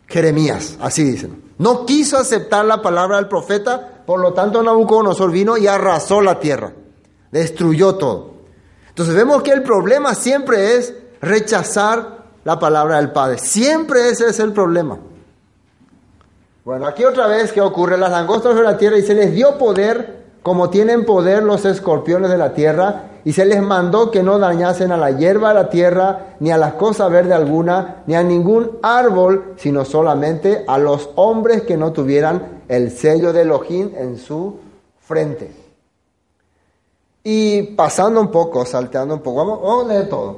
Jeremías, 0.06 0.76
así 0.80 1.04
dicen. 1.04 1.42
No 1.58 1.86
quiso 1.86 2.18
aceptar 2.18 2.64
la 2.64 2.82
palabra 2.82 3.16
del 3.16 3.28
profeta, 3.28 4.02
por 4.06 4.20
lo 4.20 4.32
tanto 4.32 4.62
Nabucodonosor 4.62 5.30
vino 5.30 5.56
y 5.56 5.66
arrasó 5.66 6.20
la 6.20 6.38
tierra, 6.38 6.72
destruyó 7.30 7.94
todo. 7.96 8.34
Entonces 8.88 9.14
vemos 9.14 9.42
que 9.42 9.52
el 9.52 9.62
problema 9.62 10.14
siempre 10.14 10.76
es 10.76 10.94
rechazar 11.20 12.24
la 12.44 12.58
palabra 12.58 12.96
del 12.96 13.10
Padre. 13.10 13.38
Siempre 13.38 14.08
ese 14.08 14.28
es 14.28 14.38
el 14.38 14.52
problema. 14.52 14.98
Bueno, 16.64 16.86
aquí 16.86 17.04
otra 17.04 17.26
vez, 17.26 17.52
¿qué 17.52 17.60
ocurre? 17.60 17.96
Las 17.96 18.10
langostas 18.10 18.54
de 18.54 18.62
la 18.62 18.76
tierra 18.76 18.98
y 18.98 19.02
se 19.02 19.14
les 19.14 19.32
dio 19.32 19.56
poder, 19.56 20.25
como 20.46 20.70
tienen 20.70 21.04
poder 21.04 21.42
los 21.42 21.64
escorpiones 21.64 22.30
de 22.30 22.38
la 22.38 22.54
tierra, 22.54 23.06
y 23.24 23.32
se 23.32 23.44
les 23.44 23.60
mandó 23.60 24.12
que 24.12 24.22
no 24.22 24.38
dañasen 24.38 24.92
a 24.92 24.96
la 24.96 25.10
hierba 25.10 25.48
de 25.48 25.54
la 25.56 25.70
tierra, 25.70 26.36
ni 26.38 26.52
a 26.52 26.56
las 26.56 26.74
cosas 26.74 27.10
verdes 27.10 27.32
alguna, 27.32 28.04
ni 28.06 28.14
a 28.14 28.22
ningún 28.22 28.78
árbol, 28.80 29.54
sino 29.56 29.84
solamente 29.84 30.64
a 30.68 30.78
los 30.78 31.10
hombres 31.16 31.62
que 31.62 31.76
no 31.76 31.90
tuvieran 31.90 32.62
el 32.68 32.92
sello 32.92 33.32
de 33.32 33.42
Elohim 33.42 33.90
en 33.96 34.18
su 34.18 34.60
frente. 35.00 35.50
Y 37.24 37.62
pasando 37.74 38.20
un 38.20 38.30
poco, 38.30 38.64
salteando 38.64 39.14
un 39.14 39.22
poco, 39.22 39.44
vamos, 39.44 39.62
vamos 39.62 39.90
a 39.90 40.08
todo. 40.08 40.36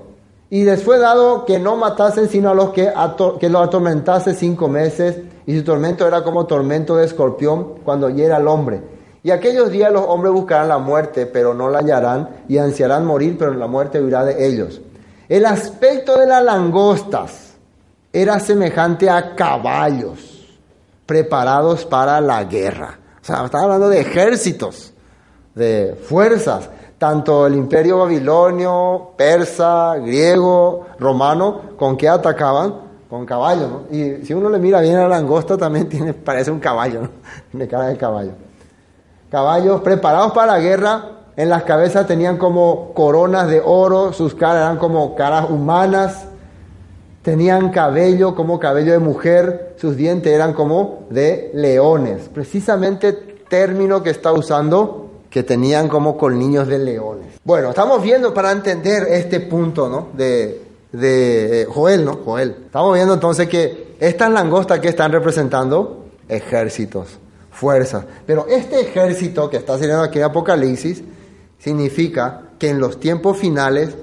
Y 0.48 0.62
después 0.62 1.00
dado 1.00 1.44
que 1.44 1.58
no 1.58 1.76
matasen 1.76 2.30
sino 2.30 2.48
a 2.48 2.54
los 2.54 2.70
que, 2.70 2.90
que 3.38 3.50
lo 3.50 3.58
atormentase 3.58 4.32
cinco 4.32 4.68
meses, 4.68 5.18
y 5.44 5.58
su 5.58 5.64
tormento 5.64 6.08
era 6.08 6.24
como 6.24 6.46
tormento 6.46 6.96
de 6.96 7.04
escorpión 7.04 7.74
cuando 7.84 8.08
hiera 8.08 8.36
al 8.36 8.48
hombre. 8.48 8.96
Y 9.28 9.30
aquellos 9.30 9.70
días 9.70 9.92
los 9.92 10.06
hombres 10.06 10.32
buscarán 10.32 10.68
la 10.68 10.78
muerte, 10.78 11.26
pero 11.26 11.52
no 11.52 11.68
la 11.68 11.80
hallarán, 11.80 12.30
y 12.48 12.56
ansiarán 12.56 13.04
morir, 13.04 13.36
pero 13.38 13.52
la 13.52 13.66
muerte 13.66 14.00
huirá 14.00 14.24
de 14.24 14.46
ellos. 14.46 14.80
El 15.28 15.44
aspecto 15.44 16.18
de 16.18 16.26
las 16.26 16.42
langostas 16.42 17.52
era 18.10 18.40
semejante 18.40 19.10
a 19.10 19.34
caballos 19.36 20.58
preparados 21.04 21.84
para 21.84 22.22
la 22.22 22.42
guerra. 22.44 22.98
O 23.20 23.22
sea, 23.22 23.44
estaba 23.44 23.64
hablando 23.64 23.90
de 23.90 24.00
ejércitos, 24.00 24.94
de 25.54 25.94
fuerzas 26.08 26.70
tanto 26.96 27.46
el 27.46 27.54
imperio 27.54 27.98
babilonio, 27.98 29.10
persa, 29.14 29.96
griego, 29.98 30.86
romano, 30.98 31.76
¿con 31.76 31.98
qué 31.98 32.08
atacaban? 32.08 32.76
Con 33.10 33.26
caballos. 33.26 33.82
Y 33.90 34.24
si 34.24 34.32
uno 34.32 34.48
le 34.48 34.58
mira 34.58 34.80
bien 34.80 34.96
a 34.96 35.02
la 35.02 35.08
langosta, 35.08 35.58
también 35.58 35.86
tiene, 35.86 36.14
parece 36.14 36.50
un 36.50 36.60
caballo, 36.60 37.02
¿no? 37.02 37.10
Tiene 37.50 37.68
cara 37.68 37.94
caballo. 37.98 38.47
Caballos 39.30 39.82
preparados 39.82 40.32
para 40.32 40.52
la 40.52 40.58
guerra, 40.58 41.04
en 41.36 41.50
las 41.50 41.62
cabezas 41.64 42.06
tenían 42.06 42.36
como 42.36 42.92
coronas 42.94 43.48
de 43.48 43.60
oro, 43.64 44.12
sus 44.12 44.34
caras 44.34 44.62
eran 44.62 44.78
como 44.78 45.14
caras 45.14 45.48
humanas, 45.50 46.24
tenían 47.22 47.70
cabello 47.70 48.34
como 48.34 48.58
cabello 48.58 48.92
de 48.92 48.98
mujer, 48.98 49.76
sus 49.76 49.96
dientes 49.96 50.32
eran 50.32 50.52
como 50.52 51.06
de 51.10 51.50
leones. 51.54 52.28
Precisamente 52.32 53.12
término 53.12 54.02
que 54.02 54.10
está 54.10 54.32
usando 54.32 55.10
que 55.30 55.42
tenían 55.42 55.88
como 55.88 56.16
colmillos 56.16 56.66
de 56.68 56.78
leones. 56.78 57.26
Bueno, 57.44 57.70
estamos 57.70 58.02
viendo 58.02 58.32
para 58.32 58.50
entender 58.50 59.06
este 59.10 59.40
punto, 59.40 59.88
¿no? 59.88 60.08
De, 60.14 60.62
de 60.92 61.66
Joel, 61.70 62.04
¿no? 62.04 62.20
Joel. 62.24 62.56
Estamos 62.66 62.94
viendo 62.94 63.14
entonces 63.14 63.48
que 63.48 63.94
estas 64.00 64.30
langostas 64.30 64.80
que 64.80 64.88
están 64.88 65.12
representando 65.12 66.06
ejércitos, 66.28 67.18
fuerzas. 67.58 68.04
Pero 68.24 68.46
este 68.48 68.80
ejército 68.80 69.50
que 69.50 69.56
está 69.56 69.76
saliendo 69.76 70.04
aquí 70.04 70.18
en 70.18 70.24
Apocalipsis 70.24 71.02
significa 71.58 72.42
que 72.56 72.70
en 72.70 72.78
los 72.78 73.00
tiempos 73.00 73.36
finales, 73.36 73.96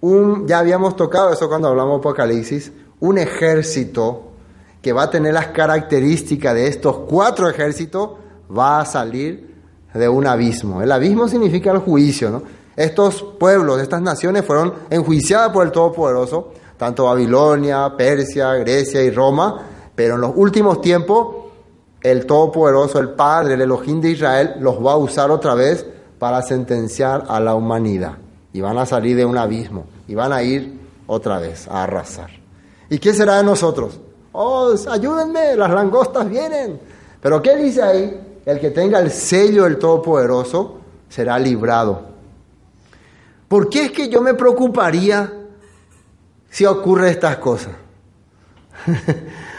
un, 0.00 0.46
ya 0.46 0.60
habíamos 0.60 0.94
tocado 0.94 1.32
eso 1.32 1.48
cuando 1.48 1.68
hablamos 1.68 1.94
de 1.94 1.98
Apocalipsis, 1.98 2.72
un 3.00 3.18
ejército 3.18 4.28
que 4.80 4.92
va 4.92 5.04
a 5.04 5.10
tener 5.10 5.34
las 5.34 5.48
características 5.48 6.54
de 6.54 6.68
estos 6.68 6.98
cuatro 7.08 7.48
ejércitos 7.48 8.10
va 8.56 8.80
a 8.80 8.84
salir 8.84 9.54
de 9.92 10.08
un 10.08 10.26
abismo. 10.26 10.80
El 10.80 10.92
abismo 10.92 11.26
significa 11.26 11.72
el 11.72 11.78
juicio, 11.78 12.30
¿no? 12.30 12.42
Estos 12.76 13.22
pueblos, 13.40 13.80
estas 13.80 14.02
naciones 14.02 14.44
fueron 14.44 14.72
enjuiciadas 14.90 15.50
por 15.50 15.64
el 15.64 15.72
Todopoderoso, 15.72 16.52
tanto 16.76 17.04
Babilonia, 17.04 17.92
Persia, 17.96 18.52
Grecia 18.54 19.02
y 19.02 19.10
Roma, 19.10 19.66
pero 19.94 20.14
en 20.16 20.20
los 20.20 20.32
últimos 20.34 20.80
tiempos 20.80 21.43
el 22.04 22.26
Todopoderoso, 22.26 23.00
el 23.00 23.10
Padre, 23.10 23.54
el 23.54 23.62
Elohim 23.62 24.00
de 24.00 24.10
Israel, 24.10 24.54
los 24.60 24.76
va 24.76 24.92
a 24.92 24.96
usar 24.96 25.32
otra 25.32 25.54
vez 25.54 25.84
para 26.20 26.40
sentenciar 26.42 27.24
a 27.26 27.40
la 27.40 27.56
humanidad. 27.56 28.18
Y 28.52 28.60
van 28.60 28.78
a 28.78 28.86
salir 28.86 29.16
de 29.16 29.24
un 29.24 29.36
abismo 29.36 29.86
y 30.06 30.14
van 30.14 30.32
a 30.32 30.44
ir 30.44 30.78
otra 31.08 31.40
vez 31.40 31.66
a 31.66 31.82
arrasar. 31.82 32.30
¿Y 32.88 32.98
qué 32.98 33.12
será 33.12 33.38
de 33.38 33.42
nosotros? 33.42 33.98
Oh, 34.30 34.72
ayúdenme, 34.88 35.56
las 35.56 35.70
langostas 35.70 36.28
vienen. 36.28 36.78
Pero 37.20 37.42
¿qué 37.42 37.56
dice 37.56 37.82
ahí? 37.82 38.20
el 38.46 38.60
que 38.60 38.70
tenga 38.70 38.98
el 38.98 39.10
sello 39.10 39.64
del 39.64 39.78
Todopoderoso 39.78 40.80
será 41.08 41.38
librado. 41.38 42.02
¿Por 43.48 43.68
qué 43.68 43.86
es 43.86 43.92
que 43.92 44.08
yo 44.08 44.20
me 44.20 44.34
preocuparía 44.34 45.32
si 46.50 46.66
ocurre 46.66 47.10
estas 47.10 47.36
cosas? 47.38 47.72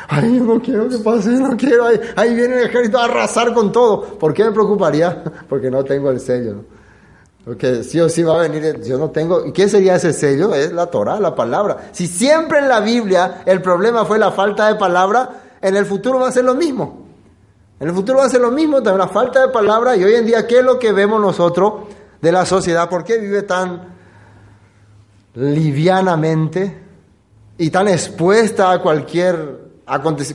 Ay, 0.08 0.40
no 0.40 0.62
quiero 0.62 0.88
que 0.88 0.98
pase, 0.98 1.30
no 1.32 1.56
quiero. 1.58 1.86
Ahí, 2.16 2.36
viene 2.36 2.58
el 2.58 2.68
ejército 2.68 3.00
a 3.00 3.06
arrasar 3.06 3.54
con 3.54 3.72
todo. 3.72 4.02
¿Por 4.02 4.34
qué 4.34 4.44
me 4.44 4.52
preocuparía? 4.52 5.24
Porque 5.50 5.72
no 5.72 5.84
tengo 5.84 6.12
el 6.12 6.20
sello. 6.20 6.64
Porque 7.44 7.84
sí 7.84 8.00
o 8.00 8.10
sí 8.10 8.24
va 8.24 8.36
a 8.36 8.48
venir, 8.48 8.82
yo 8.84 8.98
no 8.98 9.12
tengo. 9.12 9.46
¿Y 9.46 9.52
qué 9.52 9.70
sería 9.70 9.96
ese 9.96 10.14
sello? 10.14 10.54
Es 10.56 10.72
la 10.72 10.88
Torah, 10.88 11.20
la 11.20 11.36
palabra. 11.36 11.90
Si 11.92 12.08
siempre 12.08 12.60
en 12.60 12.68
la 12.68 12.80
Biblia 12.80 13.44
el 13.46 13.62
problema 13.62 14.04
fue 14.06 14.18
la 14.18 14.32
falta 14.32 14.68
de 14.68 14.76
palabra, 14.76 15.30
en 15.62 15.76
el 15.76 15.86
futuro 15.86 16.20
va 16.20 16.30
a 16.30 16.32
ser 16.32 16.44
lo 16.44 16.56
mismo. 16.56 17.06
En 17.80 17.90
el 17.90 17.94
futuro 17.94 18.20
va 18.20 18.26
a 18.26 18.30
ser 18.30 18.42
lo 18.42 18.52
mismo, 18.52 18.78
también 18.78 19.00
la 19.00 19.08
falta 19.08 19.42
de 19.42 19.50
palabra. 19.50 19.96
Y 19.96 20.04
hoy 20.04 20.16
en 20.16 20.26
día, 20.26 20.48
¿qué 20.48 20.60
es 20.60 20.66
lo 20.66 20.80
que 20.80 20.92
vemos 20.92 21.22
nosotros 21.22 21.84
de 22.22 22.32
la 22.32 22.46
sociedad? 22.46 22.90
¿Por 22.90 23.04
qué 23.04 23.20
vive 23.20 23.44
tan 23.44 23.94
livianamente 25.36 26.82
y 27.58 27.70
tan 27.70 27.88
expuesta 27.88 28.72
a 28.72 28.82
cualquier? 28.82 29.65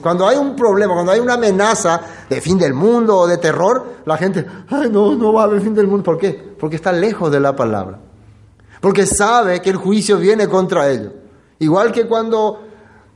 Cuando 0.00 0.28
hay 0.28 0.36
un 0.36 0.54
problema, 0.54 0.94
cuando 0.94 1.12
hay 1.12 1.20
una 1.20 1.34
amenaza 1.34 2.00
de 2.28 2.40
fin 2.40 2.58
del 2.58 2.72
mundo 2.74 3.16
o 3.16 3.26
de 3.26 3.38
terror, 3.38 3.84
la 4.04 4.16
gente, 4.16 4.46
ay, 4.68 4.88
no, 4.90 5.14
no 5.16 5.32
va 5.32 5.42
a 5.42 5.44
haber 5.44 5.60
fin 5.60 5.74
del 5.74 5.86
mundo. 5.86 6.04
¿Por 6.04 6.18
qué? 6.18 6.32
Porque 6.58 6.76
está 6.76 6.92
lejos 6.92 7.32
de 7.32 7.40
la 7.40 7.56
palabra. 7.56 7.98
Porque 8.80 9.06
sabe 9.06 9.60
que 9.60 9.70
el 9.70 9.76
juicio 9.76 10.18
viene 10.18 10.48
contra 10.48 10.88
ellos. 10.88 11.12
Igual 11.58 11.92
que 11.92 12.06
cuando 12.06 12.60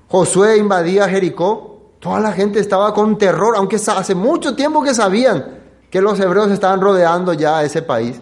Josué 0.09 0.57
invadía 0.59 1.09
Jericó, 1.09 1.75
Toda 2.05 2.21
la 2.21 2.33
gente 2.33 2.61
estaba 2.61 2.93
con 2.93 3.17
terror, 3.17 3.55
aunque 3.57 3.77
hace 3.77 4.15
mucho 4.15 4.55
tiempo 4.55 4.83
que 4.83 4.93
sabían 4.93 5.59
que 5.89 6.03
los 6.03 6.21
hebreos 6.21 6.51
estaban 6.51 6.83
rodeando 6.83 7.33
ya 7.33 7.63
ese 7.63 7.81
país. 7.81 8.21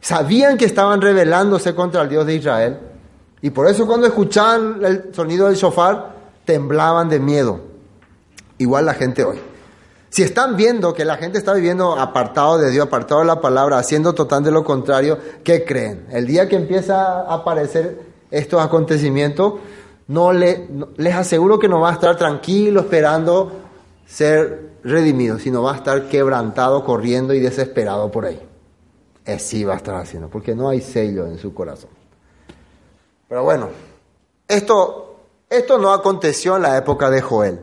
Sabían 0.00 0.56
que 0.56 0.66
estaban 0.66 1.00
rebelándose 1.00 1.74
contra 1.74 2.02
el 2.02 2.08
Dios 2.08 2.24
de 2.26 2.36
Israel. 2.36 2.78
Y 3.42 3.50
por 3.50 3.66
eso 3.66 3.88
cuando 3.88 4.06
escuchaban 4.06 4.84
el 4.84 5.12
sonido 5.12 5.48
del 5.48 5.56
shofar, 5.56 6.14
temblaban 6.50 7.08
de 7.08 7.20
miedo. 7.20 7.60
Igual 8.58 8.84
la 8.84 8.94
gente 8.94 9.22
hoy. 9.22 9.38
Si 10.08 10.24
están 10.24 10.56
viendo 10.56 10.92
que 10.92 11.04
la 11.04 11.16
gente 11.16 11.38
está 11.38 11.54
viviendo 11.54 11.96
apartado 11.96 12.58
de 12.58 12.72
Dios, 12.72 12.88
apartado 12.88 13.20
de 13.20 13.26
la 13.28 13.40
palabra, 13.40 13.78
haciendo 13.78 14.14
totalmente 14.14 14.50
lo 14.50 14.64
contrario, 14.64 15.16
¿qué 15.44 15.64
creen? 15.64 16.08
El 16.10 16.26
día 16.26 16.48
que 16.48 16.56
empieza 16.56 17.20
a 17.20 17.34
aparecer 17.34 18.00
estos 18.32 18.60
acontecimientos, 18.60 19.60
no, 20.08 20.32
le, 20.32 20.68
les 20.96 21.14
aseguro 21.14 21.60
que 21.60 21.68
no 21.68 21.78
va 21.78 21.90
a 21.90 21.92
estar 21.92 22.16
tranquilo 22.16 22.80
esperando 22.80 23.52
ser 24.04 24.70
redimido, 24.82 25.38
sino 25.38 25.62
va 25.62 25.74
a 25.74 25.76
estar 25.76 26.08
quebrantado, 26.08 26.84
corriendo 26.84 27.32
y 27.32 27.38
desesperado 27.38 28.10
por 28.10 28.26
ahí. 28.26 28.42
Así 29.24 29.62
va 29.62 29.74
a 29.74 29.76
estar 29.76 29.94
haciendo, 29.94 30.28
porque 30.28 30.56
no 30.56 30.68
hay 30.68 30.80
sello 30.80 31.28
en 31.28 31.38
su 31.38 31.54
corazón. 31.54 31.90
Pero 33.28 33.44
bueno, 33.44 33.68
esto, 34.48 35.09
esto 35.50 35.78
no 35.78 35.92
aconteció 35.92 36.56
en 36.56 36.62
la 36.62 36.76
época 36.78 37.10
de 37.10 37.20
Joel. 37.20 37.60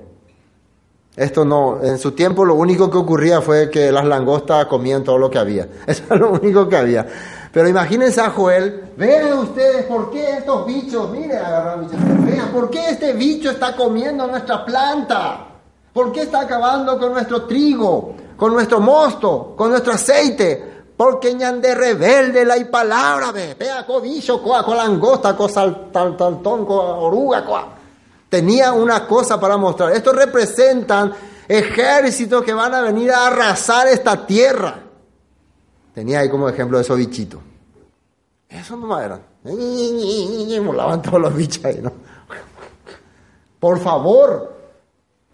Esto 1.16 1.46
no, 1.46 1.80
en 1.82 1.98
su 1.98 2.12
tiempo 2.12 2.46
lo 2.46 2.54
único 2.54 2.92
que 2.92 2.98
ocurría 2.98 3.42
fue 3.42 3.72
que 3.72 3.92
las 3.92 4.06
langostas 4.06 4.66
comían 4.68 5.04
todo 5.04 5.18
lo 5.18 5.32
que 5.32 5.40
había. 5.40 5.68
Eso 5.88 6.04
es 6.12 6.20
lo 6.20 6.32
único 6.32 6.68
que 6.68 6.76
había. 6.76 7.08
Pero 7.52 7.70
imagínense 7.70 8.22
a 8.22 8.30
Joel, 8.30 8.92
vean 8.98 9.40
ustedes 9.40 9.86
por 9.86 10.12
qué 10.12 10.38
estos 10.38 10.66
bichos, 10.66 11.10
miren, 11.10 11.38
agarran 11.38 11.88
vean, 12.26 12.50
por 12.50 12.70
qué 12.70 12.90
este 12.90 13.14
bicho 13.14 13.50
está 13.50 13.76
comiendo 13.76 14.28
nuestra 14.28 14.64
planta, 14.66 15.48
por 15.94 16.12
qué 16.12 16.24
está 16.24 16.42
acabando 16.42 17.00
con 17.00 17.14
nuestro 17.14 17.44
trigo, 17.44 18.16
con 18.36 18.54
nuestro 18.54 18.82
mosto, 18.82 19.56
con 19.58 19.72
nuestro 19.72 19.94
aceite, 19.94 20.84
porque 20.96 21.34
ñande 21.34 21.74
rebelde 21.74 22.44
la 22.44 22.58
y 22.58 22.66
palabra, 22.66 23.32
ve, 23.32 23.56
vea, 23.58 23.86
co 23.86 24.02
bicho, 24.02 24.44
coa, 24.44 24.64
co 24.64 24.76
langosta, 24.76 25.36
co 25.38 25.48
saltón, 25.48 26.66
co 26.66 26.76
oruga, 26.76 27.46
coa. 27.46 27.77
Tenía 28.30 28.74
una 28.74 29.08
cosa 29.08 29.40
para 29.40 29.58
mostrar. 29.58 29.92
Estos 29.94 30.16
representan 30.16 31.14
ejércitos 31.48 32.44
que 32.44 32.54
van 32.54 32.74
a 32.74 32.82
venir 32.82 33.12
a 33.12 33.28
arrasar 33.28 33.88
esta 33.88 34.26
tierra. 34.26 34.84
Tenía 35.94 36.20
ahí 36.20 36.30
como 36.30 36.50
ejemplo 36.50 36.80
esos 36.80 36.98
bichitos. 36.98 37.40
Eso 38.50 38.76
no 38.76 39.00
eran. 39.00 39.22
Molaban 40.64 41.02
todos 41.02 41.22
los 41.22 41.36
bichos 41.36 41.64
ahí, 41.66 41.80
¿no? 41.82 41.92
Por 43.60 43.80
favor, 43.80 44.56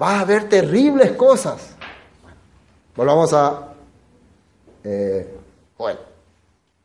va 0.02 0.18
a 0.18 0.20
haber 0.22 0.48
terribles 0.48 1.12
cosas. 1.14 1.76
Volvamos 2.96 3.34
a 3.34 3.74
eh, 4.84 5.38
Joel. 5.78 5.98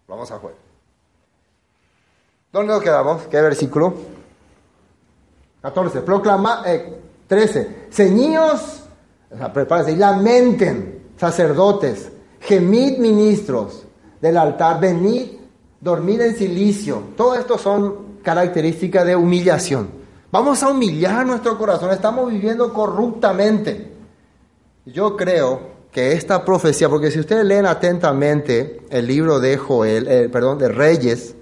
Vamos 0.07 0.31
a 0.31 0.39
Joel. 0.39 0.55
¿Dónde 2.53 2.73
nos 2.73 2.83
quedamos? 2.83 3.23
¿Qué 3.25 3.41
versículo? 3.41 4.18
14. 5.63 6.01
Proclama, 6.03 6.63
eh, 6.67 7.01
13. 7.27 7.87
Ceñíos 7.91 8.85
O 9.31 9.37
sea, 9.37 9.53
prepárense 9.53 9.93
y 9.93 9.97
lamenten, 9.97 11.03
sacerdotes, 11.19 12.11
gemid 12.41 12.99
ministros 12.99 13.85
del 14.21 14.39
altar, 14.39 14.81
venid, 14.81 15.33
dormid 15.81 16.21
en 16.23 16.37
silicio. 16.37 17.03
Todo 17.17 17.35
esto 17.35 17.59
son 17.59 18.21
características 18.23 19.05
de 19.05 19.17
humillación. 19.17 19.91
Vamos 20.31 20.63
a 20.63 20.69
humillar 20.69 21.27
nuestro 21.27 21.59
corazón, 21.59 21.91
estamos 21.91 22.31
viviendo 22.31 22.73
corruptamente. 22.73 23.93
Yo 24.87 25.17
creo 25.17 25.79
que 25.93 26.13
esta 26.13 26.45
profecía, 26.45 26.89
porque 26.89 27.11
si 27.11 27.21
ustedes 27.21 27.45
leen 27.45 27.67
atentamente 27.67 28.81
el 28.91 29.07
libro 29.07 29.41
de 29.41 29.57
Joel, 29.57 30.07
eh, 30.09 30.29
perdón, 30.31 30.59
de 30.59 30.69
Reyes, 30.69 31.35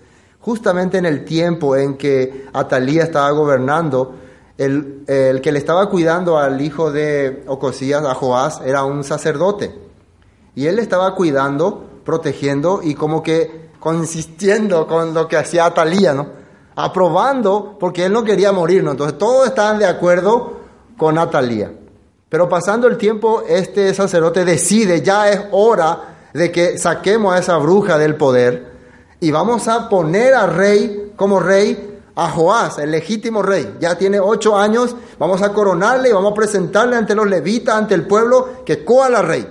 justamente 0.46 0.96
en 0.96 1.06
el 1.06 1.24
tiempo 1.24 1.74
en 1.74 1.96
que 1.96 2.46
Atalía 2.52 3.02
estaba 3.02 3.32
gobernando, 3.32 4.14
el, 4.56 5.02
el, 5.08 5.40
que 5.40 5.50
le 5.50 5.58
estaba 5.58 5.90
cuidando 5.90 6.38
al 6.38 6.60
hijo 6.60 6.92
de 6.92 7.42
Ocosías, 7.48 8.04
a 8.04 8.14
Joás, 8.14 8.60
era 8.64 8.84
un 8.84 9.02
sacerdote. 9.02 9.74
Y 10.54 10.68
él 10.68 10.76
le 10.76 10.82
estaba 10.82 11.16
cuidando, 11.16 11.84
protegiendo 12.04 12.78
y 12.80 12.94
como 12.94 13.24
que 13.24 13.70
consistiendo 13.80 14.86
con 14.86 15.12
lo 15.12 15.26
que 15.26 15.36
hacía 15.36 15.66
Atalía, 15.66 16.14
¿no? 16.14 16.28
Aprobando, 16.76 17.76
porque 17.80 18.04
él 18.04 18.12
no 18.12 18.22
quería 18.22 18.52
morir, 18.52 18.84
¿no? 18.84 18.92
Entonces 18.92 19.18
todos 19.18 19.48
estaban 19.48 19.80
de 19.80 19.86
acuerdo 19.86 20.60
con 20.96 21.18
Atalía. 21.18 21.72
Pero 22.28 22.48
pasando 22.48 22.86
el 22.86 22.96
tiempo, 22.96 23.42
este 23.48 23.92
sacerdote 23.92 24.44
decide, 24.44 25.02
ya 25.02 25.28
es 25.28 25.40
hora 25.50 26.28
de 26.32 26.52
que 26.52 26.78
saquemos 26.78 27.34
a 27.34 27.40
esa 27.40 27.56
bruja 27.56 27.98
del 27.98 28.14
poder 28.14 28.75
y 29.20 29.30
vamos 29.30 29.68
a 29.68 29.88
poner 29.88 30.34
a 30.34 30.46
rey 30.46 31.12
como 31.16 31.40
rey 31.40 32.00
a 32.14 32.30
Joás, 32.30 32.78
el 32.78 32.90
legítimo 32.90 33.42
rey. 33.42 33.76
Ya 33.78 33.96
tiene 33.96 34.18
ocho 34.18 34.56
años, 34.56 34.96
vamos 35.18 35.42
a 35.42 35.52
coronarle 35.52 36.08
y 36.08 36.12
vamos 36.12 36.32
a 36.32 36.34
presentarle 36.34 36.96
ante 36.96 37.14
los 37.14 37.26
levitas, 37.26 37.76
ante 37.76 37.94
el 37.94 38.06
pueblo, 38.06 38.64
que 38.64 38.84
coa 38.84 39.08
la 39.08 39.22
rey. 39.22 39.46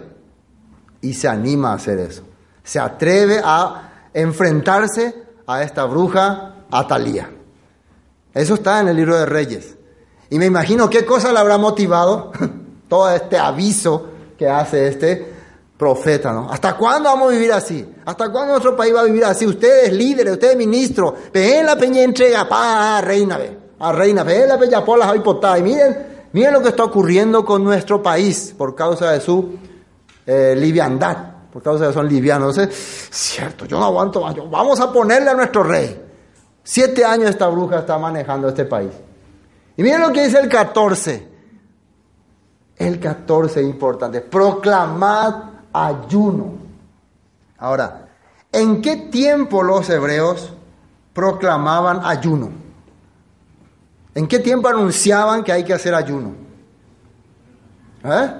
Y 1.01 1.13
se 1.13 1.27
anima 1.27 1.71
a 1.71 1.75
hacer 1.75 1.99
eso. 1.99 2.23
Se 2.63 2.79
atreve 2.79 3.39
a 3.43 4.09
enfrentarse 4.13 5.23
a 5.45 5.61
esta 5.61 5.85
bruja 5.85 6.65
Atalía. 6.71 7.29
Eso 8.33 8.55
está 8.55 8.81
en 8.81 8.87
el 8.87 8.97
libro 8.97 9.15
de 9.15 9.25
Reyes. 9.27 9.75
Y 10.29 10.39
me 10.39 10.47
imagino 10.47 10.89
qué 10.89 11.05
cosa 11.05 11.31
le 11.31 11.39
habrá 11.39 11.57
motivado 11.57 12.31
todo 12.89 13.09
este 13.11 13.37
aviso 13.37 14.09
que 14.37 14.49
hace 14.49 14.87
este 14.87 15.34
profeta, 15.77 16.31
¿no? 16.31 16.49
¿Hasta 16.49 16.77
cuándo 16.77 17.09
vamos 17.09 17.29
a 17.29 17.31
vivir 17.31 17.51
así? 17.51 17.85
¿Hasta 18.05 18.29
cuándo 18.31 18.53
nuestro 18.53 18.75
país 18.75 18.95
va 18.95 19.01
a 19.01 19.05
vivir 19.05 19.25
así? 19.25 19.45
Ustedes 19.45 19.91
líderes, 19.91 20.33
ustedes 20.33 20.55
ministros, 20.55 21.13
ven 21.33 21.65
la 21.65 21.75
peña 21.75 22.01
entrega, 22.01 22.47
pa, 22.47 23.01
reina, 23.01 23.37
ve, 23.37 23.57
a 23.79 23.91
reina, 23.91 24.23
ven 24.23 24.47
la 24.47 24.57
peña 24.57 24.85
por 24.85 24.97
las 24.97 25.13
Y 25.15 25.63
miren, 25.63 26.29
miren 26.31 26.53
lo 26.53 26.61
que 26.61 26.69
está 26.69 26.83
ocurriendo 26.83 27.43
con 27.43 27.63
nuestro 27.63 28.01
país 28.01 28.53
por 28.57 28.73
causa 28.73 29.11
de 29.11 29.19
su 29.19 29.57
eh, 30.25 30.55
liviandad, 30.57 31.17
por 31.51 31.61
causa 31.61 31.87
de 31.87 31.93
son 31.93 32.07
livianos. 32.07 32.57
Entonces, 32.57 33.09
cierto, 33.11 33.65
yo 33.65 33.77
no 33.77 33.85
aguanto 33.85 34.21
más, 34.21 34.35
vamos 34.49 34.79
a 34.79 34.91
ponerle 34.91 35.29
a 35.29 35.33
nuestro 35.33 35.63
rey. 35.63 36.03
Siete 36.63 37.05
años 37.05 37.29
esta 37.29 37.47
bruja 37.47 37.79
está 37.79 37.97
manejando 37.97 38.47
este 38.47 38.65
país. 38.65 38.91
Y 39.77 39.83
miren 39.83 40.01
lo 40.01 40.11
que 40.11 40.23
dice 40.23 40.39
el 40.39 40.47
14. 40.47 41.35
El 42.77 42.99
14 42.99 43.59
es 43.59 43.65
importante. 43.65 44.21
Proclamad 44.21 45.54
ayuno. 45.75 46.53
Ahora, 47.57 48.07
¿en 48.51 48.81
qué 48.81 48.95
tiempo 48.95 49.63
los 49.63 49.89
hebreos 49.89 50.53
proclamaban 51.13 52.01
ayuno? 52.03 52.49
¿En 54.13 54.27
qué 54.27 54.39
tiempo 54.39 54.69
anunciaban 54.69 55.43
que 55.43 55.51
hay 55.51 55.63
que 55.63 55.73
hacer 55.73 55.93
ayuno? 55.93 56.31
¿Eh? 58.03 58.31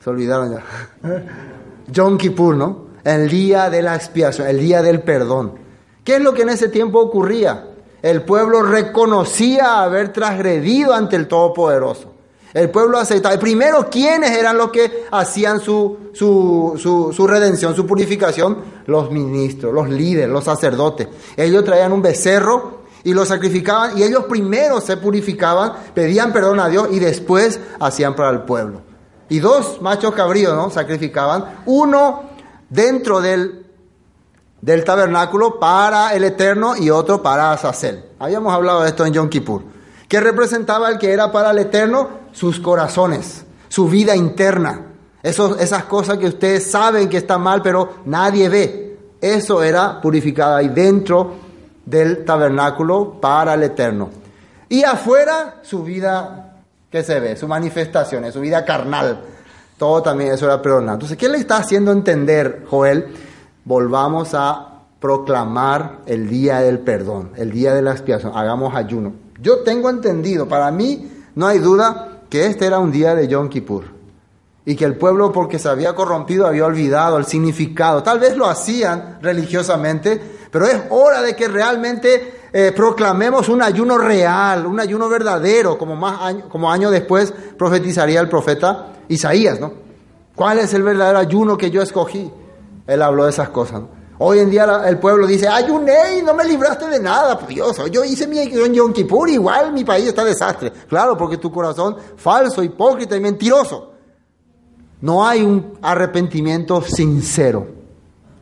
Se 0.00 0.10
olvidaron 0.10 0.52
ya. 0.52 0.62
Yom 1.88 2.16
Kippur, 2.16 2.56
¿no? 2.56 2.92
El 3.04 3.28
día 3.28 3.68
de 3.68 3.82
la 3.82 3.94
expiación, 3.94 4.48
el 4.48 4.58
día 4.58 4.80
del 4.80 5.02
perdón. 5.02 5.58
¿Qué 6.04 6.16
es 6.16 6.22
lo 6.22 6.32
que 6.32 6.42
en 6.42 6.48
ese 6.48 6.68
tiempo 6.68 7.00
ocurría? 7.00 7.66
El 8.00 8.22
pueblo 8.22 8.62
reconocía 8.62 9.82
haber 9.82 10.12
transgredido 10.12 10.94
ante 10.94 11.16
el 11.16 11.28
Todopoderoso. 11.28 12.11
El 12.54 12.70
pueblo 12.70 12.98
aceptaba. 12.98 13.38
Primero, 13.38 13.88
¿quiénes 13.90 14.30
eran 14.32 14.58
los 14.58 14.70
que 14.70 15.06
hacían 15.10 15.60
su, 15.60 16.10
su, 16.12 17.12
su, 17.14 17.26
redención, 17.26 17.74
su 17.74 17.86
purificación? 17.86 18.58
Los 18.86 19.10
ministros, 19.10 19.72
los 19.72 19.88
líderes, 19.88 20.28
los 20.28 20.44
sacerdotes. 20.44 21.08
Ellos 21.36 21.64
traían 21.64 21.92
un 21.92 22.02
becerro 22.02 22.82
y 23.04 23.14
lo 23.14 23.24
sacrificaban 23.24 23.98
y 23.98 24.02
ellos 24.02 24.24
primero 24.28 24.80
se 24.80 24.96
purificaban, 24.96 25.72
pedían 25.94 26.32
perdón 26.32 26.60
a 26.60 26.68
Dios 26.68 26.88
y 26.90 26.98
después 26.98 27.58
hacían 27.80 28.14
para 28.14 28.30
el 28.30 28.42
pueblo. 28.42 28.82
Y 29.28 29.38
dos 29.38 29.80
machos 29.80 30.14
cabríos, 30.14 30.54
¿no? 30.54 30.68
Sacrificaban. 30.68 31.62
Uno 31.64 32.24
dentro 32.68 33.20
del 33.20 33.62
del 34.62 34.84
tabernáculo 34.84 35.58
para 35.58 36.14
el 36.14 36.24
Eterno 36.24 36.76
y 36.76 36.88
otro 36.88 37.20
para 37.20 37.52
Azazel. 37.52 38.04
Habíamos 38.18 38.54
hablado 38.54 38.82
de 38.82 38.88
esto 38.88 39.04
en 39.04 39.12
Yom 39.12 39.28
Kippur. 39.28 39.62
¿Qué 40.12 40.20
representaba 40.20 40.90
el 40.90 40.98
que 40.98 41.10
era 41.10 41.32
para 41.32 41.52
el 41.52 41.58
Eterno? 41.58 42.06
Sus 42.32 42.60
corazones, 42.60 43.46
su 43.68 43.88
vida 43.88 44.14
interna. 44.14 44.88
esas 45.22 45.84
cosas 45.84 46.18
que 46.18 46.26
ustedes 46.26 46.70
saben 46.70 47.08
que 47.08 47.16
están 47.16 47.40
mal, 47.40 47.62
pero 47.62 47.94
nadie 48.04 48.50
ve. 48.50 48.98
Eso 49.22 49.62
era 49.62 50.02
purificado 50.02 50.56
ahí 50.56 50.68
dentro 50.68 51.32
del 51.86 52.26
tabernáculo 52.26 53.22
para 53.22 53.54
el 53.54 53.62
Eterno. 53.62 54.10
Y 54.68 54.84
afuera 54.84 55.60
su 55.62 55.82
vida, 55.82 56.58
¿qué 56.90 57.02
se 57.02 57.18
ve? 57.18 57.34
Su 57.34 57.48
manifestaciones, 57.48 58.34
su 58.34 58.40
vida 58.40 58.66
carnal. 58.66 59.18
Todo 59.78 60.02
también 60.02 60.32
eso 60.32 60.44
era 60.44 60.60
perdonado. 60.60 60.96
Entonces, 60.96 61.16
¿qué 61.16 61.30
le 61.30 61.38
está 61.38 61.56
haciendo 61.56 61.90
entender 61.90 62.66
Joel? 62.68 63.14
volvamos 63.64 64.34
a 64.34 64.82
proclamar 65.00 66.00
el 66.04 66.28
día 66.28 66.58
del 66.58 66.80
perdón, 66.80 67.30
el 67.36 67.50
día 67.50 67.72
de 67.72 67.80
la 67.80 67.92
expiación, 67.92 68.32
hagamos 68.36 68.74
ayuno. 68.74 69.21
Yo 69.42 69.58
tengo 69.58 69.90
entendido, 69.90 70.46
para 70.46 70.70
mí 70.70 71.10
no 71.34 71.46
hay 71.46 71.58
duda 71.58 72.22
que 72.30 72.46
este 72.46 72.64
era 72.66 72.78
un 72.78 72.92
día 72.92 73.14
de 73.14 73.26
Yom 73.26 73.48
Kippur 73.48 73.84
y 74.64 74.76
que 74.76 74.84
el 74.84 74.96
pueblo 74.96 75.32
porque 75.32 75.58
se 75.58 75.68
había 75.68 75.94
corrompido 75.94 76.46
había 76.46 76.64
olvidado 76.64 77.18
el 77.18 77.26
significado. 77.26 78.02
Tal 78.02 78.20
vez 78.20 78.36
lo 78.36 78.48
hacían 78.48 79.18
religiosamente, 79.20 80.20
pero 80.50 80.66
es 80.66 80.82
hora 80.90 81.20
de 81.22 81.34
que 81.34 81.48
realmente 81.48 82.42
eh, 82.52 82.72
proclamemos 82.74 83.48
un 83.48 83.62
ayuno 83.62 83.98
real, 83.98 84.64
un 84.64 84.78
ayuno 84.78 85.08
verdadero, 85.08 85.76
como, 85.76 85.96
más 85.96 86.34
como 86.48 86.70
años 86.70 86.92
después 86.92 87.34
profetizaría 87.58 88.20
el 88.20 88.28
profeta 88.28 88.92
Isaías, 89.08 89.58
¿no? 89.58 89.72
¿Cuál 90.36 90.60
es 90.60 90.72
el 90.72 90.84
verdadero 90.84 91.18
ayuno 91.18 91.58
que 91.58 91.70
yo 91.70 91.82
escogí? 91.82 92.30
Él 92.86 93.02
habló 93.02 93.24
de 93.24 93.30
esas 93.30 93.48
cosas. 93.48 93.82
Hoy 94.24 94.38
en 94.38 94.50
día 94.50 94.84
el 94.86 95.00
pueblo 95.00 95.26
dice, 95.26 95.48
ayuné 95.48 96.18
y 96.18 96.22
no 96.22 96.32
me 96.32 96.44
libraste 96.44 96.86
de 96.86 97.00
nada, 97.00 97.36
pues 97.36 97.48
Dios. 97.48 97.76
Yo 97.90 98.04
hice 98.04 98.28
mi 98.28 98.48
Yom 98.72 98.92
Kippur, 98.92 99.28
igual 99.28 99.72
mi 99.72 99.82
país 99.82 100.06
está 100.06 100.24
desastre. 100.24 100.70
Claro, 100.88 101.16
porque 101.16 101.38
tu 101.38 101.50
corazón 101.50 101.96
falso, 102.14 102.62
hipócrita 102.62 103.16
y 103.16 103.20
mentiroso. 103.20 103.94
No 105.00 105.26
hay 105.26 105.42
un 105.42 105.76
arrepentimiento 105.82 106.80
sincero. 106.82 107.66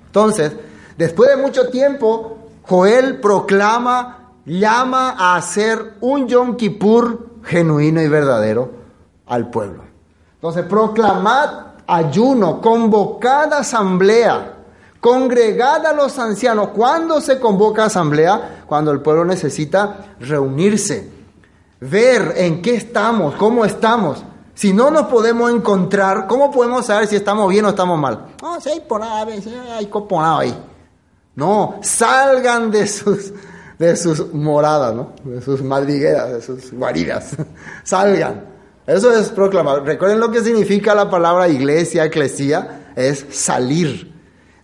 Entonces, 0.05 0.53
después 0.99 1.31
de 1.31 1.39
mucho 1.39 1.71
tiempo, 1.71 2.37
Joel 2.69 3.19
proclama, 3.19 4.35
llama 4.45 5.17
a 5.19 5.37
hacer 5.37 5.95
un 6.03 6.29
Yom 6.29 6.57
Kippur 6.57 7.41
genuino 7.43 8.03
y 8.03 8.09
verdadero 8.09 8.71
al 9.29 9.49
pueblo. 9.49 9.85
Entonces, 10.35 10.63
proclamad 10.67 11.69
ayuno, 11.87 12.61
convocada 12.61 13.61
asamblea, 13.61 14.59
congregada 15.01 15.91
a 15.91 15.95
los 15.95 16.19
ancianos. 16.19 16.69
¿Cuándo 16.69 17.21
se 17.21 17.41
convoca 17.41 17.87
asamblea? 17.87 18.65
Cuando 18.67 18.91
el 18.93 19.01
pueblo 19.01 19.25
necesita 19.25 20.15
reunirse, 20.21 21.11
ver 21.81 22.35
en 22.37 22.63
qué 22.63 22.77
estamos, 22.77 23.35
cómo 23.35 23.65
estamos. 23.65 24.23
Si 24.55 24.75
no 24.75 24.91
nos 24.91 25.07
podemos 25.07 25.51
encontrar, 25.51 26.27
¿cómo 26.27 26.51
podemos 26.51 26.85
saber 26.87 27.07
si 27.07 27.17
estamos 27.17 27.49
bien 27.49 27.65
o 27.65 27.71
estamos 27.71 27.99
mal? 27.99 28.27
No, 28.43 28.61
si 28.61 28.69
hay 28.69 28.81
por 28.81 29.03
ahí, 29.03 29.43
hay 29.73 29.87
coponado 29.87 30.41
ahí. 30.41 30.55
No, 31.35 31.79
salgan 31.81 32.71
de 32.71 32.87
sus, 32.87 33.33
de 33.79 33.97
sus 33.97 34.35
moradas, 34.35 34.95
¿no? 34.95 35.13
de 35.25 35.41
sus 35.41 35.63
madrigueras, 35.63 36.31
de 36.31 36.43
sus 36.43 36.73
guaridas. 36.73 37.31
salgan. 37.85 38.45
Eso 38.87 39.13
es 39.13 39.29
proclamar. 39.29 39.85
Recuerden 39.85 40.21
lo 40.21 40.31
que 40.31 40.43
significa 40.43 40.95
la 40.95 41.09
palabra 41.09 41.49
iglesia, 41.49 42.05
eclesía, 42.05 42.93
es 42.97 43.25
salir. 43.31 44.10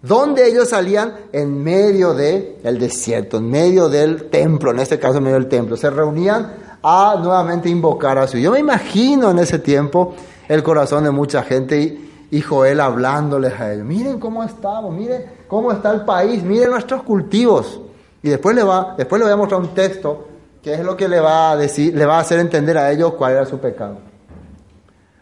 ¿Dónde 0.07 0.47
ellos 0.49 0.69
salían? 0.69 1.15
En 1.33 1.63
medio 1.63 2.15
del 2.15 2.57
el 2.63 2.79
desierto, 2.79 3.39
en 3.39 3.51
medio 3.51 3.89
del 3.89 4.31
templo, 4.31 4.71
en 4.71 4.79
este 4.79 5.01
caso 5.01 5.19
en 5.19 5.25
medio 5.25 5.39
del 5.39 5.49
templo. 5.49 5.77
Se 5.77 5.91
reunían 5.91 6.53
a 6.83 7.17
nuevamente 7.21 7.69
invocar 7.69 8.17
a 8.19 8.29
su. 8.29 8.39
Yo 8.39 8.53
me 8.53 8.61
imagino 8.61 9.33
en 9.33 9.41
ese 9.41 9.59
tiempo 9.59 10.15
el 10.49 10.63
corazón 10.63 11.03
de 11.05 11.11
mucha 11.11 11.43
gente 11.43 11.99
y, 12.31 12.41
Joel 12.41 12.81
hablándoles 12.81 13.59
a 13.59 13.73
ellos. 13.73 13.85
Miren 13.85 14.21
cómo 14.21 14.45
estamos, 14.45 14.95
miren 14.95 15.25
cómo 15.49 15.73
está 15.73 15.91
el 15.91 16.03
país, 16.03 16.43
miren 16.45 16.71
nuestros 16.71 17.03
cultivos. 17.03 17.81
Y 18.23 18.29
después 18.29 18.55
le, 18.55 18.63
va, 18.63 18.95
después 18.97 19.19
le 19.19 19.25
voy 19.25 19.33
a 19.33 19.37
mostrar 19.37 19.61
un 19.61 19.75
texto 19.75 20.29
que 20.63 20.75
es 20.75 20.85
lo 20.85 20.97
que 20.97 21.09
le 21.09 21.19
va 21.19 21.53
a 21.53 21.57
decir, 21.57 21.97
le 21.97 22.07
va 22.07 22.19
a 22.19 22.21
hacer 22.21 22.39
entender 22.39 22.79
a 22.79 22.93
ellos 22.93 23.15
cuál 23.15 23.33
era 23.33 23.47
su 23.47 23.59
pecado. 23.59 23.99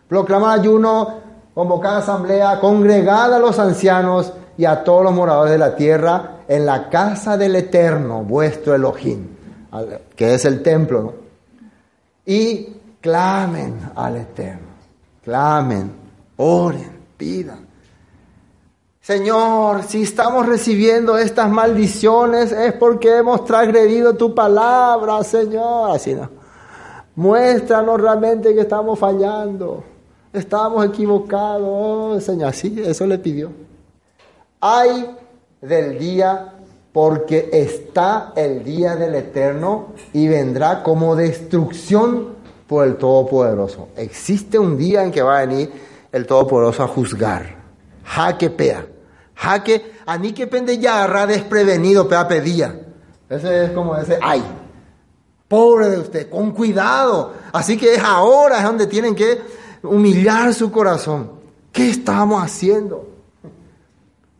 Proclama 0.08 0.52
ayuno, 0.52 1.20
convocada 1.54 1.98
asamblea, 1.98 2.60
congregada 2.60 3.36
a 3.36 3.38
los 3.38 3.58
ancianos 3.58 4.32
y 4.56 4.64
a 4.64 4.84
todos 4.84 5.04
los 5.04 5.12
moradores 5.12 5.52
de 5.52 5.58
la 5.58 5.74
tierra 5.74 6.38
en 6.48 6.66
la 6.66 6.88
casa 6.88 7.36
del 7.36 7.56
Eterno, 7.56 8.22
vuestro 8.22 8.74
Elohim, 8.74 9.26
que 10.14 10.34
es 10.34 10.44
el 10.44 10.62
templo, 10.62 11.02
¿no? 11.02 11.12
Y 12.26 12.68
clamen 13.00 13.90
al 13.94 14.16
Eterno, 14.16 14.68
clamen, 15.22 15.92
oren, 16.36 16.90
pidan. 17.16 17.64
Señor, 19.04 19.82
si 19.82 20.04
estamos 20.04 20.46
recibiendo 20.46 21.18
estas 21.18 21.50
maldiciones 21.50 22.52
es 22.52 22.72
porque 22.72 23.18
hemos 23.18 23.44
transgredido 23.44 24.14
tu 24.14 24.34
palabra, 24.34 25.22
Señor. 25.22 25.90
Así 25.90 26.14
no. 26.14 26.30
Muéstranos 27.14 28.00
realmente 28.00 28.54
que 28.54 28.62
estamos 28.62 28.98
fallando, 28.98 29.84
estamos 30.32 30.86
equivocados, 30.86 31.68
oh, 31.70 32.18
Señor. 32.18 32.54
Sí, 32.54 32.82
eso 32.82 33.06
le 33.06 33.18
pidió. 33.18 33.63
Hay 34.66 35.14
del 35.60 35.98
día 35.98 36.54
porque 36.90 37.50
está 37.52 38.32
el 38.34 38.64
día 38.64 38.96
del 38.96 39.14
Eterno 39.14 39.88
y 40.14 40.26
vendrá 40.26 40.82
como 40.82 41.14
destrucción 41.14 42.28
por 42.66 42.86
el 42.86 42.96
Todopoderoso. 42.96 43.88
Existe 43.94 44.58
un 44.58 44.78
día 44.78 45.04
en 45.04 45.12
que 45.12 45.20
va 45.20 45.36
a 45.36 45.46
venir 45.46 45.70
el 46.10 46.26
Todopoderoso 46.26 46.82
a 46.82 46.88
juzgar. 46.88 47.56
Jaque 48.04 48.48
pea. 48.48 48.86
Jaque, 49.34 49.92
a 50.06 50.16
mí 50.16 50.32
que 50.32 50.46
pende 50.46 50.78
ya 50.78 51.26
desprevenido 51.26 52.08
pea 52.08 52.26
pedía. 52.26 52.86
Ese 53.28 53.66
es 53.66 53.70
como 53.72 53.94
ese, 53.98 54.18
ay, 54.22 54.42
pobre 55.46 55.90
de 55.90 55.98
usted, 55.98 56.30
con 56.30 56.52
cuidado. 56.52 57.34
Así 57.52 57.76
que 57.76 57.96
es 57.96 58.02
ahora 58.02 58.60
es 58.60 58.64
donde 58.64 58.86
tienen 58.86 59.14
que 59.14 59.42
humillar 59.82 60.54
su 60.54 60.72
corazón. 60.72 61.32
¿Qué 61.70 61.90
estamos 61.90 62.42
haciendo? 62.42 63.13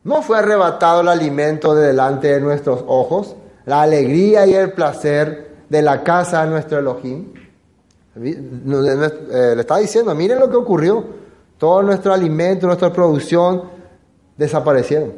No 0.04 0.20
fue 0.20 0.38
arrebatado 0.38 1.00
el 1.00 1.08
alimento 1.08 1.74
de 1.74 1.88
delante 1.88 2.28
de 2.28 2.40
nuestros 2.40 2.84
ojos, 2.86 3.34
la 3.64 3.82
alegría 3.82 4.46
y 4.46 4.54
el 4.54 4.72
placer 4.72 5.54
de 5.68 5.80
la 5.80 6.02
casa 6.02 6.44
de 6.44 6.50
nuestro 6.50 6.78
Elohim. 6.78 7.32
Eh, 8.22 9.52
le 9.56 9.60
está 9.60 9.78
diciendo, 9.78 10.14
miren 10.14 10.38
lo 10.38 10.50
que 10.50 10.56
ocurrió. 10.56 11.04
Todo 11.56 11.82
nuestro 11.82 12.12
alimento, 12.12 12.66
nuestra 12.66 12.92
producción 12.92 13.62
desaparecieron. 14.36 15.12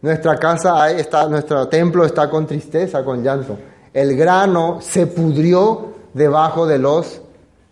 Nuestra 0.00 0.36
casa 0.36 0.90
está, 0.90 1.28
nuestro 1.28 1.68
templo 1.68 2.04
está 2.04 2.30
con 2.30 2.46
tristeza, 2.46 3.04
con 3.04 3.22
llanto. 3.22 3.58
El 3.92 4.16
grano 4.16 4.78
se 4.80 5.06
pudrió 5.06 5.92
debajo 6.14 6.66
de 6.66 6.78
los 6.78 7.20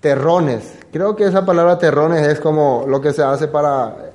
terrones. 0.00 0.74
Creo 0.92 1.16
que 1.16 1.24
esa 1.24 1.46
palabra 1.46 1.78
terrones 1.78 2.26
es 2.26 2.38
como 2.38 2.84
lo 2.86 3.00
que 3.00 3.12
se 3.12 3.22
hace 3.22 3.48
para 3.48 4.09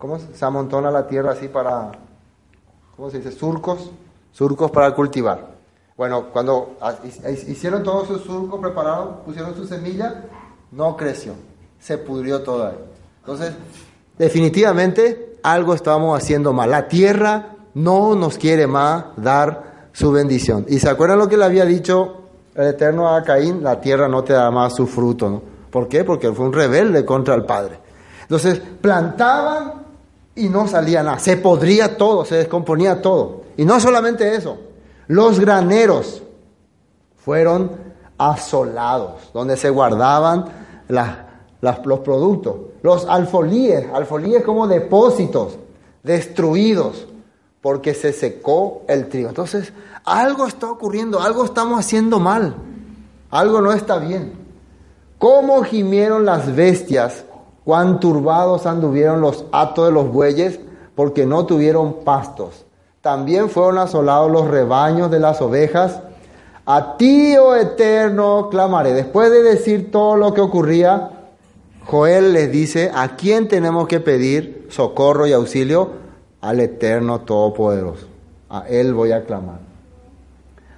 ¿cómo 0.00 0.18
se 0.18 0.44
amontona 0.44 0.90
la 0.90 1.06
tierra 1.06 1.32
así 1.32 1.46
para, 1.46 1.92
¿cómo 2.96 3.10
se 3.10 3.18
dice? 3.18 3.30
Surcos, 3.30 3.90
surcos 4.32 4.70
para 4.70 4.92
cultivar. 4.94 5.50
Bueno, 5.96 6.28
cuando 6.32 6.78
hicieron 7.46 7.82
todos 7.82 8.08
sus 8.08 8.22
surcos 8.22 8.58
preparados, 8.58 9.18
pusieron 9.26 9.54
su 9.54 9.66
semilla, 9.66 10.24
no 10.72 10.96
creció, 10.96 11.34
se 11.78 11.98
pudrió 11.98 12.42
todo 12.42 12.66
ahí. 12.68 12.78
Entonces, 13.18 13.52
definitivamente 14.16 15.38
algo 15.42 15.74
estábamos 15.74 16.16
haciendo 16.16 16.54
mal. 16.54 16.70
La 16.70 16.88
tierra 16.88 17.56
no 17.74 18.14
nos 18.14 18.38
quiere 18.38 18.66
más 18.66 19.04
dar 19.18 19.90
su 19.92 20.10
bendición. 20.10 20.64
¿Y 20.66 20.78
se 20.78 20.88
acuerdan 20.88 21.18
lo 21.18 21.28
que 21.28 21.36
le 21.36 21.44
había 21.44 21.66
dicho 21.66 22.22
el 22.54 22.68
Eterno 22.68 23.14
a 23.14 23.22
Caín? 23.22 23.62
La 23.62 23.78
tierra 23.82 24.08
no 24.08 24.24
te 24.24 24.32
da 24.32 24.50
más 24.50 24.74
su 24.74 24.86
fruto, 24.86 25.28
¿no? 25.28 25.42
¿Por 25.70 25.88
qué? 25.88 26.04
Porque 26.04 26.32
fue 26.32 26.46
un 26.46 26.54
rebelde 26.54 27.04
contra 27.04 27.34
el 27.34 27.44
Padre. 27.44 27.78
Entonces, 28.22 28.60
plantaban 28.80 29.80
y 30.34 30.48
no 30.48 30.66
salía 30.68 31.02
nada. 31.02 31.18
Se 31.18 31.36
podría 31.36 31.96
todo, 31.96 32.24
se 32.24 32.36
descomponía 32.36 33.02
todo. 33.02 33.42
Y 33.56 33.64
no 33.64 33.78
solamente 33.80 34.34
eso, 34.34 34.58
los 35.06 35.40
graneros 35.40 36.22
fueron 37.16 37.72
asolados, 38.16 39.30
donde 39.32 39.56
se 39.56 39.70
guardaban 39.70 40.46
los 41.60 41.98
productos. 42.00 42.56
Los 42.82 43.06
alfolíes, 43.06 43.86
alfolíes 43.92 44.42
como 44.42 44.66
depósitos, 44.66 45.58
destruidos, 46.02 47.06
porque 47.60 47.92
se 47.92 48.12
secó 48.12 48.82
el 48.88 49.08
trigo. 49.08 49.28
Entonces, 49.28 49.72
algo 50.04 50.46
está 50.46 50.70
ocurriendo, 50.70 51.20
algo 51.20 51.44
estamos 51.44 51.78
haciendo 51.78 52.18
mal, 52.18 52.54
algo 53.30 53.60
no 53.60 53.72
está 53.72 53.98
bien. 53.98 54.32
¿Cómo 55.18 55.62
gimieron 55.62 56.24
las 56.24 56.56
bestias 56.56 57.24
cuán 57.64 58.00
turbados 58.00 58.66
anduvieron 58.66 59.20
los 59.20 59.44
atos 59.52 59.86
de 59.86 59.92
los 59.92 60.10
bueyes 60.10 60.60
porque 60.94 61.26
no 61.26 61.46
tuvieron 61.46 62.04
pastos. 62.04 62.64
También 63.00 63.48
fueron 63.48 63.78
asolados 63.78 64.30
los 64.30 64.48
rebaños 64.48 65.10
de 65.10 65.20
las 65.20 65.40
ovejas. 65.40 66.00
A 66.66 66.96
ti, 66.96 67.36
oh 67.38 67.56
eterno, 67.56 68.48
clamaré. 68.50 68.92
Después 68.92 69.30
de 69.30 69.42
decir 69.42 69.90
todo 69.90 70.16
lo 70.16 70.34
que 70.34 70.42
ocurría, 70.42 71.10
Joel 71.86 72.32
les 72.34 72.52
dice, 72.52 72.90
¿a 72.94 73.16
quién 73.16 73.48
tenemos 73.48 73.88
que 73.88 74.00
pedir 74.00 74.66
socorro 74.68 75.26
y 75.26 75.32
auxilio? 75.32 75.92
Al 76.40 76.60
eterno 76.60 77.22
todopoderoso. 77.22 78.06
A 78.48 78.68
él 78.68 78.94
voy 78.94 79.12
a 79.12 79.24
clamar. 79.24 79.69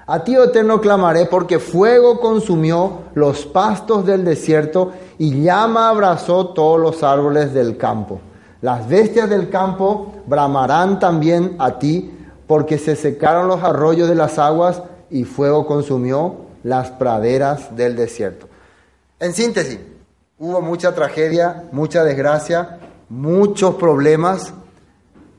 A 0.07 0.25
ti, 0.25 0.37
oh 0.37 0.45
eterno, 0.45 0.81
clamaré, 0.81 1.27
porque 1.27 1.59
fuego 1.59 2.19
consumió 2.21 3.03
los 3.15 3.47
pastos 3.47 4.05
del 4.05 4.25
desierto 4.25 4.93
y 5.19 5.43
llama 5.43 5.89
abrazó 5.89 6.49
todos 6.49 6.81
los 6.81 7.03
árboles 7.03 7.55
del 7.55 7.77
campo. 7.77 8.21
Las 8.61 8.89
bestias 8.89 9.31
del 9.31 9.49
campo 9.49 10.13
bramarán 10.27 10.99
también 10.99 11.57
a 11.59 11.79
ti, 11.79 12.17
porque 12.47 12.79
se 12.79 12.97
secaron 12.97 13.47
los 13.47 13.63
arroyos 13.63 14.09
de 14.09 14.15
las 14.15 14.39
aguas 14.39 14.83
y 15.11 15.25
fuego 15.25 15.67
consumió 15.67 16.37
las 16.65 16.91
praderas 16.91 17.77
del 17.77 17.97
desierto. 17.97 18.49
En 19.21 19.33
síntesis, 19.33 19.79
hubo 20.39 20.61
mucha 20.61 20.95
tragedia, 20.95 21.65
mucha 21.71 22.03
desgracia, 22.03 22.79
muchos 23.09 23.77
problemas 23.77 24.53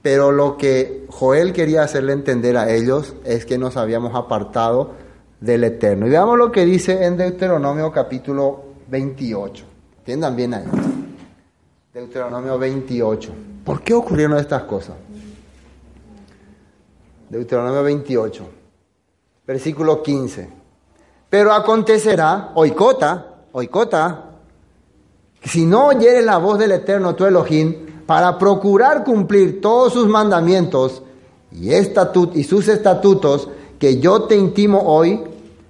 pero 0.03 0.33
lo 0.33 0.57
que 0.57 1.05
Joel 1.09 1.53
quería 1.53 1.81
hacerle 1.81 2.11
entender 2.11 2.57
a 2.57 2.69
ellos 2.69 3.15
es 3.23 3.45
que 3.45 3.57
nos 3.57 3.77
habíamos 3.77 4.13
apartado 4.13 4.91
del 5.39 5.63
Eterno. 5.63 6.05
Y 6.05 6.09
veamos 6.09 6.37
lo 6.37 6.51
que 6.51 6.65
dice 6.65 7.05
en 7.05 7.15
Deuteronomio 7.15 7.89
capítulo 7.89 8.65
28. 8.89 9.65
Entiendan 9.99 10.35
bien 10.35 10.53
ahí. 10.53 10.65
Deuteronomio 11.93 12.59
28. 12.59 13.31
¿Por 13.63 13.81
qué 13.81 13.93
ocurrieron 13.93 14.37
estas 14.37 14.63
cosas? 14.63 14.95
Deuteronomio 17.29 17.81
28, 17.81 18.45
versículo 19.47 20.03
15. 20.03 20.49
Pero 21.29 21.53
acontecerá, 21.53 22.51
oicota, 22.55 23.45
oicota, 23.53 24.31
si 25.41 25.65
no 25.65 25.87
oyeres 25.87 26.25
la 26.25 26.37
voz 26.39 26.59
del 26.59 26.73
Eterno 26.73 27.15
tu 27.15 27.25
Elohim, 27.25 27.92
para 28.05 28.37
procurar 28.37 29.03
cumplir 29.03 29.61
todos 29.61 29.93
sus 29.93 30.07
mandamientos 30.07 31.03
y, 31.51 31.71
estatut 31.73 32.35
y 32.35 32.43
sus 32.43 32.67
estatutos 32.67 33.49
que 33.79 33.99
yo 33.99 34.23
te 34.23 34.35
intimo 34.35 34.81
hoy, 34.85 35.21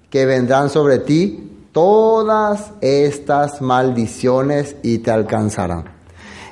que 0.10 0.26
vendrán 0.26 0.70
sobre 0.70 1.00
ti 1.00 1.50
todas 1.72 2.72
estas 2.82 3.62
maldiciones 3.62 4.76
y 4.84 5.00
te 5.00 5.12
alcanzarán. 5.12 5.92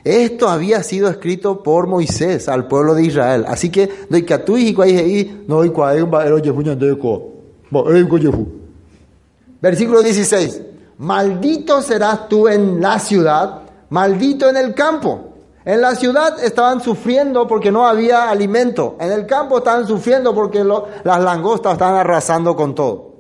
Esto 0.04 0.50
había 0.50 0.82
sido 0.82 1.10
escrito 1.10 1.62
por 1.62 1.86
Moisés 1.86 2.50
al 2.50 2.68
pueblo 2.68 2.96
de 2.96 3.04
Israel. 3.04 3.46
Así 3.48 3.70
que, 3.70 3.88
versículo 9.62 10.02
16, 10.02 10.62
maldito 10.98 11.84
serás 11.84 12.28
tú 12.28 12.48
en 12.48 12.82
la 12.82 12.98
ciudad, 12.98 13.62
maldito 13.90 14.50
en 14.50 14.58
el 14.58 14.74
campo. 14.74 15.31
En 15.64 15.82
la 15.82 15.94
ciudad 15.96 16.44
estaban 16.44 16.82
sufriendo 16.82 17.48
porque 17.48 17.72
no 17.72 17.86
había 17.86 18.30
alimento. 18.30 18.98
En 19.00 19.12
el 19.12 19.28
campo 19.28 19.60
estaban 19.60 19.86
sufriendo 19.86 20.34
porque 20.34 20.64
las 20.64 21.22
langostas 21.22 21.74
estaban 21.74 21.96
arrasando 21.96 22.56
con 22.56 22.74
todo. 22.74 23.12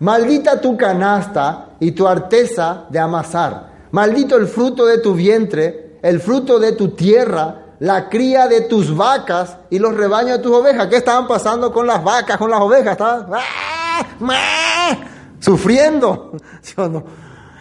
Maldita 0.00 0.60
tu 0.60 0.76
canasta 0.76 1.70
y 1.80 1.92
tu 1.92 2.06
arteza 2.06 2.84
de 2.90 2.98
amasar. 2.98 3.72
Maldito 3.92 4.36
el 4.36 4.46
fruto 4.46 4.84
de 4.84 4.98
tu 4.98 5.14
vientre, 5.14 5.98
el 6.02 6.20
fruto 6.20 6.58
de 6.58 6.72
tu 6.72 6.88
tierra, 6.88 7.64
la 7.78 8.08
cría 8.08 8.46
de 8.46 8.62
tus 8.62 8.94
vacas 8.94 9.56
y 9.70 9.78
los 9.78 9.94
rebaños 9.94 10.38
de 10.38 10.42
tus 10.42 10.52
ovejas. 10.52 10.88
¿Qué 10.88 10.96
estaban 10.96 11.26
pasando 11.26 11.72
con 11.72 11.86
las 11.86 12.04
vacas, 12.04 12.36
con 12.36 12.50
las 12.50 12.60
ovejas? 12.60 12.92
Estaban 12.92 13.26
¡ah! 13.32 14.96
sufriendo. 15.38 16.32
¿Sí 16.60 16.74
o 16.76 16.88
no? 16.88 17.04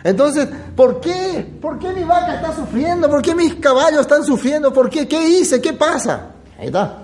Entonces, 0.04 0.48
¿por 0.76 1.00
qué? 1.00 1.58
¿Por 1.62 1.80
qué 1.80 1.94
mi 1.94 2.04
vaca 2.04 2.36
está 2.36 2.54
sufriendo? 2.54 3.10
¿Por 3.10 3.22
qué 3.22 3.34
mis 3.34 3.56
caballos 3.56 4.02
están 4.02 4.24
sufriendo? 4.24 4.74
¿Por 4.74 4.90
qué? 4.90 5.08
¿Qué 5.08 5.28
hice? 5.28 5.62
¿Qué 5.62 5.74
pasa? 5.74 6.32
Ahí 6.60 6.68
está. 6.68 7.00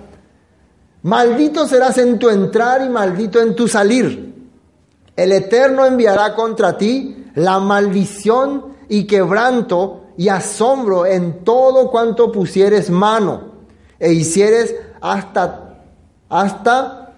Maldito 1.03 1.65
serás 1.65 1.97
en 1.97 2.19
tu 2.19 2.29
entrar 2.29 2.83
y 2.85 2.89
maldito 2.89 3.41
en 3.41 3.55
tu 3.55 3.67
salir. 3.67 4.35
El 5.15 5.31
Eterno 5.31 5.85
enviará 5.85 6.35
contra 6.35 6.77
ti 6.77 7.25
la 7.35 7.59
maldición 7.59 8.75
y 8.89 9.05
quebranto 9.05 10.07
y 10.17 10.27
asombro 10.27 11.05
en 11.05 11.45
todo 11.45 11.89
cuanto 11.89 12.31
pusieres 12.31 12.89
mano 12.89 13.53
e 13.97 14.11
hicieres 14.11 14.75
hasta, 14.99 15.77
hasta 16.27 17.13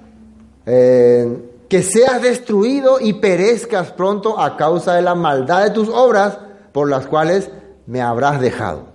eh, 0.65 1.50
que 1.71 1.83
seas 1.83 2.21
destruido 2.21 2.99
y 2.99 3.13
perezcas 3.13 3.93
pronto 3.93 4.37
a 4.37 4.57
causa 4.57 4.95
de 4.95 5.01
la 5.01 5.15
maldad 5.15 5.63
de 5.63 5.69
tus 5.69 5.87
obras 5.87 6.37
por 6.73 6.89
las 6.89 7.07
cuales 7.07 7.49
me 7.87 8.01
habrás 8.01 8.41
dejado. 8.41 8.87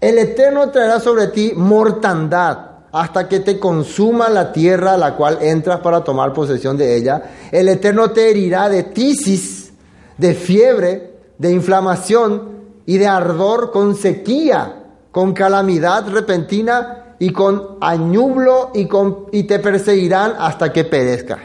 El 0.00 0.18
Eterno 0.18 0.70
traerá 0.70 0.98
sobre 0.98 1.28
ti 1.28 1.52
mortandad 1.54 2.58
hasta 2.90 3.28
que 3.28 3.38
te 3.38 3.60
consuma 3.60 4.28
la 4.28 4.50
tierra 4.50 4.94
a 4.94 4.96
la 4.96 5.14
cual 5.14 5.38
entras 5.40 5.78
para 5.78 6.02
tomar 6.02 6.32
posesión 6.32 6.76
de 6.76 6.96
ella. 6.96 7.22
El 7.52 7.68
Eterno 7.68 8.10
te 8.10 8.30
herirá 8.30 8.68
de 8.68 8.82
tisis, 8.82 9.72
de 10.18 10.34
fiebre, 10.34 11.20
de 11.38 11.52
inflamación 11.52 12.64
y 12.84 12.98
de 12.98 13.06
ardor 13.06 13.70
con 13.70 13.94
sequía, 13.94 14.86
con 15.12 15.32
calamidad 15.34 16.08
repentina 16.08 17.05
y 17.18 17.30
con 17.30 17.78
añublo 17.80 18.70
y, 18.74 18.86
con, 18.86 19.26
y 19.32 19.44
te 19.44 19.58
perseguirán 19.58 20.34
hasta 20.38 20.72
que 20.72 20.84
perezca. 20.84 21.38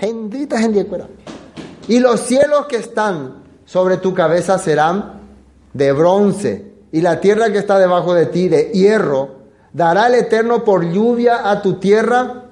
Y 1.87 1.99
los 1.99 2.19
cielos 2.21 2.65
que 2.67 2.77
están 2.77 3.43
sobre 3.65 3.97
tu 3.97 4.13
cabeza 4.13 4.57
serán 4.57 5.21
de 5.73 5.91
bronce 5.93 6.71
y 6.91 7.01
la 7.01 7.19
tierra 7.19 7.51
que 7.51 7.59
está 7.59 7.79
debajo 7.79 8.13
de 8.13 8.25
ti 8.25 8.49
de 8.49 8.71
hierro. 8.73 9.41
Dará 9.73 10.07
el 10.07 10.15
Eterno 10.15 10.65
por 10.65 10.91
lluvia 10.91 11.49
a 11.49 11.61
tu 11.61 11.75
tierra 11.75 12.45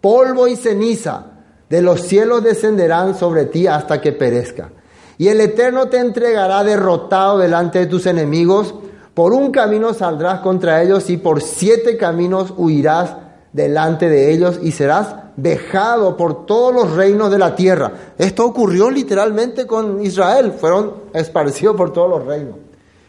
polvo 0.00 0.46
y 0.46 0.56
ceniza. 0.56 1.26
De 1.70 1.80
los 1.80 2.02
cielos 2.02 2.44
descenderán 2.44 3.16
sobre 3.16 3.46
ti 3.46 3.66
hasta 3.66 4.02
que 4.02 4.12
perezca. 4.12 4.70
Y 5.16 5.28
el 5.28 5.40
Eterno 5.40 5.88
te 5.88 5.96
entregará 5.96 6.62
derrotado 6.62 7.38
delante 7.38 7.78
de 7.78 7.86
tus 7.86 8.04
enemigos 8.04 8.74
por 9.14 9.32
un 9.32 9.52
camino 9.52 9.94
saldrás 9.94 10.40
contra 10.40 10.82
ellos 10.82 11.08
y 11.08 11.16
por 11.16 11.40
siete 11.40 11.96
caminos 11.96 12.52
huirás 12.56 13.14
delante 13.52 14.08
de 14.08 14.32
ellos 14.32 14.58
y 14.60 14.72
serás 14.72 15.14
dejado 15.36 16.16
por 16.16 16.46
todos 16.46 16.74
los 16.74 16.92
reinos 16.92 17.30
de 17.30 17.38
la 17.38 17.54
tierra. 17.54 17.92
Esto 18.18 18.44
ocurrió 18.44 18.90
literalmente 18.90 19.66
con 19.66 20.04
Israel, 20.04 20.52
fueron 20.52 20.94
esparcidos 21.12 21.76
por 21.76 21.92
todos 21.92 22.10
los 22.10 22.26
reinos. 22.26 22.56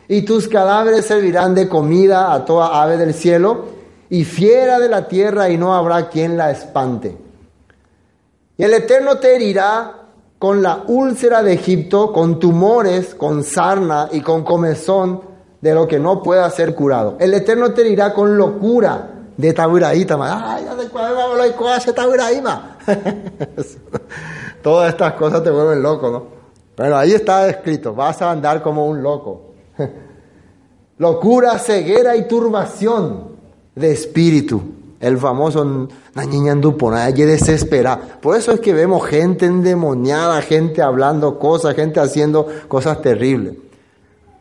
Y 0.08 0.22
tus 0.22 0.48
cadáveres 0.48 1.06
servirán 1.06 1.56
de 1.56 1.68
comida 1.68 2.32
a 2.32 2.46
toda 2.46 2.82
ave 2.84 2.98
del 2.98 3.16
cielo 3.16 3.66
y 4.08 4.24
fiera 4.24 4.78
de 4.78 4.90
la 4.90 5.08
tierra 5.08 5.50
y 5.50 5.58
no 5.58 5.74
habrá 5.74 6.10
quien 6.10 6.38
la 6.38 6.52
espante. 6.52 7.18
Y 8.58 8.64
el 8.64 8.74
Eterno 8.76 9.18
te 9.18 9.36
herirá 9.36 10.04
con 10.38 10.62
la 10.62 10.84
úlcera 10.86 11.42
de 11.42 11.54
Egipto, 11.54 12.14
con 12.14 12.40
tumores, 12.40 13.16
con 13.16 13.44
sarna 13.44 14.10
y 14.12 14.22
con 14.22 14.44
comezón 14.44 15.35
de 15.66 15.74
lo 15.74 15.88
que 15.88 16.00
no 16.00 16.22
pueda 16.22 16.48
ser 16.52 16.76
curado. 16.76 17.16
El 17.20 17.34
Eterno 17.34 17.74
te 17.74 17.84
dirá 17.84 18.14
con 18.14 18.38
locura 18.38 19.10
de 19.36 19.52
Taburaíta. 19.52 20.16
Ay, 20.22 20.64
Todas 24.62 24.92
estas 24.92 25.14
cosas 25.14 25.44
te 25.44 25.50
vuelven 25.50 25.82
loco, 25.82 26.12
¿no? 26.12 26.24
Pero 26.76 26.96
ahí 26.96 27.14
está 27.14 27.50
escrito, 27.50 27.96
vas 27.96 28.22
a 28.22 28.30
andar 28.30 28.62
como 28.62 28.86
un 28.86 29.02
loco. 29.02 29.54
Locura, 31.00 31.58
ceguera 31.58 32.16
y 32.16 32.28
turbación 32.28 33.30
de 33.74 33.92
espíritu. 33.92 34.62
El 35.00 35.18
famoso 35.18 35.90
nadie 36.14 37.26
desespera. 37.26 38.00
Por 38.22 38.38
eso 38.38 38.52
es 38.52 38.60
que 38.60 38.72
vemos 38.72 39.04
gente 39.08 39.48
endemoniada, 39.48 40.40
gente 40.44 40.84
hablando 40.84 41.40
cosas, 41.40 41.74
gente 41.74 42.00
haciendo 42.00 42.46
cosas 42.68 43.02
terribles. 43.02 43.65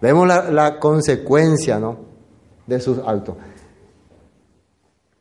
Vemos 0.00 0.28
la, 0.28 0.78
consecuencia 0.78 1.78
¿no? 1.78 1.96
de 2.66 2.80
sus 2.80 2.98
actos. 2.98 3.36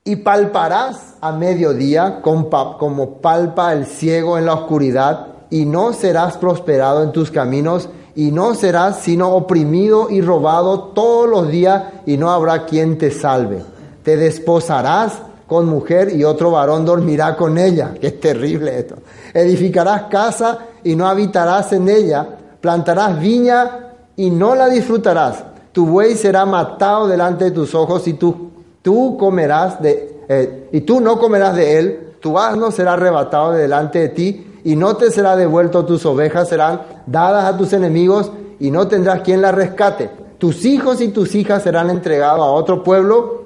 Y 0.03 0.17
palparás 0.17 1.15
a 1.21 1.31
mediodía 1.31 2.21
como 2.21 3.21
palpa 3.21 3.73
el 3.73 3.85
ciego 3.85 4.37
en 4.37 4.45
la 4.45 4.53
oscuridad, 4.53 5.27
y 5.49 5.65
no 5.65 5.93
serás 5.93 6.37
prosperado 6.37 7.03
en 7.03 7.11
tus 7.11 7.31
caminos, 7.31 7.89
y 8.15 8.31
no 8.31 8.55
serás 8.55 8.99
sino 8.99 9.29
oprimido 9.29 10.09
y 10.09 10.21
robado 10.21 10.91
todos 10.95 11.29
los 11.29 11.49
días, 11.49 11.83
y 12.05 12.17
no 12.17 12.31
habrá 12.31 12.65
quien 12.65 12.97
te 12.97 13.11
salve. 13.11 13.63
Te 14.03 14.17
desposarás 14.17 15.21
con 15.47 15.67
mujer 15.67 16.15
y 16.15 16.23
otro 16.23 16.51
varón 16.51 16.85
dormirá 16.85 17.35
con 17.35 17.57
ella. 17.57 17.93
Qué 18.01 18.11
terrible 18.11 18.79
esto. 18.79 18.95
Edificarás 19.33 20.03
casa 20.03 20.59
y 20.83 20.95
no 20.95 21.07
habitarás 21.07 21.73
en 21.73 21.89
ella. 21.89 22.27
Plantarás 22.59 23.19
viña 23.19 23.82
y 24.15 24.29
no 24.29 24.55
la 24.55 24.69
disfrutarás. 24.69 25.43
Tu 25.71 25.85
buey 25.85 26.15
será 26.15 26.45
matado 26.45 27.07
delante 27.07 27.45
de 27.45 27.51
tus 27.51 27.73
ojos 27.73 28.07
y 28.07 28.13
tú, 28.13 28.51
tú 28.81 29.17
comerás 29.17 29.81
de, 29.81 30.21
eh, 30.27 30.69
y 30.71 30.81
tú 30.81 30.99
no 30.99 31.19
comerás 31.19 31.55
de 31.55 31.79
él. 31.79 31.99
Tu 32.19 32.37
asno 32.37 32.71
será 32.71 32.93
arrebatado 32.93 33.51
delante 33.51 33.99
de 33.99 34.09
ti 34.09 34.59
y 34.63 34.75
no 34.75 34.95
te 34.95 35.11
será 35.11 35.35
devuelto. 35.35 35.85
Tus 35.85 36.05
ovejas 36.05 36.47
serán 36.47 36.81
dadas 37.05 37.45
a 37.45 37.57
tus 37.57 37.73
enemigos 37.73 38.31
y 38.59 38.71
no 38.71 38.87
tendrás 38.87 39.21
quien 39.21 39.41
la 39.41 39.51
rescate. 39.51 40.09
Tus 40.37 40.65
hijos 40.65 41.01
y 41.01 41.09
tus 41.09 41.35
hijas 41.35 41.63
serán 41.63 41.89
entregados 41.89 42.41
a 42.41 42.51
otro 42.51 42.83
pueblo. 42.83 43.43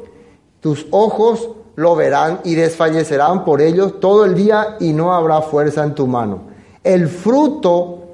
Tus 0.59 0.85
ojos 0.91 1.49
lo 1.75 1.95
verán 1.95 2.41
y 2.43 2.55
desfallecerán 2.55 3.45
por 3.45 3.61
ellos 3.61 3.99
todo 3.99 4.25
el 4.25 4.35
día 4.35 4.77
y 4.79 4.93
no 4.93 5.13
habrá 5.13 5.41
fuerza 5.41 5.83
en 5.83 5.95
tu 5.95 6.07
mano. 6.07 6.41
El 6.83 7.07
fruto 7.07 8.06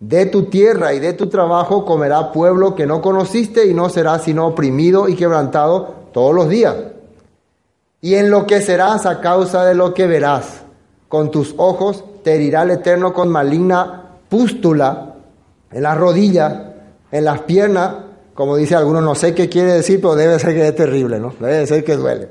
de 0.00 0.26
tu 0.26 0.44
tierra 0.44 0.94
y 0.94 1.00
de 1.00 1.12
tu 1.12 1.28
trabajo 1.28 1.84
comerá 1.84 2.32
pueblo 2.32 2.74
que 2.74 2.86
no 2.86 3.02
conociste 3.02 3.66
y 3.66 3.74
no 3.74 3.88
será 3.88 4.18
sino 4.18 4.46
oprimido 4.46 5.08
y 5.08 5.16
quebrantado 5.16 5.94
todos 6.12 6.34
los 6.34 6.48
días. 6.48 6.74
Y 8.00 8.14
enloquecerás 8.14 9.06
a 9.06 9.20
causa 9.20 9.64
de 9.64 9.74
lo 9.74 9.92
que 9.94 10.06
verás. 10.06 10.62
Con 11.08 11.30
tus 11.30 11.54
ojos 11.56 12.04
te 12.22 12.34
herirá 12.34 12.62
el 12.62 12.70
Eterno 12.70 13.12
con 13.12 13.28
maligna 13.28 14.04
pústula 14.28 15.14
en 15.72 15.82
las 15.82 15.98
rodillas, 15.98 16.54
en 17.10 17.24
las 17.24 17.40
piernas, 17.42 17.94
como 18.34 18.56
dice 18.56 18.76
algunos, 18.76 19.02
no 19.02 19.14
sé 19.14 19.34
qué 19.34 19.48
quiere 19.48 19.72
decir, 19.72 20.00
pero 20.00 20.14
debe 20.14 20.38
ser 20.38 20.54
que 20.54 20.68
es 20.68 20.76
terrible, 20.76 21.18
¿no? 21.18 21.34
Debe 21.40 21.66
ser 21.66 21.82
que 21.82 21.96
duele. 21.96 22.28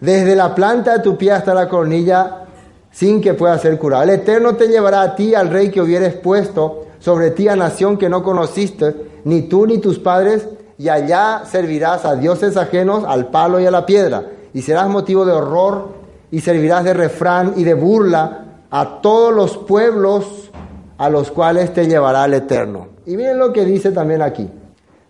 Desde 0.00 0.34
la 0.34 0.54
planta 0.54 0.94
de 0.94 1.02
tu 1.02 1.16
pie 1.16 1.32
hasta 1.32 1.54
la 1.54 1.68
cornilla, 1.68 2.44
sin 2.90 3.20
que 3.20 3.34
pueda 3.34 3.56
ser 3.58 3.78
curado. 3.78 4.02
El 4.02 4.10
Eterno 4.10 4.56
te 4.56 4.66
llevará 4.66 5.02
a 5.02 5.14
ti, 5.14 5.34
al 5.34 5.50
rey 5.50 5.70
que 5.70 5.80
hubieres 5.80 6.14
puesto, 6.14 6.87
sobre 6.98 7.30
ti 7.30 7.48
a 7.48 7.56
nación 7.56 7.96
que 7.96 8.08
no 8.08 8.22
conociste, 8.22 9.20
ni 9.24 9.42
tú 9.42 9.66
ni 9.66 9.78
tus 9.78 9.98
padres, 9.98 10.48
y 10.78 10.88
allá 10.88 11.42
servirás 11.44 12.04
a 12.04 12.16
dioses 12.16 12.56
ajenos, 12.56 13.04
al 13.04 13.28
palo 13.28 13.60
y 13.60 13.66
a 13.66 13.70
la 13.70 13.86
piedra, 13.86 14.30
y 14.52 14.62
serás 14.62 14.88
motivo 14.88 15.24
de 15.24 15.32
horror, 15.32 15.88
y 16.30 16.40
servirás 16.40 16.84
de 16.84 16.94
refrán 16.94 17.54
y 17.56 17.64
de 17.64 17.74
burla 17.74 18.44
a 18.70 19.00
todos 19.00 19.34
los 19.34 19.56
pueblos 19.56 20.50
a 20.98 21.08
los 21.08 21.30
cuales 21.30 21.72
te 21.72 21.86
llevará 21.86 22.24
el 22.24 22.34
Eterno. 22.34 22.88
Y 23.06 23.16
miren 23.16 23.38
lo 23.38 23.52
que 23.52 23.64
dice 23.64 23.92
también 23.92 24.20
aquí. 24.20 24.48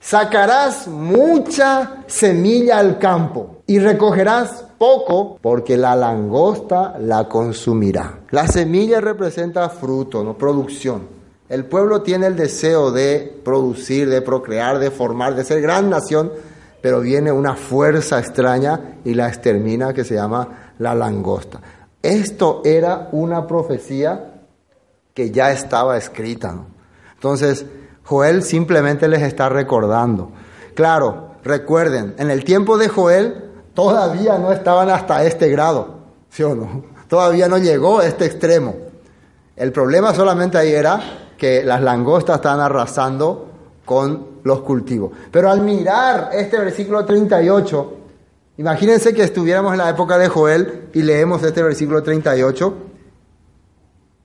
Sacarás 0.01 0.87
mucha 0.87 2.05
semilla 2.07 2.79
al 2.79 2.99
campo 2.99 3.57
y 3.67 3.81
recogerás 3.81 4.65
poco 4.79 5.39
porque 5.43 5.77
la 5.77 5.97
langosta 5.97 6.97
la 7.01 7.29
consumirá. 7.29 8.21
La 8.31 8.47
semilla 8.47 9.01
representa 9.01 9.69
fruto, 9.69 10.23
no 10.23 10.39
producción. 10.39 11.18
El 11.49 11.65
pueblo 11.65 12.03
tiene 12.03 12.27
el 12.27 12.37
deseo 12.37 12.91
de 12.91 13.41
producir, 13.43 14.11
de 14.11 14.21
procrear, 14.21 14.79
de 14.79 14.91
formar, 14.91 15.35
de 15.35 15.45
ser 15.45 15.63
gran 15.63 15.89
nación, 15.89 16.31
pero 16.83 17.01
viene 17.01 17.33
una 17.33 17.55
fuerza 17.55 18.19
extraña 18.19 18.99
y 19.05 19.15
la 19.15 19.29
extermina 19.29 19.95
que 19.95 20.05
se 20.05 20.15
llama 20.15 20.73
la 20.79 20.95
langosta. 20.95 21.61
Esto 22.03 22.61
era 22.65 23.09
una 23.13 23.47
profecía 23.47 24.43
que 25.15 25.31
ya 25.31 25.51
estaba 25.51 25.97
escrita. 25.97 26.55
Entonces, 27.15 27.65
Joel 28.05 28.43
simplemente 28.43 29.09
les 29.09 29.23
está 29.23 29.49
recordando. 29.49 30.31
Claro, 30.75 31.33
recuerden, 31.43 32.15
en 32.19 32.31
el 32.31 32.45
tiempo 32.45 32.79
de 32.79 32.89
Joel 32.89 33.51
todavía 33.75 34.39
no 34.39 34.53
estaban 34.53 34.91
hasta 34.91 35.25
este 35.25 35.49
grado, 35.49 35.99
¿sí 36.31 36.43
o 36.43 36.55
no? 36.55 36.85
Todavía 37.09 37.49
no 37.49 37.57
llegó 37.57 38.01
a 38.01 38.07
este 38.07 38.27
extremo. 38.27 38.77
El 39.57 39.73
problema 39.73 40.15
solamente 40.15 40.59
ahí 40.59 40.73
era 40.73 41.01
que 41.39 41.63
las 41.65 41.81
langostas 41.81 42.37
están 42.37 42.61
arrasando 42.61 43.47
con 43.85 44.41
los 44.45 44.61
cultivos. 44.61 45.13
Pero 45.31 45.51
al 45.51 45.63
mirar 45.63 46.31
este 46.33 46.59
versículo 46.59 47.05
38, 47.05 47.95
imagínense 48.59 49.15
que 49.15 49.23
estuviéramos 49.23 49.73
en 49.73 49.79
la 49.79 49.89
época 49.89 50.19
de 50.19 50.29
Joel 50.29 50.89
y 50.93 51.03
leemos 51.03 51.43
este 51.43 51.63
versículo 51.63 52.03
38 52.03 52.75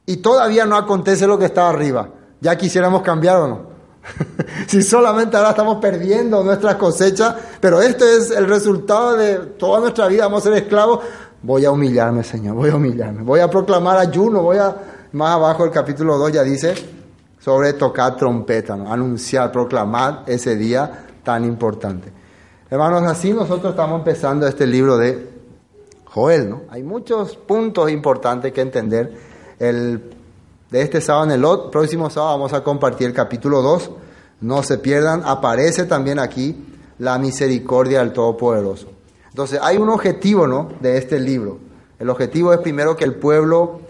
y 0.05 0.17
todavía 0.17 0.65
no 0.65 0.75
acontece 0.75 1.27
lo 1.27 1.37
que 1.37 1.45
está 1.45 1.69
arriba. 1.69 2.09
Ya 2.41 2.57
quisiéramos 2.57 3.03
cambiar 3.03 3.37
o 3.37 3.47
no. 3.47 3.73
si 4.67 4.81
solamente 4.83 5.37
ahora 5.37 5.51
estamos 5.51 5.77
perdiendo 5.77 6.43
nuestras 6.43 6.75
cosechas, 6.75 7.35
pero 7.61 7.81
este 7.81 8.17
es 8.17 8.31
el 8.31 8.47
resultado 8.47 9.15
de 9.15 9.37
toda 9.57 9.79
nuestra 9.79 10.07
vida, 10.07 10.25
vamos 10.25 10.41
a 10.41 10.49
ser 10.49 10.53
esclavos, 10.61 10.99
voy 11.41 11.63
a 11.63 11.71
humillarme, 11.71 12.21
Señor, 12.23 12.55
voy 12.55 12.69
a 12.69 12.75
humillarme, 12.75 13.23
voy 13.23 13.39
a 13.39 13.49
proclamar 13.49 13.97
ayuno, 13.97 14.41
voy 14.41 14.57
a, 14.57 14.75
más 15.13 15.35
abajo 15.35 15.63
el 15.63 15.71
capítulo 15.71 16.17
2 16.17 16.33
ya 16.33 16.43
dice, 16.43 16.73
sobre 17.43 17.73
tocar 17.73 18.15
trompeta, 18.15 18.73
anunciar, 18.73 19.51
proclamar 19.51 20.23
ese 20.27 20.55
día 20.55 21.07
tan 21.23 21.43
importante. 21.43 22.09
Hermanos, 22.69 23.03
así 23.03 23.33
nosotros 23.33 23.71
estamos 23.71 23.99
empezando 23.99 24.47
este 24.47 24.65
libro 24.65 24.97
de 24.97 25.29
Joel, 26.05 26.49
¿no? 26.49 26.61
Hay 26.69 26.83
muchos 26.83 27.35
puntos 27.35 27.91
importantes 27.91 28.53
que 28.53 28.61
entender. 28.61 29.11
El, 29.59 30.11
de 30.71 30.81
este 30.81 31.01
sábado, 31.01 31.25
en 31.25 31.31
el 31.31 31.45
próximo 31.69 32.09
sábado, 32.09 32.37
vamos 32.37 32.53
a 32.53 32.63
compartir 32.63 33.07
el 33.07 33.13
capítulo 33.13 33.61
2. 33.61 33.91
No 34.39 34.63
se 34.63 34.77
pierdan, 34.77 35.23
aparece 35.25 35.83
también 35.83 36.19
aquí 36.19 36.65
la 36.99 37.17
misericordia 37.19 37.99
del 37.99 38.13
Todopoderoso. 38.13 38.87
Entonces, 39.29 39.59
hay 39.61 39.75
un 39.75 39.89
objetivo, 39.89 40.47
¿no? 40.47 40.69
De 40.79 40.97
este 40.97 41.19
libro. 41.19 41.57
El 41.99 42.09
objetivo 42.09 42.53
es 42.53 42.59
primero 42.59 42.95
que 42.95 43.03
el 43.03 43.15
pueblo 43.15 43.81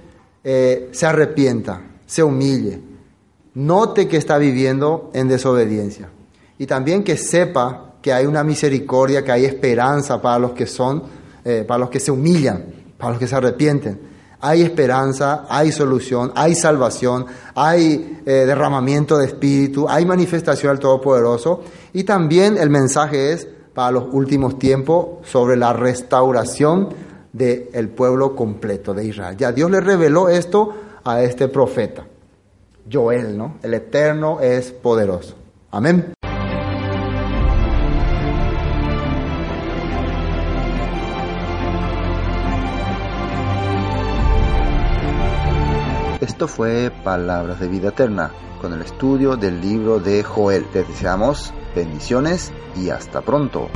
eh, 0.43 0.89
se 0.91 1.05
arrepienta, 1.05 1.81
se 2.07 2.23
humille, 2.23 2.92
note 3.55 4.07
que 4.07 4.17
está 4.17 4.37
viviendo 4.37 5.11
en 5.13 5.27
desobediencia 5.27 6.09
y 6.57 6.65
también 6.65 7.03
que 7.03 7.17
sepa 7.17 7.93
que 8.01 8.11
hay 8.11 8.25
una 8.25 8.43
misericordia, 8.43 9.23
que 9.23 9.31
hay 9.31 9.45
esperanza 9.45 10.21
para 10.21 10.39
los 10.39 10.51
que 10.51 10.67
son, 10.67 11.03
eh, 11.45 11.63
para 11.67 11.79
los 11.79 11.89
que 11.89 11.99
se 11.99 12.11
humillan, 12.11 12.65
para 12.97 13.11
los 13.11 13.19
que 13.19 13.27
se 13.27 13.35
arrepienten. 13.35 14.13
Hay 14.41 14.61
esperanza, 14.61 15.45
hay 15.47 15.71
solución, 15.71 16.33
hay 16.35 16.53
salvación, 16.53 17.25
hay 17.55 18.21
eh, 18.25 18.43
derramamiento 18.45 19.17
de 19.17 19.27
espíritu, 19.27 19.87
hay 19.87 20.05
manifestación 20.05 20.73
del 20.73 20.79
Todopoderoso. 20.79 21.61
Y 21.93 22.03
también 22.03 22.57
el 22.57 22.69
mensaje 22.69 23.31
es 23.31 23.47
para 23.73 23.91
los 23.91 24.05
últimos 24.11 24.59
tiempos 24.59 25.25
sobre 25.25 25.55
la 25.55 25.71
restauración 25.71 26.89
del 27.31 27.89
pueblo 27.89 28.35
completo 28.35 28.93
de 28.93 29.05
Israel. 29.05 29.37
Ya 29.37 29.51
Dios 29.53 29.71
le 29.71 29.79
reveló 29.79 30.29
esto 30.29 30.73
a 31.03 31.23
este 31.23 31.47
profeta, 31.47 32.05
Joel, 32.91 33.37
¿no? 33.37 33.57
El 33.63 33.73
Eterno 33.73 34.39
es 34.41 34.71
poderoso. 34.71 35.35
Amén. 35.71 36.13
Esto 46.21 46.47
fue 46.47 46.89
Palabras 47.03 47.59
de 47.59 47.67
Vida 47.67 47.89
Eterna 47.89 48.31
con 48.61 48.71
el 48.71 48.81
estudio 48.81 49.35
del 49.35 49.59
libro 49.59 49.99
de 49.99 50.23
Joel. 50.23 50.63
Te 50.71 50.85
deseamos 50.85 51.53
bendiciones 51.75 52.53
y 52.77 52.91
hasta 52.91 53.19
pronto. 53.19 53.69